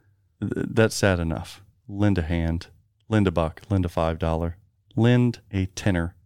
[0.41, 1.63] th- that's sad enough.
[1.89, 2.67] Lend a hand,
[3.09, 4.55] lend a buck, lend a $5,
[4.95, 6.17] lend a tenner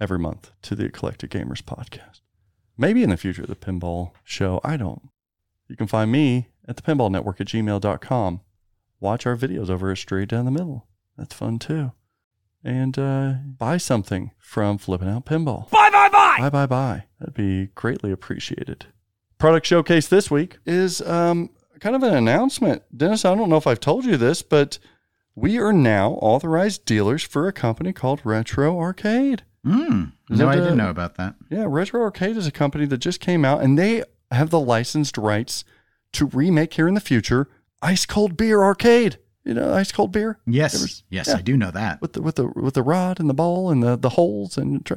[0.00, 2.20] every month to the Eclectic Gamers podcast.
[2.76, 4.60] Maybe in the future, the pinball show.
[4.62, 5.10] I don't.
[5.68, 8.40] You can find me at the pinball network at gmail.com.
[9.00, 10.86] Watch our videos over at Straight Down the Middle.
[11.16, 11.92] That's fun too.
[12.64, 15.70] And uh, buy something from Flipping Out Pinball.
[15.70, 16.36] Bye, bye, bye.
[16.38, 17.04] Bye, bye, bye.
[17.18, 18.86] That'd be greatly appreciated.
[19.38, 21.50] Product showcase this week is um,
[21.80, 22.82] kind of an announcement.
[22.96, 24.78] Dennis, I don't know if I've told you this, but
[25.36, 29.44] we are now authorized dealers for a company called Retro Arcade.
[29.64, 31.36] Mm, Is no, that I didn't know about that.
[31.50, 35.16] Yeah, Retro Arcade is a company that just came out and they have the licensed
[35.16, 35.64] rights
[36.12, 37.48] to remake here in the future
[37.82, 39.18] Ice Cold Beer Arcade.
[39.44, 41.36] You know, Ice Cold Beer Yes, Ever- yes, yeah.
[41.36, 42.02] I do know that.
[42.02, 44.84] with the with the with the rod and the ball and the the holes and
[44.84, 44.94] tr-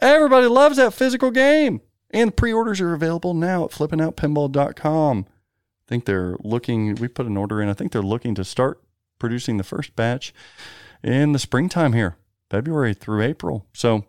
[0.00, 1.80] everybody loves that physical game.
[2.10, 5.26] And pre-orders are available now at flippingoutpinball.com.
[5.28, 6.94] I think they're looking.
[6.96, 7.68] We put an order in.
[7.68, 8.80] I think they're looking to start
[9.18, 10.32] producing the first batch
[11.02, 12.16] in the springtime here,
[12.50, 13.66] February through April.
[13.72, 14.04] So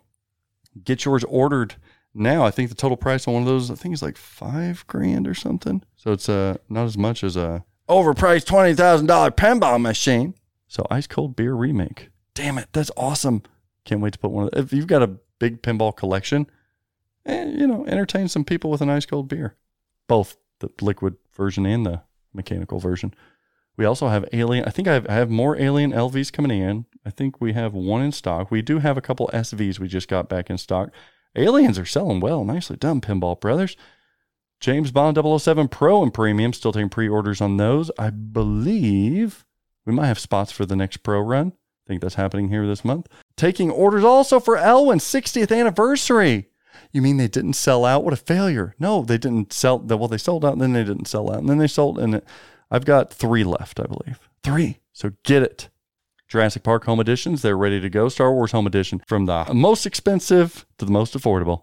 [0.84, 1.74] get yours ordered
[2.16, 2.44] now.
[2.44, 5.26] I think the total price on one of those, I think, is like five grand
[5.26, 5.82] or something.
[5.96, 10.34] So it's uh not as much as a overpriced twenty thousand dollar pinball machine.
[10.68, 12.10] So ice cold beer remake.
[12.34, 13.42] Damn it, that's awesome.
[13.84, 16.50] Can't wait to put one of if you've got a big pinball collection,
[17.24, 19.56] eh, you know, entertain some people with an ice cold beer.
[20.08, 22.02] Both the liquid version and the
[22.32, 23.14] mechanical version.
[23.76, 24.64] We also have Alien.
[24.64, 26.86] I think I have, I have more Alien LVs coming in.
[27.04, 28.50] I think we have one in stock.
[28.50, 30.90] We do have a couple SVs we just got back in stock.
[31.36, 32.44] Aliens are selling well.
[32.44, 33.76] Nicely done, Pinball Brothers.
[34.58, 37.90] James Bond 007 Pro and Premium, still taking pre orders on those.
[37.98, 39.44] I believe
[39.84, 41.52] we might have spots for the next Pro run.
[41.86, 43.06] I think that's happening here this month.
[43.36, 46.48] Taking orders also for Elwyn's 60th anniversary.
[46.90, 48.02] You mean they didn't sell out?
[48.02, 48.74] What a failure.
[48.78, 49.78] No, they didn't sell.
[49.78, 51.38] Well, they sold out and then they didn't sell out.
[51.38, 51.98] And then they sold.
[51.98, 52.22] And
[52.70, 54.28] I've got three left, I believe.
[54.42, 54.78] Three.
[54.92, 55.68] So get it.
[56.28, 58.08] Jurassic Park Home Editions, they're ready to go.
[58.08, 61.62] Star Wars Home Edition, from the most expensive to the most affordable.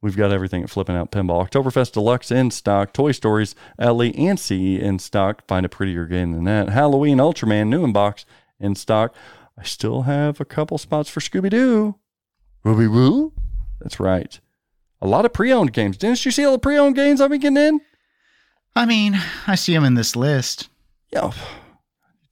[0.00, 1.48] We've got everything at Flipping Out Pinball.
[1.48, 2.92] Oktoberfest Deluxe in stock.
[2.92, 5.46] Toy Stories, LE and CE in stock.
[5.48, 6.68] Find a prettier game than that.
[6.68, 8.26] Halloween Ultimate new in box
[8.60, 9.14] in stock.
[9.58, 11.94] I still have a couple spots for Scooby Doo.
[12.64, 13.32] Ruby Woo?
[13.80, 14.38] That's right.
[15.00, 15.96] A lot of pre owned games.
[15.96, 17.80] Didn't you see all the pre owned games I've been getting in?
[18.76, 20.68] I mean, I see them in this list.
[21.12, 21.32] Yeah.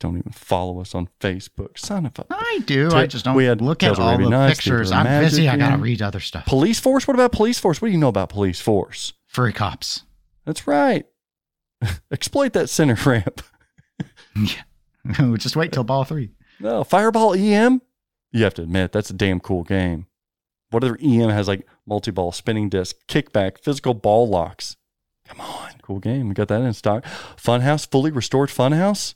[0.03, 1.79] Don't even follow us on Facebook.
[1.79, 2.27] Son of a.
[2.29, 2.91] I do.
[2.91, 4.91] I just don't we had look at all the nice, pictures.
[4.91, 5.49] I'm busy.
[5.49, 6.45] I gotta read other stuff.
[6.45, 7.07] Police Force.
[7.07, 7.81] What about Police Force?
[7.81, 9.13] What do you know about Police Force?
[9.29, 10.03] Furry cops.
[10.45, 11.07] That's right.
[12.11, 13.43] Exploit that center ramp.
[14.35, 15.37] yeah.
[15.37, 16.33] just wait till ball three.
[16.59, 17.81] No, Fireball EM.
[18.33, 20.07] You have to admit that's a damn cool game.
[20.71, 24.75] What other EM has like multi-ball, spinning disc, kickback, physical ball locks.
[25.29, 26.29] Come on, cool game.
[26.29, 27.05] We got that in stock.
[27.37, 29.15] Funhouse, fully restored Funhouse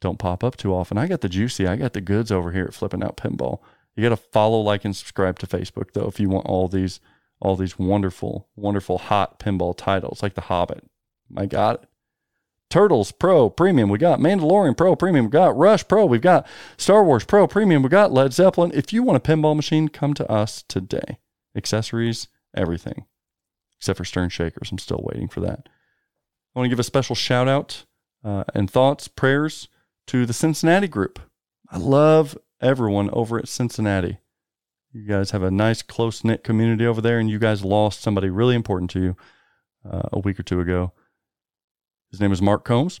[0.00, 0.98] don't pop up too often.
[0.98, 3.60] I got the juicy, I got the goods over here at Flipping Out Pinball.
[3.94, 7.00] You got to follow, like, and subscribe to Facebook though if you want all these
[7.40, 10.84] all these wonderful, wonderful hot pinball titles like The Hobbit.
[11.36, 11.88] I got it.
[12.68, 16.46] Turtles Pro Premium, we got Mandalorian Pro Premium, we got Rush Pro, we've got
[16.76, 18.72] Star Wars Pro Premium, we got Led Zeppelin.
[18.74, 21.18] If you want a pinball machine, come to us today.
[21.54, 23.04] Accessories, everything,
[23.78, 24.72] except for Stern Shakers.
[24.72, 25.68] I'm still waiting for that.
[26.54, 27.84] I want to give a special shout out
[28.24, 29.68] uh, and thoughts, prayers
[30.06, 31.18] to the Cincinnati group.
[31.70, 34.18] I love everyone over at Cincinnati.
[34.92, 38.30] You guys have a nice, close knit community over there, and you guys lost somebody
[38.30, 39.16] really important to you
[39.88, 40.92] uh, a week or two ago.
[42.10, 43.00] His name is Mark Combs,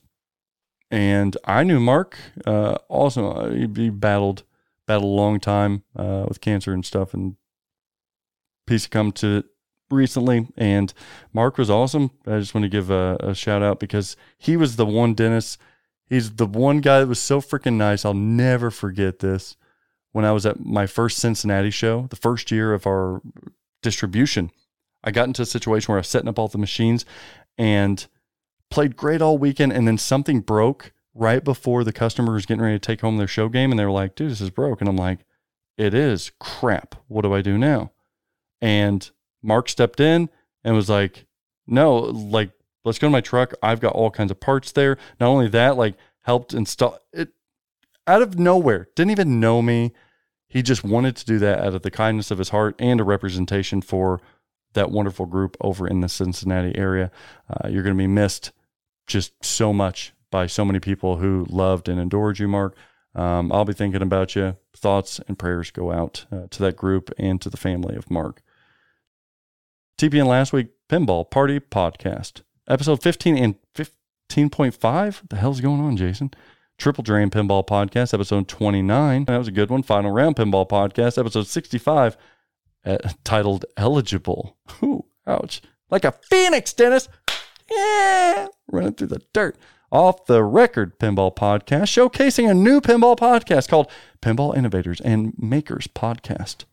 [0.90, 2.18] and I knew Mark.
[2.44, 4.42] Uh, also, uh, he battled
[4.86, 7.36] battled a long time uh, with cancer and stuff, and
[8.66, 9.46] peace come to it
[9.90, 10.48] recently.
[10.56, 10.92] And
[11.32, 12.10] Mark was awesome.
[12.26, 15.58] I just want to give a, a shout out because he was the one dentist
[16.08, 18.04] He's the one guy that was so freaking nice.
[18.04, 19.56] I'll never forget this.
[20.12, 23.20] When I was at my first Cincinnati show, the first year of our
[23.82, 24.50] distribution,
[25.04, 27.04] I got into a situation where I was setting up all the machines
[27.58, 28.06] and
[28.70, 29.72] played great all weekend.
[29.72, 33.26] And then something broke right before the customer was getting ready to take home their
[33.26, 33.70] show game.
[33.70, 34.80] And they were like, dude, this is broke.
[34.80, 35.20] And I'm like,
[35.76, 36.94] it is crap.
[37.08, 37.92] What do I do now?
[38.60, 39.10] And
[39.42, 40.30] Mark stepped in
[40.64, 41.26] and was like,
[41.66, 42.50] no, like
[42.86, 43.52] let's go to my truck.
[43.62, 44.96] I've got all kinds of parts there.
[45.20, 47.30] Not only that, like helped install it
[48.06, 48.88] out of nowhere.
[48.94, 49.92] Didn't even know me.
[50.46, 53.04] He just wanted to do that out of the kindness of his heart and a
[53.04, 54.20] representation for
[54.74, 57.10] that wonderful group over in the Cincinnati area.
[57.50, 58.52] Uh, you're going to be missed
[59.06, 62.76] just so much by so many people who loved and adored you, Mark.
[63.14, 64.56] Um, I'll be thinking about you.
[64.76, 68.42] Thoughts and prayers go out uh, to that group and to the family of Mark.
[69.98, 75.28] TPN last week, Pinball Party Podcast episode 15 and 15.5.
[75.28, 76.32] The hell's going on, Jason?
[76.78, 79.24] Triple Drain Pinball Podcast, episode 29.
[79.24, 79.82] That was a good one.
[79.82, 82.16] Final Round Pinball Podcast, episode 65,
[82.84, 84.56] uh, titled Eligible.
[84.82, 85.62] Ooh, ouch.
[85.90, 87.08] Like a phoenix, Dennis.
[87.70, 89.56] Yeah, running through the dirt.
[89.90, 93.90] Off the Record Pinball Podcast, showcasing a new pinball podcast called
[94.20, 96.64] Pinball Innovators and Makers Podcast.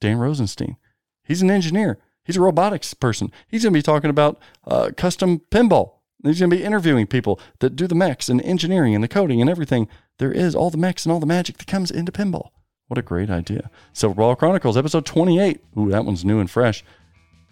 [0.00, 0.76] Dan Rosenstein.
[1.24, 1.98] He's an engineer.
[2.28, 3.32] He's a robotics person.
[3.48, 5.92] He's going to be talking about uh, custom pinball.
[6.22, 9.40] He's going to be interviewing people that do the mechs and engineering and the coding
[9.40, 9.88] and everything.
[10.18, 12.50] There is all the mechs and all the magic that comes into pinball.
[12.88, 13.70] What a great idea.
[13.94, 15.64] So, Raw Chronicles, episode 28.
[15.78, 16.84] Ooh, that one's new and fresh.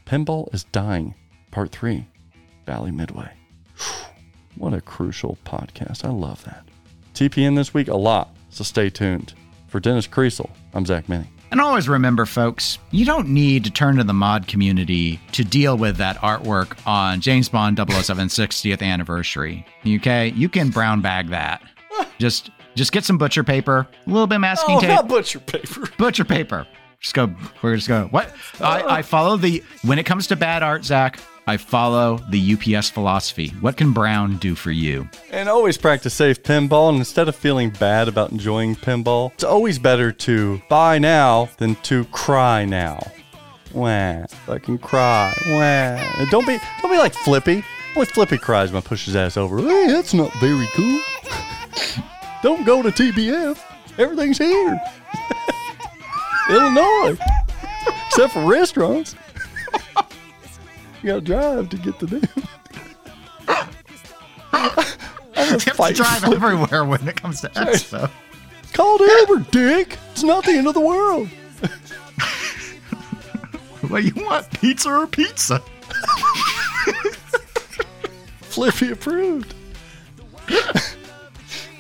[0.05, 1.15] Pinball is Dying,
[1.51, 2.07] part three,
[2.67, 3.31] Bally Midway.
[4.57, 6.05] What a crucial podcast.
[6.05, 6.67] I love that.
[7.15, 8.37] TPN this week, a lot.
[8.51, 9.33] So stay tuned.
[9.69, 11.31] For Dennis Kriesel, I'm Zach Meny.
[11.57, 15.79] And always remember, folks, you don't need to turn to the mod community to deal
[15.79, 19.65] with that artwork on James Bond 007 60th anniversary.
[19.89, 20.35] Okay?
[20.37, 21.63] You can brown bag that.
[22.19, 24.91] Just just get some butcher paper, a little bit of masking oh, tape.
[24.91, 25.89] Not butcher paper.
[25.97, 26.67] Butcher paper.
[27.01, 27.35] Just go.
[27.63, 28.09] We're just going.
[28.09, 28.35] What?
[28.61, 29.65] Uh, I, I follow the.
[29.81, 33.51] When it comes to bad art, Zach, I follow the UPS philosophy.
[33.61, 35.09] What can Brown do for you?
[35.31, 36.89] And always practice safe pinball.
[36.89, 41.77] And instead of feeling bad about enjoying pinball, it's always better to buy now than
[41.85, 42.99] to cry now.
[43.73, 44.27] Wah,
[44.63, 45.33] can cry.
[45.47, 46.21] Wah.
[46.21, 47.63] And don't be don't be like Flippy.
[47.95, 49.59] Boy, Flippy cries when I push his ass over.
[49.59, 51.01] Hey, that's not very cool.
[52.43, 53.59] don't go to TBF.
[53.99, 54.81] Everything's here.
[56.51, 57.17] Illinois.
[58.09, 59.15] except for restaurants.
[61.07, 62.23] you gotta drive to get to them.
[63.49, 63.69] I'm
[65.37, 66.43] You have to drive Flip.
[66.43, 68.11] everywhere when it comes to Expo.
[68.73, 69.99] Call the Uber, Dick.
[70.11, 71.29] It's not the end of the world.
[73.89, 75.61] What do you want, pizza or pizza?
[78.41, 79.55] Flippy approved.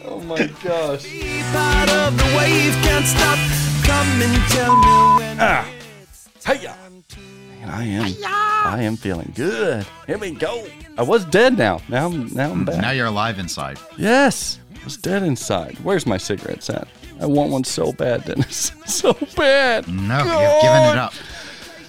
[0.05, 1.05] oh my gosh.
[1.53, 3.39] Part of the wave can't stop.
[3.85, 5.37] Come and tell me when.
[5.41, 5.69] Ah.
[6.47, 6.86] Hey And
[7.67, 9.87] I am I am feeling good.
[10.07, 10.67] Here we go.
[10.99, 11.81] I was dead now.
[11.89, 12.81] Now I'm now I'm back.
[12.81, 13.79] Now you're alive inside.
[13.97, 14.61] Yes.
[14.81, 15.77] I was dead inside.
[15.83, 16.89] Where's my cigarettes at?
[17.21, 18.73] I want one so bad, Dennis.
[18.87, 19.89] so bad.
[19.89, 21.15] No, you've given it up.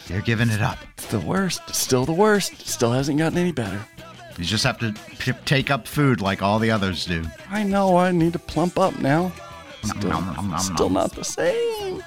[0.08, 0.78] You're giving it up.
[0.98, 1.76] It's the worst.
[1.76, 2.66] Still the worst.
[2.68, 3.80] Still hasn't gotten any better.
[4.38, 7.24] You just have to p- take up food like all the others do.
[7.50, 9.32] I know I need to plump up now.
[9.84, 10.94] Still, nom, nom, nom, still nom.
[10.94, 12.04] not the same.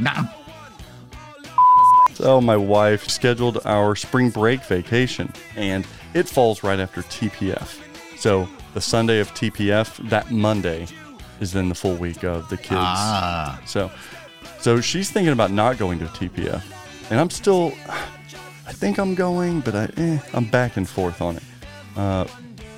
[0.00, 0.28] Nom.
[2.16, 7.78] So my wife scheduled our spring break vacation, and it falls right after TPF.
[8.18, 10.86] So the Sunday of TPF, that Monday,
[11.40, 12.70] is then the full week of the kids.
[12.72, 13.90] Ah, So,
[14.58, 16.62] so she's thinking about not going to TPF,
[17.10, 17.74] and I'm still,
[18.66, 21.42] I think I'm going, but I, eh, I'm back and forth on it.
[21.98, 22.24] Uh,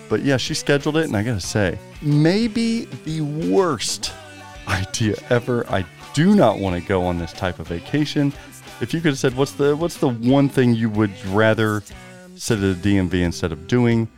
[0.09, 4.13] but yeah, she scheduled it, and I gotta say, maybe the worst
[4.67, 5.65] idea ever.
[5.71, 8.33] I do not want to go on this type of vacation.
[8.81, 11.83] If you could have said, what's the what's the one thing you would rather
[12.37, 14.09] sit at a DMV instead of doing?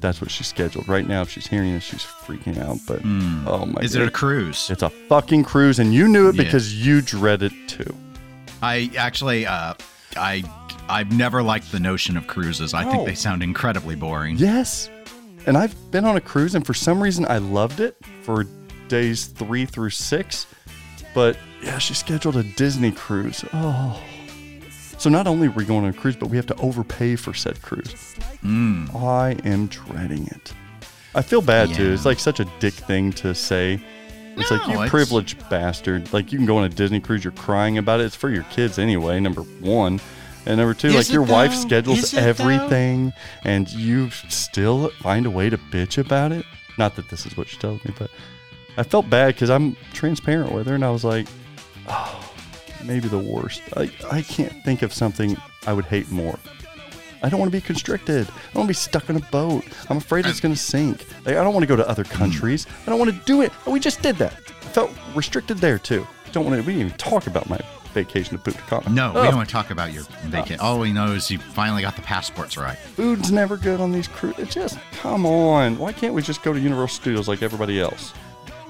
[0.00, 0.88] That's what she's scheduled.
[0.88, 2.78] Right now, if she's hearing this, she's freaking out.
[2.86, 3.80] But oh my!
[3.80, 4.68] is it a cruise?
[4.70, 6.42] It's a fucking cruise, and you knew it Yeah.
[6.42, 7.94] because you dread it too.
[8.62, 9.74] I actually, uh,
[10.16, 10.42] I,
[10.88, 12.74] I've never liked the notion of cruises.
[12.74, 12.90] I No.
[12.92, 14.36] think they sound incredibly boring.
[14.38, 14.90] Yes.
[15.46, 18.44] And I've been on a cruise, and for some reason, I loved it for
[18.88, 20.46] days three through six.
[21.14, 23.44] But yeah, she scheduled a Disney cruise.
[23.52, 24.00] Oh.
[24.98, 27.34] So not only are we going on a cruise, but we have to overpay for
[27.34, 28.14] said cruise.
[28.42, 28.86] Hmm.
[28.96, 30.52] I am dreading it.
[31.14, 31.92] I feel bad too.
[31.92, 33.80] It's like such a dick thing to say.
[34.36, 36.12] It's like you it's- privileged bastard.
[36.12, 38.04] Like you can go on a Disney cruise, you're crying about it.
[38.04, 39.20] It's for your kids anyway.
[39.20, 40.00] Number one,
[40.46, 42.22] and number two, Is like your wife schedules it though?
[42.28, 43.12] everything,
[43.44, 46.46] and you still find a way to bitch about it.
[46.78, 48.10] Not that this is what she tells me, but
[48.78, 51.26] I felt bad because I'm transparent with her, and I was like,
[51.88, 52.34] oh,
[52.84, 53.62] maybe the worst.
[53.76, 55.36] I I can't think of something
[55.66, 56.38] I would hate more.
[57.22, 58.28] I don't want to be constricted.
[58.28, 59.64] I don't want to be stuck in a boat.
[59.88, 61.06] I'm afraid it's going to sink.
[61.24, 62.66] Like, I don't want to go to other countries.
[62.84, 63.52] I don't want to do it.
[63.64, 64.32] We just did that.
[64.32, 66.06] I felt restricted there too.
[66.32, 66.66] Don't want to.
[66.66, 67.60] We didn't even talk about my
[67.92, 68.90] vacation to Punta Cana.
[68.90, 70.60] No, we don't want to talk about your vacation.
[70.60, 72.76] All we know is you finally got the passports right.
[72.78, 74.48] Food's never good on these cruises.
[74.52, 75.78] Just come on.
[75.78, 78.12] Why can't we just go to Universal Studios like everybody else?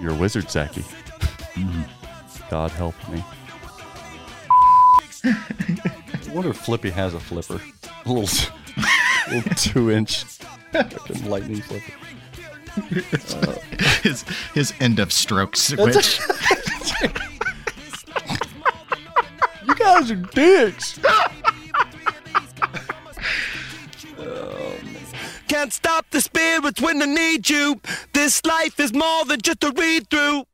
[0.00, 0.82] You're a wizard, Zachy.
[0.82, 1.82] Mm-hmm.
[2.52, 3.24] God help me.
[5.24, 7.58] I wonder if Flippy has a flipper.
[8.04, 8.54] A little,
[9.30, 10.26] little two inch
[11.24, 11.92] lightning flipper.
[14.02, 16.20] His his end of stroke switch.
[19.66, 21.00] You guys are dicks.
[24.18, 24.74] Oh,
[25.48, 27.80] Can't stop the spirits when I need you.
[28.12, 30.44] This life is more than just a read through.